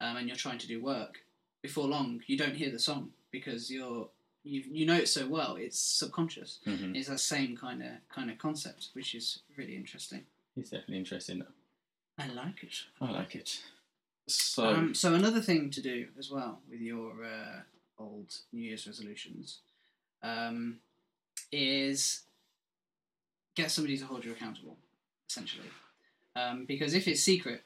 um, 0.00 0.16
and 0.16 0.26
you're 0.26 0.36
trying 0.36 0.58
to 0.58 0.66
do 0.66 0.82
work. 0.82 1.18
Before 1.62 1.86
long, 1.86 2.22
you 2.26 2.36
don't 2.36 2.54
hear 2.56 2.70
the 2.70 2.78
song 2.78 3.10
because 3.30 3.70
you're 3.70 4.08
you 4.44 4.62
you 4.70 4.86
know 4.86 4.94
it 4.96 5.08
so 5.08 5.26
well. 5.26 5.56
It's 5.56 5.78
subconscious. 5.78 6.60
hmm 6.64 6.94
It's 6.94 7.08
that 7.08 7.20
same 7.20 7.56
kind 7.56 7.82
of 7.82 7.90
kind 8.08 8.30
of 8.30 8.38
concept, 8.38 8.88
which 8.94 9.14
is 9.14 9.40
really 9.56 9.76
interesting. 9.76 10.24
It's 10.56 10.70
definitely 10.70 10.98
interesting. 10.98 11.42
I 12.18 12.26
like 12.28 12.62
it. 12.64 12.74
I 13.00 13.10
like 13.10 13.34
it. 13.36 13.60
So 14.26 14.66
Um, 14.68 14.94
so 14.94 15.14
another 15.14 15.40
thing 15.40 15.70
to 15.70 15.80
do 15.80 16.08
as 16.18 16.30
well 16.30 16.60
with 16.70 16.80
your 16.80 17.24
uh, 17.24 17.60
old 17.98 18.34
New 18.52 18.62
Year's 18.62 18.86
resolutions 18.86 19.58
um, 20.22 20.80
is 21.52 22.22
get 23.54 23.70
somebody 23.70 23.96
to 23.98 24.04
hold 24.04 24.24
you 24.24 24.32
accountable, 24.32 24.76
essentially. 25.30 25.68
Um, 26.36 26.64
because 26.66 26.94
if 26.94 27.08
it's 27.08 27.22
secret, 27.22 27.62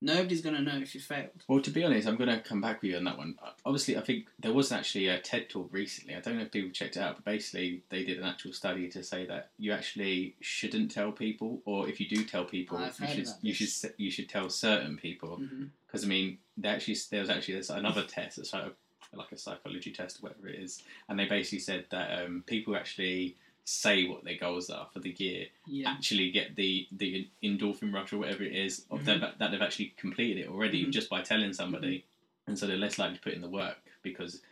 nobody's 0.00 0.40
going 0.40 0.56
to 0.56 0.62
know 0.62 0.78
if 0.78 0.94
you 0.94 1.00
failed. 1.00 1.30
Well, 1.48 1.60
to 1.60 1.70
be 1.70 1.84
honest, 1.84 2.08
I'm 2.08 2.16
going 2.16 2.30
to 2.30 2.40
come 2.40 2.60
back 2.60 2.82
with 2.82 2.92
you 2.92 2.96
on 2.96 3.04
that 3.04 3.18
one. 3.18 3.36
Obviously, 3.64 3.96
I 3.96 4.00
think 4.00 4.26
there 4.38 4.52
was 4.52 4.72
actually 4.72 5.08
a 5.08 5.18
TED 5.18 5.48
talk 5.48 5.68
recently. 5.72 6.14
I 6.14 6.20
don't 6.20 6.36
know 6.36 6.42
if 6.42 6.50
people 6.50 6.70
checked 6.70 6.96
it 6.96 7.00
out, 7.00 7.16
but 7.16 7.24
basically, 7.24 7.82
they 7.88 8.04
did 8.04 8.18
an 8.18 8.24
actual 8.24 8.52
study 8.52 8.88
to 8.88 9.02
say 9.02 9.26
that 9.26 9.50
you 9.58 9.72
actually 9.72 10.36
shouldn't 10.40 10.90
tell 10.90 11.12
people, 11.12 11.60
or 11.64 11.88
if 11.88 12.00
you 12.00 12.08
do 12.08 12.24
tell 12.24 12.44
people, 12.44 12.78
I've 12.78 12.98
you 12.98 13.06
should 13.08 13.28
you 13.42 13.54
should 13.54 13.94
you 13.96 14.10
should 14.10 14.28
tell 14.28 14.48
certain 14.48 14.96
people. 14.96 15.36
hmm 15.36 15.64
Because 15.86 16.04
I 16.04 16.08
mean, 16.08 16.38
they 16.56 16.68
actually 16.68 16.96
there 17.10 17.20
was 17.20 17.30
actually 17.30 17.62
another 17.70 18.04
test, 18.04 18.38
it's 18.38 18.52
like 18.52 18.64
a, 18.64 19.16
like 19.16 19.32
a 19.32 19.36
psychology 19.36 19.92
test, 19.92 20.18
or 20.18 20.28
whatever 20.28 20.48
it 20.48 20.60
is, 20.60 20.82
and 21.08 21.18
they 21.18 21.26
basically 21.26 21.58
said 21.58 21.86
that 21.90 22.24
um, 22.24 22.44
people 22.46 22.76
actually 22.76 23.36
say 23.70 24.06
what 24.08 24.24
their 24.24 24.36
goals 24.36 24.68
are 24.68 24.88
for 24.92 24.98
the 25.00 25.10
year 25.18 25.46
Yeah. 25.66 25.90
actually 25.92 26.30
get 26.32 26.56
the 26.56 26.88
the 26.92 27.28
endorphin 27.42 27.92
rush 27.94 28.12
or 28.12 28.18
whatever 28.18 28.42
it 28.42 28.54
is 28.54 28.84
of 28.90 29.02
Mhm. 29.02 29.20
that 29.20 29.38
that 29.38 29.50
they've 29.50 29.62
actually 29.62 29.94
completed 29.96 30.38
it 30.38 30.48
already 30.48 30.84
Mhm. 30.84 30.92
just 30.92 31.08
by 31.08 31.22
telling 31.22 31.52
somebody, 31.52 32.04
and 32.46 32.58
so 32.58 32.66
they're 32.66 32.76
less 32.76 32.98
likely 32.98 33.16
to 33.16 33.22
put 33.22 33.32
in 33.34 33.40
the 33.40 33.48
work 33.48 33.78
because 34.02 34.42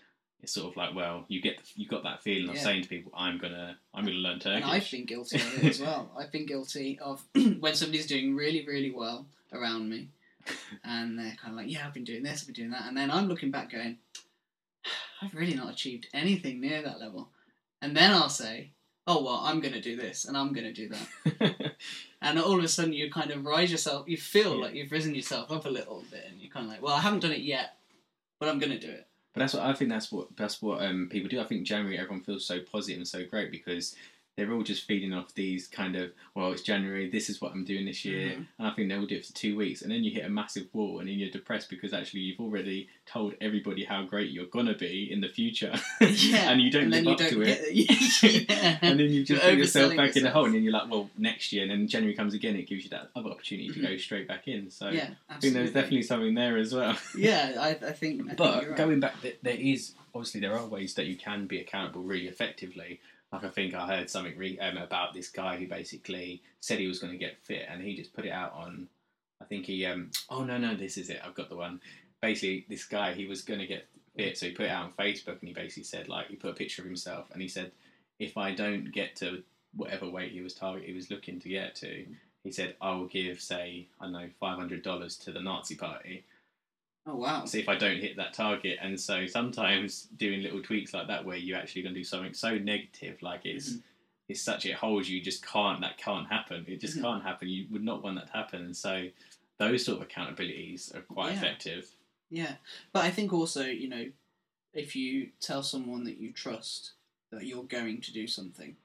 it's 0.41 0.53
sort 0.53 0.71
of 0.71 0.77
like 0.77 0.95
well 0.95 1.25
you 1.29 1.41
get 1.41 1.57
you 1.75 1.87
got 1.89 2.05
that 2.05 2.23
feeling 2.23 2.49
of 2.49 2.57
saying 2.57 2.83
to 2.83 2.89
people 2.89 3.11
I'm 3.17 3.39
gonna 3.39 3.77
I'm 3.93 4.05
gonna 4.05 4.17
learn 4.17 4.41
And 4.45 4.65
I've 4.65 4.89
been 4.91 5.05
guilty 5.05 5.37
of 5.39 5.55
it 5.59 5.65
as 5.65 5.81
well. 5.81 6.13
I've 6.17 6.31
been 6.31 6.47
guilty 6.47 6.99
of 7.01 7.25
when 7.59 7.75
somebody's 7.75 8.07
doing 8.07 8.37
really, 8.37 8.65
really 8.65 8.93
well 8.93 9.27
around 9.53 9.89
me, 9.89 10.09
and 10.85 11.19
they're 11.19 11.35
kind 11.43 11.53
of 11.53 11.57
like, 11.57 11.71
"Yeah, 11.71 11.87
I've 11.87 11.95
been 11.95 12.05
doing 12.05 12.23
this, 12.23 12.41
I've 12.43 12.47
been 12.47 12.55
doing 12.55 12.71
that," 12.71 12.87
and 12.87 12.97
then 12.97 13.11
I'm 13.11 13.27
looking 13.27 13.51
back, 13.51 13.71
going, 13.73 13.99
"I've 15.21 15.35
really 15.35 15.55
not 15.55 15.73
achieved 15.73 16.07
anything 16.15 16.61
near 16.61 16.83
that 16.83 17.01
level," 17.01 17.31
and 17.83 17.97
then 17.97 18.13
I'll 18.13 18.29
say, 18.29 18.71
"Oh 19.09 19.23
well, 19.25 19.41
I'm 19.43 19.61
going 19.61 19.75
to 19.75 19.81
do 19.81 19.97
this, 19.97 20.25
and 20.27 20.37
I'm 20.37 20.53
going 20.53 20.73
to 20.73 20.73
do 20.73 20.89
that," 20.91 21.75
and 22.23 22.39
all 22.39 22.59
of 22.59 22.65
a 22.65 22.69
sudden 22.69 22.93
you 22.93 23.11
kind 23.11 23.31
of 23.33 23.45
rise 23.45 23.71
yourself. 23.73 24.09
You 24.09 24.17
feel 24.17 24.55
Yeah. 24.57 24.63
like 24.67 24.75
you've 24.75 24.93
risen 24.93 25.15
yourself 25.15 25.51
up 25.51 25.65
a 25.67 25.71
little 25.71 26.05
bit, 26.11 26.25
and 26.31 26.41
you're 26.41 26.53
kind 26.53 26.67
of 26.67 26.71
like, 26.73 26.83
"Well, 26.83 26.95
I 26.95 27.01
haven't 27.01 27.21
done 27.21 27.33
it 27.33 27.41
yet, 27.41 27.77
but 28.39 28.49
I'm 28.49 28.59
going 28.61 28.73
to 28.73 28.79
do 28.79 28.93
it." 28.93 29.07
But 29.33 29.41
that's 29.41 29.55
what 29.55 29.63
I 29.65 29.73
think. 29.73 29.91
That's 29.91 30.11
what 30.13 30.37
that's 30.37 30.61
what 30.63 30.83
um, 30.83 31.09
people 31.11 31.29
do. 31.29 31.41
I 31.41 31.45
think 31.45 31.67
January 31.67 31.99
everyone 31.99 32.23
feels 32.23 32.45
so 32.47 32.61
positive 32.61 32.99
and 32.99 33.09
so 33.09 33.25
great 33.25 33.51
because 33.51 33.97
they're 34.39 34.53
all 34.53 34.63
just 34.63 34.85
feeding 34.85 35.13
off 35.13 35.35
these 35.35 35.67
kind 35.67 35.97
of 35.97 36.13
well, 36.35 36.53
it's 36.53 36.63
January. 36.63 37.11
This 37.11 37.29
is 37.29 37.41
what 37.41 37.51
I'm 37.53 37.65
doing 37.65 37.85
this 37.87 38.05
year, 38.05 38.29
Mhm. 38.31 38.47
and 38.59 38.67
I 38.69 38.71
think 38.71 38.89
they 38.89 38.97
will 38.97 39.07
do 39.07 39.17
it 39.17 39.27
for 39.27 39.33
two 39.35 39.57
weeks, 39.57 39.83
and 39.83 39.91
then 39.91 40.05
you 40.05 40.13
hit 40.13 40.25
a 40.25 40.29
massive 40.31 40.69
wall, 40.73 41.01
and 41.01 41.09
then 41.09 41.19
you're 41.19 41.29
depressed 41.31 41.69
because 41.69 41.93
actually 41.93 42.21
you've 42.21 42.39
already 42.39 42.89
told 43.05 43.35
everybody 43.41 43.83
how 43.85 44.05
great 44.05 44.31
you're 44.31 44.47
gonna 44.47 44.75
be 44.77 45.11
in 45.13 45.21
the 45.21 45.29
future, 45.29 45.75
Yeah, 46.01 46.51
and 46.53 46.63
you 46.63 46.71
don't 46.71 46.85
and 46.85 47.05
live 47.05 47.09
up 47.09 47.19
don't 47.19 47.31
to 47.31 47.45
get 47.45 47.61
it. 47.63 48.49
yeah. 48.49 48.79
and 48.81 49.01
then 49.01 49.11
you 49.11 49.25
just 49.25 49.43
put 49.43 49.55
yourself 49.59 49.97
back 49.97 50.17
in 50.17 50.25
a 50.25 50.31
hole, 50.31 50.45
and 50.45 50.55
then 50.55 50.63
you're 50.63 50.73
like, 50.73 50.89
well, 50.89 51.11
next 51.19 51.53
year, 51.53 51.63
and 51.65 51.73
then 51.73 51.89
January 51.89 52.15
comes 52.15 52.33
again, 52.33 52.55
it 52.57 52.67
gives 52.69 52.85
you 52.85 52.91
that 52.91 53.11
other 53.17 53.31
opportunity 53.31 53.69
to 53.71 53.81
go 53.81 53.97
straight 53.97 54.29
back 54.29 54.47
in. 54.47 54.71
So 54.71 54.89
yeah, 54.91 55.11
I 55.29 55.39
think 55.41 55.55
there's 55.55 55.73
definitely 55.73 56.03
something 56.03 56.35
there 56.35 56.57
as 56.57 56.73
well. 56.73 56.97
Yeah, 57.17 57.57
I, 57.61 57.71
I 57.71 57.75
think. 57.93 58.21
I 58.23 58.25
think 58.25 58.37
But 58.37 58.69
right. 58.69 58.77
going 58.77 59.01
back, 59.01 59.17
there 59.43 59.57
is 59.59 59.95
obviously 60.15 60.41
there 60.41 60.55
are 60.57 60.65
ways 60.67 60.95
that 60.95 61.07
you 61.07 61.17
can 61.17 61.47
be 61.47 61.59
accountable 61.59 62.03
really 62.03 62.29
effectively. 62.29 63.01
Like 63.33 63.45
I 63.45 63.49
think 63.49 63.75
I 63.75 63.87
heard 63.87 64.09
something 64.09 64.37
re- 64.39 64.59
um, 64.59 64.79
about 64.79 65.13
this 65.13 65.29
guy 65.29 65.57
who 65.57 65.67
basically 65.67 66.43
said 66.61 66.79
he 66.79 66.87
was 66.87 66.99
going 66.99 67.13
to 67.13 67.19
get 67.19 67.39
fit, 67.43 67.67
and 67.69 67.83
he 67.83 67.97
just 67.97 68.15
put 68.15 68.25
it 68.25 68.33
out 68.33 68.53
on. 68.55 68.89
I 69.41 69.45
think 69.45 69.67
he. 69.67 69.85
Um, 69.87 70.11
oh 70.31 70.45
no, 70.45 70.59
no, 70.59 70.75
this 70.75 70.97
is 70.97 71.11
it. 71.11 71.21
I've 71.25 71.35
got 71.35 71.49
the 71.49 71.57
one. 71.57 71.81
Basically, 72.21 72.65
this 72.69 72.85
guy 72.85 73.13
he 73.13 73.27
was 73.27 73.43
going 73.43 73.61
to 73.61 73.67
get 73.67 73.87
fit, 74.17 74.39
so 74.39 74.47
he 74.47 74.53
put 74.53 74.67
it 74.67 74.71
out 74.71 74.85
on 74.87 74.93
Facebook, 74.93 75.41
and 75.41 75.49
he 75.49 75.53
basically 75.53 75.85
said 75.85 76.09
like 76.09 76.29
he 76.29 76.37
put 76.37 76.51
a 76.51 76.55
picture 76.55 76.83
of 76.83 76.87
himself, 76.87 77.27
and 77.33 77.43
he 77.43 77.49
said, 77.49 77.71
if 78.19 78.37
I 78.37 78.55
don't 78.55 78.93
get 78.93 79.17
to 79.17 79.43
whatever 79.77 80.09
weight 80.09 80.33
he 80.33 80.41
was 80.41 80.55
target 80.55 80.87
he 80.87 80.95
was 80.95 81.11
looking 81.11 81.39
to 81.41 81.49
get 81.49 81.75
to, 81.77 82.07
he 82.43 82.51
said 82.51 82.75
I 82.81 82.93
will 82.95 83.07
give 83.07 83.41
say 83.41 83.87
I 84.01 84.05
don't 84.05 84.13
know 84.13 84.29
five 84.41 84.59
hundred 84.59 84.83
dollars 84.83 85.17
to 85.19 85.33
the 85.33 85.41
Nazi 85.41 85.75
party 85.75 86.25
Oh 87.07 87.15
wow. 87.17 87.45
see 87.47 87.61
if 87.61 87.69
I 87.69 87.75
don't 87.77 88.01
hit 88.01 88.17
that 88.17 88.35
target. 88.35 88.79
And 88.83 88.99
so 89.01 89.27
sometimes 89.27 90.09
doing 90.19 90.43
little 90.43 90.63
tweaks 90.63 90.93
like 90.93 91.07
that, 91.09 91.25
where 91.25 91.37
you're 91.37 91.59
actually 91.59 91.83
going 91.83 91.95
to 91.95 92.01
do 92.01 92.05
something 92.05 92.35
so 92.35 92.59
negative, 92.59 93.23
like 93.23 93.47
it's 93.47 93.71
Mhm. 93.75 93.83
it's 94.29 94.43
such 94.43 94.67
it 94.67 94.75
holds 94.75 95.09
you 95.09 95.23
just 95.23 95.45
can't 95.47 95.81
that 95.81 95.97
can't 95.97 96.29
happen. 96.29 96.65
It 96.69 96.81
just 96.81 96.99
Mhm. 96.99 97.03
can't 97.03 97.23
happen. 97.23 97.49
You 97.49 97.67
would 97.71 97.83
not 97.83 98.03
want 98.03 98.17
that 98.17 98.27
to 98.27 98.33
happen. 98.35 98.63
And 98.63 98.77
so 98.77 99.09
those 99.57 99.85
sort 99.85 100.03
of 100.03 100.07
accountabilities 100.09 100.95
are 100.95 101.01
quite 101.03 101.31
Yeah. 101.33 101.39
effective. 101.39 101.91
Yeah, 102.31 102.57
but 102.93 103.05
I 103.05 103.11
think 103.11 103.33
also 103.33 103.65
you 103.67 103.89
know, 103.89 104.13
if 104.75 104.95
you 104.95 105.31
tell 105.41 105.63
someone 105.63 106.05
that 106.05 106.19
you 106.19 106.31
trust 106.33 106.93
that 107.31 107.47
you're 107.47 107.65
going 107.65 108.01
to 108.03 108.13
do 108.13 108.27
something, 108.27 108.77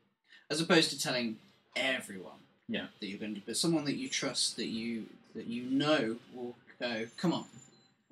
as 0.50 0.62
opposed 0.62 0.90
to 0.92 1.00
telling 1.00 1.40
everyone 1.76 2.40
Yeah. 2.70 2.88
that 3.02 3.08
you're 3.08 3.20
going 3.20 3.36
to, 3.36 3.42
but 3.42 3.58
someone 3.58 3.84
that 3.86 3.96
you 3.96 4.08
trust 4.08 4.56
that 4.56 4.68
you 4.68 5.10
that 5.34 5.48
you 5.48 5.64
know 5.64 6.20
will 6.32 6.56
go, 6.80 7.08
come 7.18 7.34
on, 7.34 7.46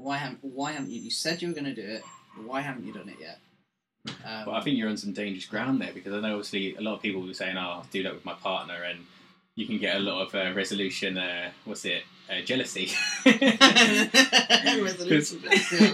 why 0.01 0.17
haven't 0.17 0.39
why 0.43 0.71
haven't 0.73 0.89
you? 0.89 1.01
You 1.01 1.11
said 1.11 1.41
you 1.41 1.47
were 1.49 1.53
going 1.53 1.65
to 1.65 1.75
do 1.75 1.87
it. 1.87 2.03
Why 2.45 2.61
haven't 2.61 2.85
you 2.85 2.93
done 2.93 3.09
it 3.09 3.17
yet? 3.19 3.39
Um, 4.25 4.45
But 4.45 4.51
I 4.51 4.61
think 4.61 4.77
you're 4.77 4.89
on 4.89 4.97
some 4.97 5.13
dangerous 5.13 5.45
ground 5.45 5.79
there 5.81 5.93
because 5.93 6.13
I 6.13 6.19
know 6.19 6.31
obviously 6.31 6.75
a 6.75 6.81
lot 6.81 6.95
of 6.95 7.01
people 7.01 7.21
were 7.21 7.33
saying, 7.33 7.57
"Oh, 7.57 7.61
I'll 7.61 7.87
do 7.91 8.03
that 8.03 8.13
with 8.13 8.25
my 8.25 8.33
partner," 8.33 8.83
and 8.83 9.05
you 9.55 9.65
can 9.67 9.77
get 9.77 9.95
a 9.97 9.99
lot 9.99 10.21
of 10.27 10.33
uh, 10.35 10.53
resolution. 10.55 11.17
Uh, 11.17 11.51
what's 11.65 11.85
it? 11.85 12.03
Uh, 12.31 12.41
jealousy. 12.41 12.89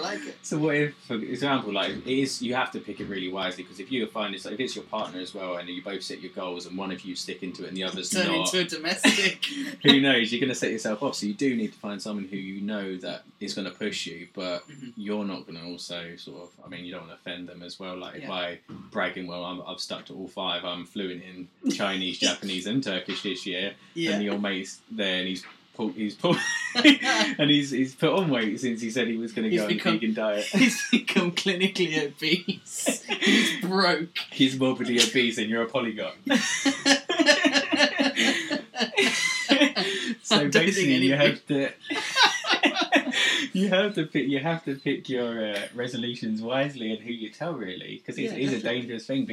Like. 0.01 0.19
So 0.41 0.57
what 0.57 0.75
if, 0.75 0.95
for 1.07 1.15
example, 1.15 1.73
like 1.73 1.91
it 1.91 2.07
is, 2.07 2.41
you 2.41 2.53
have 2.55 2.71
to 2.71 2.79
pick 2.79 2.99
it 2.99 3.05
really 3.07 3.31
wisely 3.31 3.63
because 3.63 3.79
if 3.79 3.91
you 3.91 4.05
find 4.07 4.33
it's 4.35 4.45
like 4.45 4.53
if 4.55 4.59
it's 4.59 4.75
your 4.75 4.85
partner 4.85 5.19
as 5.19 5.33
well, 5.33 5.57
and 5.57 5.67
you 5.67 5.81
both 5.83 6.03
set 6.03 6.21
your 6.21 6.31
goals, 6.31 6.65
and 6.65 6.77
one 6.77 6.91
of 6.91 7.01
you 7.01 7.15
stick 7.15 7.43
into 7.43 7.63
it 7.63 7.69
and 7.69 7.77
the 7.77 7.83
other's 7.83 8.09
Turn 8.09 8.27
not, 8.27 8.53
into 8.53 8.59
a 8.59 8.63
domestic. 8.65 9.45
who 9.83 9.99
knows? 10.01 10.31
You're 10.31 10.39
going 10.39 10.49
to 10.49 10.55
set 10.55 10.71
yourself 10.71 11.03
off. 11.03 11.15
So 11.15 11.25
you 11.25 11.33
do 11.33 11.55
need 11.55 11.73
to 11.73 11.79
find 11.79 12.01
someone 12.01 12.25
who 12.25 12.37
you 12.37 12.61
know 12.61 12.97
that 12.97 13.23
is 13.39 13.53
going 13.53 13.65
to 13.69 13.73
push 13.73 14.05
you, 14.05 14.27
but 14.33 14.67
Mhm. 14.69 14.93
you're 14.95 15.25
not 15.25 15.45
going 15.47 15.57
to 15.59 15.65
also 15.65 16.15
sort 16.17 16.43
of. 16.43 16.49
I 16.65 16.69
mean, 16.69 16.85
you 16.85 16.91
don't 16.91 17.07
want 17.07 17.11
to 17.13 17.29
offend 17.31 17.47
them 17.49 17.63
as 17.63 17.79
well. 17.79 17.97
Like 17.97 18.15
if 18.17 18.23
Yeah. 18.23 18.31
I 18.33 18.59
bragging, 18.91 19.27
well, 19.27 19.43
I'm, 19.45 19.61
I've 19.65 19.79
stuck 19.79 20.05
to 20.07 20.13
all 20.13 20.27
five. 20.27 20.63
I'm 20.65 20.85
fluent 20.85 21.23
in 21.23 21.71
Chinese, 21.71 22.19
Japanese, 22.19 22.67
and 22.67 22.83
Turkish 22.83 23.21
this 23.23 23.45
year, 23.45 23.73
yeah. 23.93 24.11
and 24.11 24.23
your 24.23 24.37
mate's 24.39 24.79
there, 24.91 25.19
and 25.19 25.27
he's. 25.27 25.43
Pulled, 25.77 25.93
he's 25.93 26.15
pulled, 26.15 26.37
and 26.75 27.49
he's 27.51 27.69
he's 27.69 27.93
put 27.93 28.09
on 28.09 28.31
weight 28.31 28.59
since 28.59 28.81
he 28.81 28.89
said 28.89 29.07
he 29.07 29.15
was 29.15 29.31
going 29.31 29.47
to 29.47 29.55
go 29.55 29.65
on 29.65 29.71
a 29.71 29.75
vegan 29.77 30.15
diet. 30.15 30.43
He's 30.51 30.89
become 30.89 31.31
clinically 31.33 32.03
obese. 32.03 33.03
He's 33.05 33.61
broke. 33.61 34.17
He's 34.31 34.59
morbidly 34.59 34.99
obese, 34.99 35.37
and 35.37 35.47
you're 35.51 35.61
a 35.61 35.67
polygon. 35.67 36.13
so 40.23 40.49
basically, 40.49 40.95
you 40.95 41.15
have 41.15 41.45
to 41.45 41.71
you 43.53 43.69
have 43.69 43.93
to 43.95 44.05
pick 44.05 44.27
you 44.27 44.39
have 44.39 44.65
to 44.65 44.75
pick 44.75 45.07
your 45.09 45.53
uh, 45.53 45.67
resolutions 45.75 46.41
wisely 46.41 46.91
and 46.91 47.01
who 47.01 47.11
you 47.11 47.29
tell 47.29 47.53
really 47.53 47.97
because 47.97 48.17
it 48.17 48.23
Yeah, 48.23 48.33
is 48.33 48.53
a 48.53 48.59
dangerous 48.61 49.05
thing. 49.05 49.25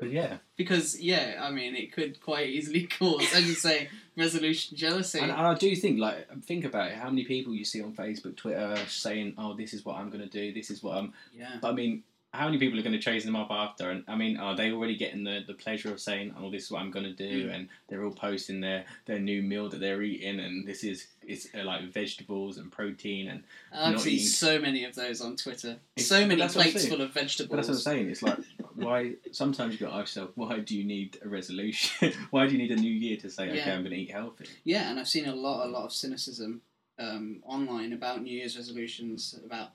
Because 0.00 0.12
yeah, 0.14 0.36
because 0.56 1.00
yeah, 1.00 1.40
I 1.42 1.50
mean, 1.50 1.74
it 1.76 1.92
could 1.92 2.20
quite 2.20 2.48
easily 2.48 2.86
cause, 2.98 3.32
as 3.34 3.46
you 3.46 3.54
say, 3.54 3.88
resolution 4.16 4.76
jealousy. 4.76 5.18
and, 5.18 5.30
and 5.30 5.40
I 5.40 5.54
do 5.54 5.74
think 5.76 5.98
like 6.00 6.26
think 6.44 6.64
about 6.64 6.90
it. 6.90 6.94
How 6.96 7.10
many 7.10 7.24
people 7.24 7.54
you 7.54 7.64
see 7.64 7.82
on 7.82 7.92
Facebook, 7.94 8.36
Twitter 8.36 8.76
saying, 8.88 9.34
"Oh, 9.38 9.54
this 9.54 9.74
is 9.74 9.84
what 9.84 9.96
I'm 9.96 10.08
going 10.10 10.22
to 10.22 10.28
do. 10.30 10.52
This 10.52 10.70
is 10.70 10.82
what 10.82 10.96
I'm." 10.96 11.12
yeah. 11.36 11.56
But 11.60 11.68
I 11.68 11.72
mean, 11.74 12.02
how 12.32 12.44
many 12.46 12.58
people 12.58 12.78
are 12.78 12.82
going 12.82 12.92
to 12.92 13.00
chase 13.00 13.24
them 13.24 13.34
up 13.34 13.50
after? 13.50 13.90
And 13.90 14.04
I 14.06 14.14
mean, 14.16 14.36
are 14.36 14.54
they 14.54 14.70
already 14.70 14.96
getting 14.96 15.24
the, 15.24 15.40
the 15.46 15.54
pleasure 15.54 15.90
of 15.92 16.00
saying, 16.00 16.34
"Oh, 16.38 16.50
this 16.50 16.64
is 16.64 16.70
what 16.70 16.80
I'm 16.82 16.90
going 16.90 17.06
to 17.06 17.12
do," 17.12 17.48
Mm. 17.48 17.54
and 17.54 17.68
they're 17.88 18.04
all 18.04 18.12
posting 18.12 18.60
their, 18.60 18.84
their 19.06 19.18
new 19.18 19.42
meal 19.42 19.68
that 19.68 19.80
they're 19.80 20.02
eating, 20.02 20.38
and 20.40 20.66
this 20.66 20.84
is 20.84 21.08
it's 21.26 21.48
uh, 21.54 21.64
like 21.64 21.82
vegetables 21.92 22.56
and 22.58 22.70
protein, 22.72 23.28
and 23.28 23.42
I've 23.72 24.00
seen 24.00 24.14
eating- 24.14 24.26
so 24.26 24.58
many 24.60 24.84
of 24.84 24.94
those 24.94 25.20
on 25.20 25.36
Twitter. 25.36 25.76
It's- 25.96 26.06
so 26.06 26.20
many 26.26 26.40
that's 26.40 26.54
what 26.56 26.66
I'm 26.66 26.72
plates 26.72 26.88
full 26.88 27.00
of 27.02 27.12
vegetables. 27.12 27.50
but 27.50 27.56
that's 27.56 27.68
what 27.68 27.74
I'm 27.74 27.80
saying. 27.80 28.10
It's 28.10 28.22
like 28.22 28.38
why 28.82 29.14
sometimes 29.32 29.74
you 29.74 29.86
got 29.86 29.92
to 29.92 29.96
ask 29.96 30.14
yourself, 30.16 30.30
why 30.34 30.58
do 30.58 30.76
you 30.76 30.84
need 30.84 31.18
a 31.24 31.28
resolution? 31.28 32.12
why 32.30 32.46
do 32.46 32.52
you 32.52 32.58
need 32.58 32.70
a 32.70 32.80
new 32.80 32.90
year 32.90 33.16
to 33.18 33.30
say, 33.30 33.48
okay, 33.48 33.56
Yeah. 33.58 33.74
I'm 33.74 33.82
going 33.82 33.92
to 33.92 33.96
eat 33.96 34.10
healthy? 34.10 34.46
Yeah, 34.64 34.90
and 34.90 34.98
I've 34.98 35.08
seen 35.08 35.26
a 35.26 35.34
lot, 35.34 35.66
a 35.66 35.70
lot 35.70 35.84
of 35.84 35.92
cynicism 35.92 36.62
um, 36.98 37.42
online 37.46 37.92
about 37.92 38.22
New 38.22 38.36
Year's 38.36 38.56
resolutions, 38.56 39.38
about 39.44 39.70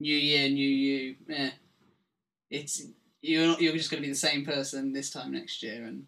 New 0.00 0.16
Year, 0.16 0.48
New 0.48 0.68
You. 0.68 1.16
Eh, 1.28 1.50
it's 2.50 2.82
you're 3.20 3.46
not, 3.46 3.60
you're 3.60 3.72
just 3.72 3.90
going 3.90 4.02
to 4.02 4.06
be 4.06 4.12
the 4.12 4.18
same 4.18 4.44
person 4.44 4.92
this 4.92 5.10
time 5.10 5.32
next 5.32 5.62
year, 5.62 5.84
and 5.84 6.06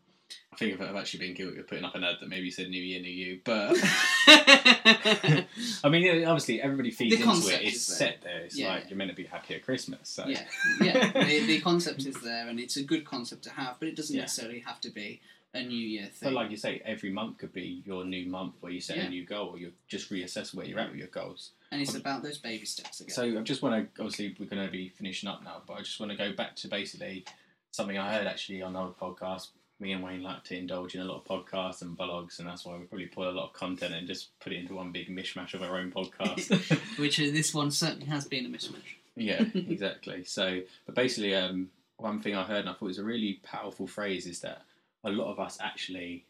I 0.52 0.56
think 0.56 0.80
I've 0.80 0.96
actually 0.96 1.26
been 1.26 1.34
guilty 1.34 1.58
of 1.60 1.68
putting 1.68 1.84
up 1.84 1.94
an 1.94 2.02
ad 2.02 2.16
that 2.20 2.28
maybe 2.28 2.50
said 2.50 2.68
New 2.70 2.82
Year, 2.82 3.00
New 3.00 3.08
You, 3.08 3.40
but 3.44 3.76
I 4.26 5.88
mean, 5.88 6.24
obviously 6.24 6.60
everybody 6.60 6.90
feeds 6.90 7.16
The 7.16 7.22
into 7.22 7.54
it. 7.54 7.62
It's 7.62 7.86
there. 7.86 7.96
set 8.08 8.22
there. 8.22 8.40
It's 8.40 8.56
Yeah, 8.56 8.68
like 8.68 8.82
yeah. 8.84 8.88
you're 8.90 8.98
meant 8.98 9.10
to 9.10 9.16
be 9.16 9.24
happy 9.24 9.54
at 9.54 9.64
Christmas. 9.64 10.08
So. 10.08 10.26
yeah, 10.26 10.42
yeah. 10.80 11.12
The, 11.12 11.46
the 11.46 11.60
concept 11.60 12.04
is 12.04 12.16
there, 12.20 12.48
and 12.48 12.58
it's 12.58 12.76
a 12.76 12.82
good 12.82 13.04
concept 13.04 13.44
to 13.44 13.50
have, 13.50 13.76
but 13.78 13.88
it 13.88 13.96
doesn't 13.96 14.14
Yeah. 14.14 14.22
necessarily 14.22 14.60
have 14.60 14.80
to 14.82 14.90
be 14.90 15.20
a 15.54 15.62
New 15.62 15.76
Year 15.76 16.06
thing. 16.06 16.28
But 16.28 16.32
like 16.34 16.50
you 16.50 16.56
say, 16.56 16.82
every 16.84 17.10
month 17.10 17.38
could 17.38 17.52
be 17.52 17.82
your 17.86 18.04
new 18.04 18.26
month 18.26 18.54
where 18.60 18.72
you 18.72 18.80
set 18.80 18.98
a 18.98 19.08
new 19.08 19.24
goal, 19.24 19.50
or 19.50 19.58
you 19.58 19.72
just 19.88 20.10
reassess 20.10 20.54
where 20.54 20.66
you're 20.66 20.78
at 20.80 20.90
with 20.90 20.98
your 20.98 21.08
goals. 21.08 21.50
and 21.72 21.80
it's 21.80 21.94
um, 21.94 22.00
about 22.00 22.22
those 22.22 22.38
baby 22.38 22.66
steps 22.66 23.00
again. 23.00 23.14
So 23.14 23.22
I 23.38 23.42
just 23.42 23.62
want 23.62 23.94
to, 23.94 24.00
obviously, 24.02 24.34
we're 24.38 24.46
going 24.46 24.64
to 24.64 24.70
be 24.70 24.88
finishing 24.88 25.28
up 25.28 25.42
now, 25.44 25.62
but 25.66 25.74
I 25.74 25.78
just 25.80 25.98
want 26.00 26.10
to 26.12 26.18
go 26.18 26.32
back 26.32 26.56
to 26.56 26.68
basically 26.68 27.24
something 27.72 27.96
I 27.98 28.14
heard 28.14 28.26
actually 28.26 28.62
on 28.62 28.70
another 28.76 28.92
podcast. 29.00 29.48
Me 29.80 29.92
and 29.92 30.02
Wayne 30.04 30.22
like 30.22 30.44
to 30.44 30.56
indulge 30.58 30.94
in 30.94 31.00
a 31.00 31.04
lot 31.04 31.22
of 31.22 31.24
podcasts 31.24 31.80
and 31.82 31.96
vlogs, 31.96 32.38
and 32.38 32.46
that's 32.46 32.64
why 32.66 32.76
we 32.76 32.84
probably 32.84 33.06
pull 33.06 33.28
a 33.28 33.32
lot 33.32 33.46
of 33.46 33.52
content 33.54 33.94
and 33.94 34.06
just 34.06 34.38
put 34.40 34.52
it 34.52 34.58
into 34.58 34.74
one 34.74 34.92
big 34.92 35.08
mishmash 35.08 35.54
of 35.54 35.62
our 35.62 35.78
own 35.78 35.90
podcast. 35.90 36.78
Which 36.98 37.16
this 37.16 37.54
one 37.54 37.70
certainly 37.70 38.06
has 38.06 38.26
been 38.28 38.44
a 38.46 38.48
mishmash. 38.50 38.96
yeah, 39.16 39.42
exactly. 39.54 40.24
So, 40.24 40.60
but 40.86 40.94
basically, 40.94 41.34
um, 41.34 41.70
one 41.96 42.20
thing 42.20 42.36
I 42.36 42.42
heard 42.44 42.60
and 42.60 42.68
I 42.68 42.72
thought 42.72 42.82
was 42.82 42.98
a 42.98 43.04
really 43.04 43.40
powerful 43.42 43.86
phrase 43.86 44.26
is 44.26 44.40
that 44.40 44.62
a 45.02 45.10
lot 45.10 45.32
of 45.32 45.40
us 45.40 45.56
actually 45.62 46.24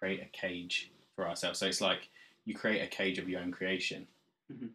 create 0.00 0.20
a 0.20 0.26
cage 0.36 0.90
for 1.14 1.28
ourselves. 1.28 1.60
So 1.60 1.66
it's 1.66 1.80
like 1.80 2.08
you 2.44 2.54
create 2.54 2.82
a 2.82 2.86
cage 2.88 3.18
of 3.18 3.28
your 3.28 3.40
own 3.40 3.52
creation. 3.52 4.06
Mhm. 4.52 4.70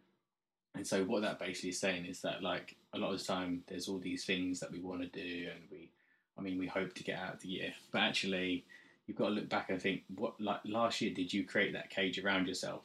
And 0.74 0.88
so 0.88 1.04
what 1.04 1.22
that 1.24 1.38
basically 1.38 1.72
is 1.72 1.80
saying 1.80 2.06
is 2.06 2.22
that 2.22 2.41
like 2.41 2.76
a 2.94 2.98
lot 2.98 3.12
of 3.13 3.20
the 3.20 3.26
time 3.26 3.63
there's 3.67 3.89
all 3.89 4.00
these 4.00 4.24
things 4.26 4.62
that 4.62 4.72
we 4.72 4.80
want 4.80 5.02
to 5.02 5.08
do 5.08 5.50
and 5.54 5.60
we 5.70 5.89
I 6.38 6.41
mean 6.41 6.58
we 6.58 6.67
hope 6.67 6.94
to 6.96 7.04
get 7.04 7.20
out 7.20 7.34
of 7.36 7.39
the 7.41 7.50
year. 7.50 7.74
But 7.91 8.02
actually 8.02 8.65
you've 9.08 9.17
got 9.17 9.30
to 9.30 9.34
look 9.36 9.50
back 9.50 9.70
and 9.70 9.82
think 9.82 10.04
what 10.15 10.39
like 10.39 10.60
last 10.65 11.02
year 11.02 11.13
did 11.13 11.34
you 11.34 11.44
create 11.46 11.74
that 11.74 11.89
cage 11.89 12.20
around 12.20 12.48
yourself 12.48 12.84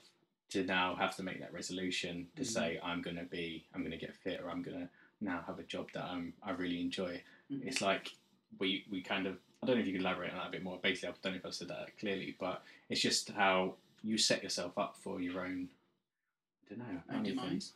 to 0.51 0.65
now 0.65 0.95
have 0.97 1.17
to 1.17 1.23
make 1.23 1.41
that 1.41 1.53
resolution 1.53 2.29
to 2.37 2.43
Mhm. 2.43 2.47
say 2.47 2.81
I'm 2.83 3.03
gonna 3.03 3.25
be 3.25 3.65
I'm 3.75 3.83
gonna 3.83 3.97
get 3.97 4.15
fit 4.15 4.41
or 4.41 4.51
I'm 4.51 4.63
gonna 4.63 4.89
now 5.21 5.43
have 5.47 5.59
a 5.59 5.63
job 5.65 5.91
that 5.93 6.05
I'm 6.05 6.35
I 6.43 6.51
really 6.53 6.81
enjoy. 6.81 7.23
Mhm. 7.51 7.67
It's 7.67 7.81
like 7.81 8.13
we 8.59 8.85
we 8.91 9.03
kind 9.03 9.27
of 9.27 9.39
I 9.63 9.67
don't 9.67 9.77
know 9.77 9.81
if 9.81 9.87
you 9.87 9.95
can 9.95 10.03
elaborate 10.03 10.31
on 10.33 10.39
that 10.39 10.49
a 10.49 10.51
bit 10.51 10.63
more. 10.63 10.79
Basically, 10.79 11.09
I 11.09 11.13
don't 11.23 11.33
know 11.33 11.39
if 11.39 11.47
I 11.47 11.51
said 11.51 11.69
that 11.69 11.97
clearly, 11.99 12.37
but 12.39 12.63
it's 12.89 13.01
just 13.01 13.31
how 13.31 13.77
you 14.05 14.19
set 14.19 14.43
yourself 14.43 14.77
up 14.79 14.97
for 14.99 15.21
your 15.21 15.41
own. 15.41 15.69
I 16.71 16.75
don't 16.75 16.79
know. 16.79 17.03
Own 17.11 17.23
demise. 17.23 17.73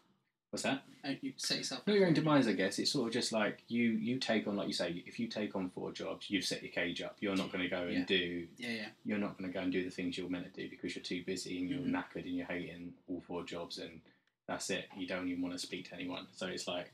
What's 0.51 0.65
that? 0.65 0.83
Oh, 1.05 1.15
you 1.23 1.33
set 1.37 1.59
yourself. 1.59 1.87
Not 1.87 1.97
your 1.97 2.07
own 2.09 2.13
demise, 2.15 2.49
I 2.49 2.53
guess. 2.55 2.79
It's 2.81 2.91
sort 2.91 3.07
of 3.07 3.13
just 3.13 3.31
like 3.33 3.63
you 3.69 3.91
you 3.91 4.19
take 4.19 4.49
on, 4.49 4.57
like 4.57 4.67
you 4.67 4.73
say, 4.73 5.03
if 5.07 5.21
you 5.21 5.29
take 5.29 5.55
on 5.55 5.71
four 5.71 5.93
jobs, 5.93 6.29
you've 6.29 6.45
set 6.45 6.63
your 6.63 6.73
cage 6.73 7.01
up. 7.03 7.17
You're 7.21 7.37
not 7.37 7.53
going 7.53 7.63
to 7.63 7.69
go 7.71 7.83
and 7.83 7.99
Yeah. 7.99 8.05
do. 8.05 8.49
Yeah, 8.59 8.71
yeah. 8.71 8.89
You're 9.05 9.19
not 9.19 9.39
going 9.39 9.49
to 9.51 9.55
go 9.57 9.63
and 9.63 9.71
do 9.73 9.85
the 9.85 9.91
things 9.91 10.19
you're 10.19 10.29
meant 10.29 10.53
to 10.53 10.61
do 10.63 10.69
because 10.69 10.97
you're 10.97 11.05
too 11.05 11.23
busy 11.25 11.59
and 11.59 11.71
you're 11.71 11.79
Mhm. 11.81 11.91
knackered 11.91 12.25
and 12.27 12.37
you're 12.37 12.47
hating 12.47 12.95
all 13.09 13.21
four 13.21 13.45
jobs 13.45 13.79
and 13.79 14.01
that's 14.49 14.71
it. 14.71 14.89
You 14.97 15.07
don't 15.07 15.29
even 15.29 15.41
want 15.41 15.55
to 15.55 15.59
speak 15.65 15.89
to 15.91 15.95
anyone. 15.95 16.27
So 16.33 16.49
it's 16.49 16.67
like 16.67 16.91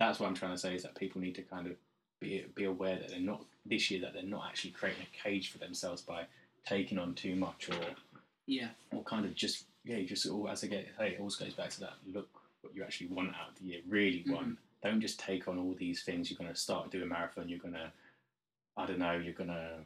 that's 0.00 0.18
what 0.18 0.26
I'm 0.28 0.34
trying 0.34 0.52
to 0.52 0.58
say 0.58 0.74
is 0.74 0.82
that 0.82 0.96
people 0.96 1.20
need 1.20 1.36
to 1.36 1.42
kind 1.42 1.68
of 1.68 1.76
be 2.20 2.44
be 2.56 2.64
aware 2.64 2.98
that 2.98 3.10
they're 3.10 3.20
not 3.20 3.44
this 3.64 3.88
year 3.92 4.00
that 4.00 4.14
they're 4.14 4.22
not 4.24 4.48
actually 4.48 4.72
creating 4.72 5.02
a 5.04 5.16
cage 5.16 5.50
for 5.52 5.58
themselves 5.58 6.02
by 6.02 6.26
taking 6.66 6.98
on 6.98 7.14
too 7.14 7.36
much 7.36 7.68
or 7.70 7.94
Yeah. 8.46 8.70
or 8.90 9.04
kind 9.04 9.24
of 9.26 9.34
just 9.36 9.66
yeah, 9.84 9.96
you 9.98 10.06
just 10.08 10.26
all 10.26 10.48
as 10.48 10.64
I 10.64 10.66
get 10.66 10.88
hey, 10.98 11.12
it 11.12 11.20
always 11.20 11.36
goes 11.36 11.54
back 11.54 11.70
to 11.70 11.80
that. 11.80 11.94
Look 12.04 12.28
what 12.62 12.74
you 12.74 12.82
actually 12.82 13.08
want 13.08 13.28
out 13.30 13.50
of 13.50 13.58
the 13.58 13.64
year. 13.66 13.80
Really 13.88 14.18
Mm-hmm. 14.20 14.32
want. 14.32 14.58
Don't 14.82 15.00
just 15.00 15.20
take 15.20 15.46
on 15.46 15.58
all 15.58 15.74
these 15.78 16.02
things. 16.04 16.30
You're 16.30 16.38
gonna 16.38 16.56
start 16.56 16.90
doing 16.90 17.04
a 17.04 17.06
marathon. 17.06 17.48
You're 17.48 17.58
gonna, 17.58 17.92
I 18.76 18.86
don't 18.86 18.98
know. 18.98 19.12
You're 19.12 19.34
gonna 19.34 19.80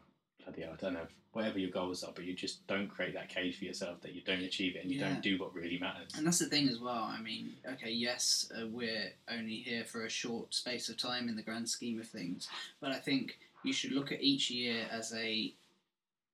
bloody 0.45 0.63
hell, 0.63 0.75
I 0.75 0.77
don't 0.77 0.95
know. 0.95 1.07
Whatever 1.33 1.59
your 1.59 1.71
goals 1.71 2.05
are, 2.05 2.13
but 2.15 2.25
you 2.25 2.33
just 2.33 2.65
don't 2.69 2.87
create 2.89 3.13
that 3.15 3.29
cage 3.29 3.59
for 3.59 3.65
yourself 3.65 4.01
that 4.03 4.15
you 4.15 4.21
don't 4.21 4.43
achieve 4.43 4.77
it 4.77 4.83
and 4.85 4.93
you 4.93 5.01
Yeah. 5.01 5.09
don't 5.11 5.21
do 5.23 5.37
what 5.39 5.53
really 5.53 5.79
matters. 5.79 6.13
And 6.17 6.25
that's 6.25 6.39
the 6.39 6.47
thing 6.47 6.69
as 6.69 6.79
well. 6.79 7.03
I 7.03 7.21
mean, 7.21 7.57
okay, 7.73 7.91
yes, 7.91 8.53
uh, 8.57 8.69
we're 8.69 9.13
only 9.29 9.57
here 9.57 9.85
for 9.85 10.05
a 10.05 10.09
short 10.11 10.55
space 10.55 10.89
of 10.89 10.97
time 10.97 11.29
in 11.29 11.35
the 11.35 11.43
grand 11.43 11.69
scheme 11.69 11.99
of 11.99 12.07
things, 12.07 12.47
but 12.81 12.93
I 12.93 12.99
think 13.01 13.39
you 13.65 13.73
should 13.73 13.91
look 13.93 14.13
at 14.13 14.23
each 14.23 14.49
year 14.51 14.87
as 14.93 15.13
a 15.15 15.53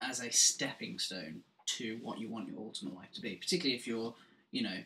as 0.03 0.20
a 0.22 0.31
stepping 0.31 0.98
stone 0.98 1.42
to 1.66 1.98
what 2.03 2.18
you 2.18 2.29
want 2.29 2.48
your 2.48 2.59
ultimate 2.59 2.94
life 2.94 3.12
to 3.14 3.20
be. 3.20 3.37
Particularly 3.37 3.76
if 3.76 3.87
you're, 3.87 4.14
you 4.50 4.62
know, 4.62 4.79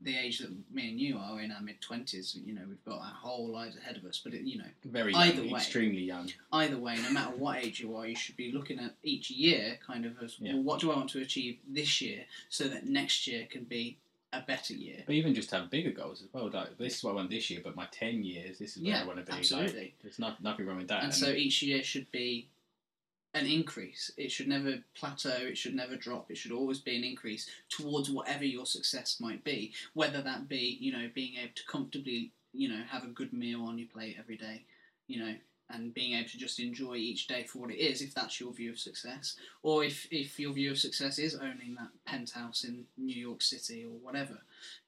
the 0.00 0.16
age 0.16 0.38
that 0.38 0.50
me 0.72 0.90
and 0.90 1.00
you 1.00 1.18
are 1.18 1.40
in 1.40 1.50
our 1.50 1.60
mid 1.60 1.80
twenties. 1.80 2.36
You 2.44 2.54
know, 2.54 2.62
we've 2.68 2.84
got 2.84 3.00
our 3.00 3.14
whole 3.14 3.48
lives 3.48 3.76
ahead 3.76 3.96
of 3.96 4.04
us. 4.04 4.20
But 4.22 4.34
it, 4.34 4.42
you 4.42 4.58
know, 4.58 4.64
Very 4.84 5.14
Either 5.14 5.42
young, 5.42 5.50
way. 5.52 5.58
extremely 5.58 6.02
young. 6.02 6.30
either 6.52 6.78
way, 6.78 6.96
no 7.02 7.10
matter 7.10 7.36
what 7.36 7.58
age 7.64 7.80
you 7.80 7.96
are, 7.96 8.06
you 8.06 8.14
should 8.16 8.36
be 8.36 8.52
looking 8.52 8.78
at 8.78 8.94
each 9.02 9.30
year 9.30 9.78
kind 9.86 10.06
of 10.06 10.12
as 10.22 10.36
Yeah. 10.38 10.54
well, 10.54 10.62
what 10.62 10.80
do 10.80 10.90
I 10.92 10.96
want 10.96 11.10
to 11.10 11.20
achieve 11.20 11.58
this 11.68 12.00
year 12.00 12.24
so 12.48 12.68
that 12.68 12.86
next 12.86 13.26
year 13.26 13.46
can 13.50 13.64
be 13.64 13.96
a 14.32 14.40
better 14.42 14.74
year. 14.74 15.02
But 15.06 15.14
even 15.14 15.34
just 15.34 15.50
have 15.52 15.70
bigger 15.70 15.90
goals 15.90 16.20
as 16.22 16.28
well. 16.32 16.50
Like 16.50 16.76
this 16.76 16.98
is 16.98 17.02
what 17.04 17.12
I 17.12 17.14
want 17.14 17.30
this 17.30 17.48
year, 17.50 17.60
but 17.64 17.74
my 17.74 17.86
ten 17.90 18.22
years, 18.22 18.58
this 18.58 18.76
is 18.76 18.82
where 18.82 18.92
Yeah, 18.92 19.02
I 19.02 19.06
want 19.06 19.24
to 19.24 19.32
be. 19.32 19.32
Like, 19.56 19.94
there's 20.02 20.18
not, 20.18 20.42
nothing 20.42 20.66
wrong 20.66 20.76
with 20.76 20.88
that. 20.88 21.02
and 21.02 21.14
so 21.14 21.30
each 21.30 21.62
year 21.62 21.82
should 21.82 22.10
be 22.12 22.46
an 23.34 23.46
increase. 23.46 24.10
It 24.16 24.30
should 24.30 24.48
never 24.48 24.78
plateau. 24.94 25.36
It 25.40 25.58
should 25.58 25.74
never 25.74 25.96
drop. 25.96 26.30
It 26.30 26.36
should 26.36 26.52
always 26.52 26.78
be 26.78 26.96
an 26.96 27.04
increase 27.04 27.48
towards 27.68 28.10
whatever 28.10 28.44
your 28.44 28.66
success 28.66 29.18
might 29.20 29.44
be. 29.44 29.72
Whether 29.94 30.22
that 30.22 30.48
be, 30.48 30.78
you 30.80 30.92
know, 30.92 31.08
being 31.14 31.36
able 31.36 31.52
to 31.54 31.66
comfortably, 31.66 32.32
you 32.52 32.68
know, 32.68 32.82
have 32.88 33.04
a 33.04 33.08
good 33.08 33.32
meal 33.32 33.62
on 33.62 33.78
your 33.78 33.88
plate 33.88 34.16
every 34.18 34.36
day, 34.36 34.64
you 35.06 35.20
know, 35.20 35.34
and 35.70 35.92
being 35.92 36.14
able 36.14 36.28
to 36.28 36.38
just 36.38 36.60
enjoy 36.60 36.94
each 36.94 37.26
day 37.26 37.42
for 37.42 37.58
what 37.58 37.70
it 37.70 37.78
is, 37.78 38.00
if 38.00 38.14
that's 38.14 38.40
your 38.40 38.52
view 38.52 38.70
of 38.70 38.78
success, 38.78 39.36
or 39.62 39.84
if 39.84 40.08
if 40.10 40.40
your 40.40 40.52
view 40.52 40.70
of 40.70 40.78
success 40.78 41.18
is 41.18 41.34
owning 41.34 41.76
that 41.76 41.88
penthouse 42.06 42.64
in 42.64 42.84
New 42.96 43.14
York 43.14 43.42
City 43.42 43.84
or 43.84 43.90
whatever, 44.02 44.38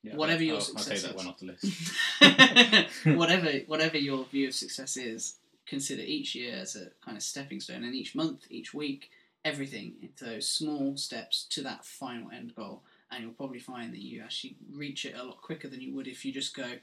Yeah, 0.03 0.17
whatever 0.17 0.43
your 0.43 0.57
I'll, 0.57 0.63
I'll 0.63 0.85
take 0.85 0.99
success 0.99 1.03
that 1.03 1.17
one 1.17 1.27
off 1.27 1.39
the 1.39 1.47
list. 1.47 3.05
whatever 3.19 3.53
whatever 3.67 3.99
your 3.99 4.25
view 4.25 4.49
of 4.49 4.55
success 4.55 4.97
is, 4.97 5.35
consider 5.67 6.03
each 6.03 6.35
year 6.35 6.55
as 6.57 6.77
a 6.77 6.91
kind 7.05 7.17
of 7.17 7.23
stepping 7.23 7.61
stone, 7.61 7.85
and 7.85 7.95
each 7.95 8.15
month, 8.15 8.47
each 8.51 8.75
week, 8.75 9.11
everything 9.45 9.95
into 10.03 10.25
those 10.25 10.47
small 10.49 10.97
steps 10.97 11.45
to 11.51 11.63
that 11.63 11.85
final 11.85 12.31
end 12.31 12.55
goal. 12.55 12.83
and 13.13 13.25
you'll 13.25 13.33
probably 13.33 13.59
find 13.59 13.93
that 13.93 13.99
you 14.01 14.23
actually 14.23 14.55
reach 14.73 15.05
it 15.05 15.17
a 15.17 15.25
lot 15.25 15.43
quicker 15.43 15.67
than 15.67 15.81
you 15.81 15.93
would 15.93 16.07
if 16.07 16.25
you 16.25 16.33
just 16.33 16.55
go, 16.55 16.75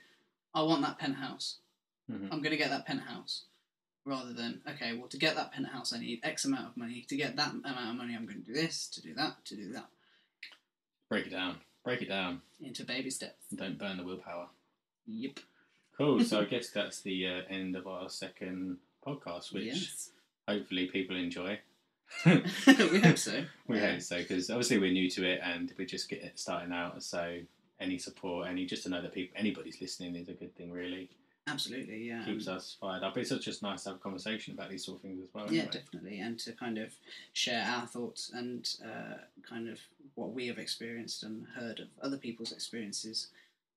I 0.54 0.62
want 0.62 0.82
that 0.82 1.00
penthouse. 1.00 1.60
Mhm. 2.12 2.24
I'm 2.32 2.42
going 2.42 2.52
to 2.52 2.58
get 2.58 2.70
that 2.70 2.86
penthouse. 2.86 3.44
Rather 4.04 4.34
than, 4.34 4.62
okay, 4.70 4.92
well, 4.94 5.08
to 5.08 5.18
get 5.18 5.36
that 5.36 5.54
penthouse, 5.54 5.94
I 5.94 6.00
need 6.00 6.20
X 6.24 6.44
amount 6.44 6.68
of 6.68 6.76
money. 6.76 7.06
To 7.08 7.16
get 7.16 7.38
that 7.38 7.52
amount 7.54 7.90
of 7.92 7.96
money, 7.96 8.14
I'm 8.14 8.26
going 8.26 8.42
to 8.42 8.46
do 8.46 8.54
this, 8.54 8.88
to 8.90 9.02
do 9.02 9.14
that, 9.14 9.46
to 9.46 9.56
do 9.56 9.72
that. 9.72 9.88
Break 11.08 11.28
it 11.28 11.30
down. 11.30 11.62
Break 11.86 12.02
it 12.02 12.10
down. 12.10 12.42
Into 12.62 12.84
baby 12.84 13.10
steps. 13.10 13.46
Don't 13.56 13.78
burn 13.78 13.96
the 13.96 14.04
willpower. 14.04 14.50
Yep. 15.06 15.40
Cool. 15.98 16.20
so 16.24 16.42
I 16.42 16.46
guess 16.54 16.70
that's 16.70 17.02
the 17.02 17.28
uh, 17.28 17.42
end 17.50 17.76
of 17.76 17.88
our 17.88 18.10
second 18.10 18.78
podcast, 19.06 19.54
which 19.54 19.66
yes. 19.66 20.10
hopefully 20.48 20.88
people 20.88 21.16
enjoy. 21.16 21.60
we 22.26 23.00
hope 23.00 23.18
so. 23.18 23.44
We 23.68 23.78
Yeah. 23.78 23.92
hope 23.94 24.02
so 24.02 24.18
because 24.20 24.50
obviously 24.50 24.78
we're 24.78 24.92
new 24.94 25.10
to 25.12 25.26
it 25.26 25.42
and 25.44 25.74
we're 25.78 25.86
just 25.88 26.08
getting 26.10 26.30
starting 26.36 26.72
out. 26.72 27.04
So 27.04 27.40
any 27.80 27.98
support, 27.98 28.48
any 28.48 28.66
just 28.66 28.84
to 28.84 28.90
know 28.90 29.02
that 29.02 29.14
people, 29.14 29.36
anybody's 29.38 29.82
listening 29.82 30.16
is 30.16 30.30
a 30.30 30.34
good 30.34 30.56
thing. 30.56 30.72
Really 30.72 31.10
Absolutely, 31.48 32.04
yeah. 32.10 32.24
keeps 32.26 32.48
us 32.48 32.76
fired 32.80 33.04
up. 33.04 33.18
It's 33.18 33.30
just 33.30 33.64
nice 33.64 33.84
to 33.84 33.90
have 33.90 33.98
a 33.98 34.02
conversation 34.02 34.54
about 34.54 34.70
these 34.70 34.84
sort 34.86 34.98
of 34.98 35.02
things 35.04 35.22
as 35.22 35.34
well. 35.34 35.46
Yeah, 35.46 35.62
anyway. 35.64 35.72
definitely, 35.74 36.20
and 36.20 36.38
to 36.40 36.52
kind 36.52 36.78
of 36.78 36.94
share 37.34 37.64
our 37.66 37.88
thoughts 37.88 38.32
and 38.34 38.68
uh, 38.84 39.18
kind 39.48 39.70
of 39.70 39.80
what 40.16 40.34
we 40.34 40.48
have 40.48 40.58
experienced 40.58 41.24
and 41.24 41.46
heard 41.56 41.80
of 41.80 41.88
other 42.02 42.18
people's 42.18 42.52
experiences 42.52 43.28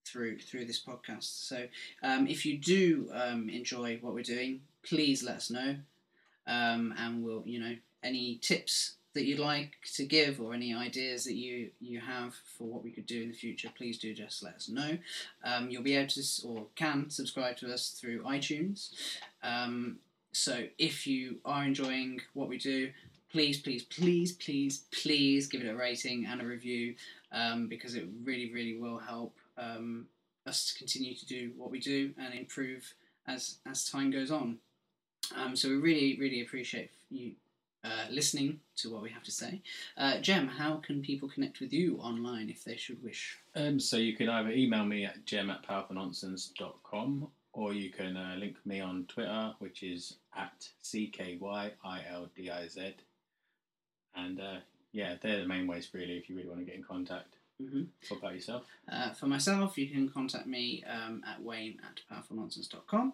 through 0.05 0.39
through 0.39 0.65
this 0.67 0.83
podcast. 0.83 1.47
So, 1.49 1.67
um, 2.03 2.27
if 2.27 2.45
you 2.47 2.59
do 2.59 3.09
um, 3.13 3.49
enjoy 3.49 3.99
what 4.01 4.15
we're 4.15 4.23
doing, 4.23 4.61
please 4.83 5.23
let 5.23 5.37
us 5.37 5.51
know, 5.51 5.77
um, 6.47 6.95
and 6.99 7.23
we'll 7.23 7.43
you 7.47 7.61
know 7.61 7.77
any 8.03 8.39
tips 8.41 8.95
that 9.13 9.25
you'd 9.25 9.41
like 9.41 9.73
to 9.95 10.05
give 10.05 10.41
or 10.41 10.55
any 10.55 10.75
ideas 10.75 11.25
that 11.25 11.35
you 11.35 11.71
you 11.81 12.01
have 12.01 12.35
for 12.57 12.65
what 12.69 12.85
we 12.85 12.91
could 12.91 13.07
do 13.07 13.23
in 13.23 13.29
the 13.29 13.35
future, 13.35 13.71
please 13.77 13.99
do 13.99 14.15
just 14.15 14.43
let 14.43 14.55
us 14.55 14.69
know. 14.69 14.99
Um, 15.45 15.71
you'll 15.71 15.83
be 15.83 15.97
able 15.97 16.09
to 16.11 16.23
or 16.45 16.67
can 16.77 17.11
subscribe 17.11 17.57
to 17.59 17.73
us 17.73 17.91
through 17.91 18.23
iTunes. 18.23 18.91
Um, 19.43 19.99
so 20.33 20.65
if 20.79 21.07
you 21.07 21.37
are 21.45 21.65
enjoying 21.65 22.21
what 22.35 22.49
we 22.49 22.57
do, 22.57 22.91
please, 23.33 23.61
please, 23.61 23.83
please, 23.83 24.33
please, 24.33 24.85
please 24.93 25.47
give 25.47 25.63
it 25.63 25.69
a 25.69 25.75
rating 25.75 26.27
and 26.27 26.41
a 26.41 26.45
review 26.45 26.95
um, 27.33 27.67
because 27.67 27.95
it 27.95 28.07
really, 28.25 28.53
really 28.53 28.77
will 28.77 28.99
help 28.99 29.35
um, 29.61 30.07
us 30.47 30.73
to 30.73 30.79
continue 30.79 31.15
to 31.15 31.27
do 31.27 31.53
what 31.57 31.71
we 31.71 31.79
do 31.79 32.13
and 32.19 32.35
improve 32.35 32.95
as 33.27 33.59
as 33.67 33.85
time 33.85 34.11
goes 34.11 34.31
on. 34.31 34.59
Um, 35.37 35.55
so 35.55 35.69
we 35.69 35.77
really, 35.77 36.17
really 36.19 36.41
appreciate 36.41 36.91
you 37.11 37.33
uh, 37.85 38.07
listening 38.11 38.61
to 38.77 38.93
what 38.93 39.03
we 39.03 39.11
have 39.11 39.23
to 39.23 39.31
say. 39.31 39.63
Uh, 39.97 40.19
Jem, 40.19 40.49
how 40.49 40.77
can 40.77 41.01
people 41.03 41.29
connect 41.29 41.61
with 41.61 41.73
you 41.73 41.97
online 41.99 42.51
if 42.51 42.65
they 42.65 42.77
should 42.77 43.03
wish? 43.03 43.39
Um, 43.55 43.81
so 43.81 43.97
you 43.97 44.17
can 44.17 44.29
either 44.29 44.51
email 44.51 44.85
me 44.85 45.05
at 45.05 45.25
gem 45.25 45.51
at 45.51 45.67
powerfulnonsense.com 45.67 47.29
or 47.53 47.73
you 47.73 47.91
can 47.91 48.17
uh, 48.17 48.37
link 48.39 48.57
me 48.65 48.81
on 48.81 49.07
Twitter, 49.07 49.55
which 49.59 49.83
is 49.83 50.17
at 50.37 50.69
CKYILDIZ. 50.85 51.43
And 54.15 54.41
uh, 54.41 54.57
yeah, 54.93 55.15
they're 55.21 55.41
the 55.41 55.49
main 55.49 55.67
ways 55.67 55.89
really 55.93 56.17
if 56.19 56.29
you 56.29 56.37
really 56.37 56.49
want 56.49 56.61
to 56.61 56.67
get 56.67 56.75
in 56.75 56.85
contact. 56.85 57.37
Hmm 57.69 57.83
What 58.09 58.19
about 58.19 58.35
yourself? 58.35 58.65
Uh, 58.91 59.11
for 59.11 59.27
myself, 59.27 59.77
you 59.77 59.89
can 59.89 60.09
contact 60.09 60.47
me 60.47 60.83
um, 60.89 61.23
at 61.29 61.43
wayne 61.43 61.79
at 61.85 62.01
powerfulnonsense.com. 62.11 63.13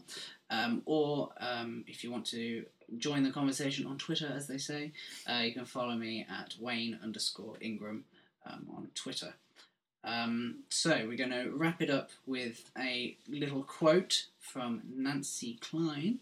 Um, 0.50 0.82
or 0.84 1.30
um, 1.38 1.84
if 1.86 2.04
you 2.04 2.10
want 2.10 2.26
to 2.26 2.64
join 2.98 3.24
the 3.24 3.30
conversation 3.30 3.86
on 3.86 3.98
Twitter, 3.98 4.32
as 4.34 4.46
they 4.46 4.58
say, 4.58 4.92
uh, 5.28 5.40
you 5.40 5.52
can 5.52 5.64
follow 5.64 5.94
me 5.96 6.26
at 6.30 6.54
wayne 6.60 6.98
underscore 7.02 7.56
ingram 7.60 8.04
um, 8.46 8.66
on 8.76 8.88
Twitter. 8.94 9.34
Um, 10.04 10.60
so 10.68 11.04
we're 11.08 11.16
going 11.16 11.30
to 11.30 11.50
wrap 11.50 11.82
it 11.82 11.90
up 11.90 12.10
with 12.26 12.70
a 12.78 13.16
little 13.28 13.64
quote 13.64 14.26
from 14.38 14.82
Nancy 14.94 15.58
Kline. 15.60 16.20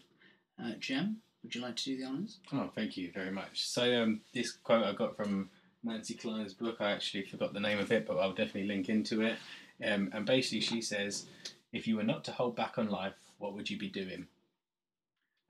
Uh, 0.59 0.71
Jem, 0.79 1.17
would 1.43 1.53
you 1.53 1.61
like 1.61 1.75
to 1.75 1.83
do 1.83 1.97
the 1.97 2.05
honours? 2.05 2.37
Oh, 2.51 2.71
thank 2.73 2.97
you 2.97 3.11
very 3.13 3.29
much. 3.29 3.67
So 3.67 4.01
um, 4.01 4.21
this 4.33 4.51
quote 4.51 4.83
I 4.83 4.93
got 4.93 5.15
from 5.15 5.51
Nancy 5.85 6.15
Kline's 6.15 6.53
book. 6.53 6.77
I 6.79 6.91
actually 6.91 7.23
forgot 7.23 7.53
the 7.53 7.59
name 7.59 7.79
of 7.79 7.91
it, 7.91 8.05
but 8.05 8.17
I'll 8.17 8.33
definitely 8.33 8.67
link 8.67 8.89
into 8.89 9.21
it. 9.21 9.37
Um, 9.83 10.09
and 10.13 10.25
basically, 10.25 10.61
she 10.61 10.81
says, 10.81 11.27
"If 11.71 11.87
you 11.87 11.95
were 11.95 12.03
not 12.03 12.23
to 12.25 12.31
hold 12.31 12.55
back 12.55 12.77
on 12.77 12.89
life, 12.89 13.13
what 13.37 13.53
would 13.53 13.69
you 13.69 13.77
be 13.77 13.89
doing?" 13.89 14.27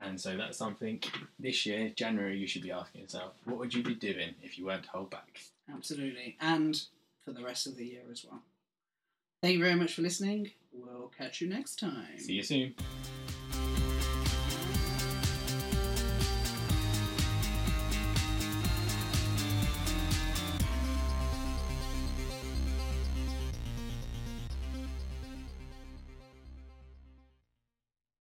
And 0.02 0.20
so 0.20 0.38
that's 0.38 0.58
something 0.58 1.02
this 1.40 1.66
year, 1.66 1.90
January, 1.96 2.38
you 2.38 2.48
should 2.48 2.62
be 2.62 2.72
asking 2.72 3.02
yourself, 3.02 3.34
what 3.46 3.58
would 3.58 3.74
you 3.74 3.82
be 3.82 3.96
doing 3.96 4.36
if 4.44 4.58
you 4.58 4.66
weren't 4.66 4.84
to 4.84 4.90
hold 4.90 5.10
back? 5.10 5.42
Absolutely. 5.74 6.38
And 6.40 6.80
for 7.24 7.32
the 7.32 7.44
rest 7.44 7.66
of 7.66 7.76
the 7.78 7.86
year 7.86 8.04
as 8.12 8.24
well. 8.24 8.44
Thank 9.42 9.58
you 9.58 9.64
very 9.64 9.76
much 9.76 9.94
for 9.94 10.02
listening. 10.02 10.52
We'll 10.74 11.12
catch 11.18 11.42
you 11.42 11.48
next 11.48 11.80
time. 11.80 12.20
See 12.20 12.34
you 12.34 12.44
soon. 12.44 12.76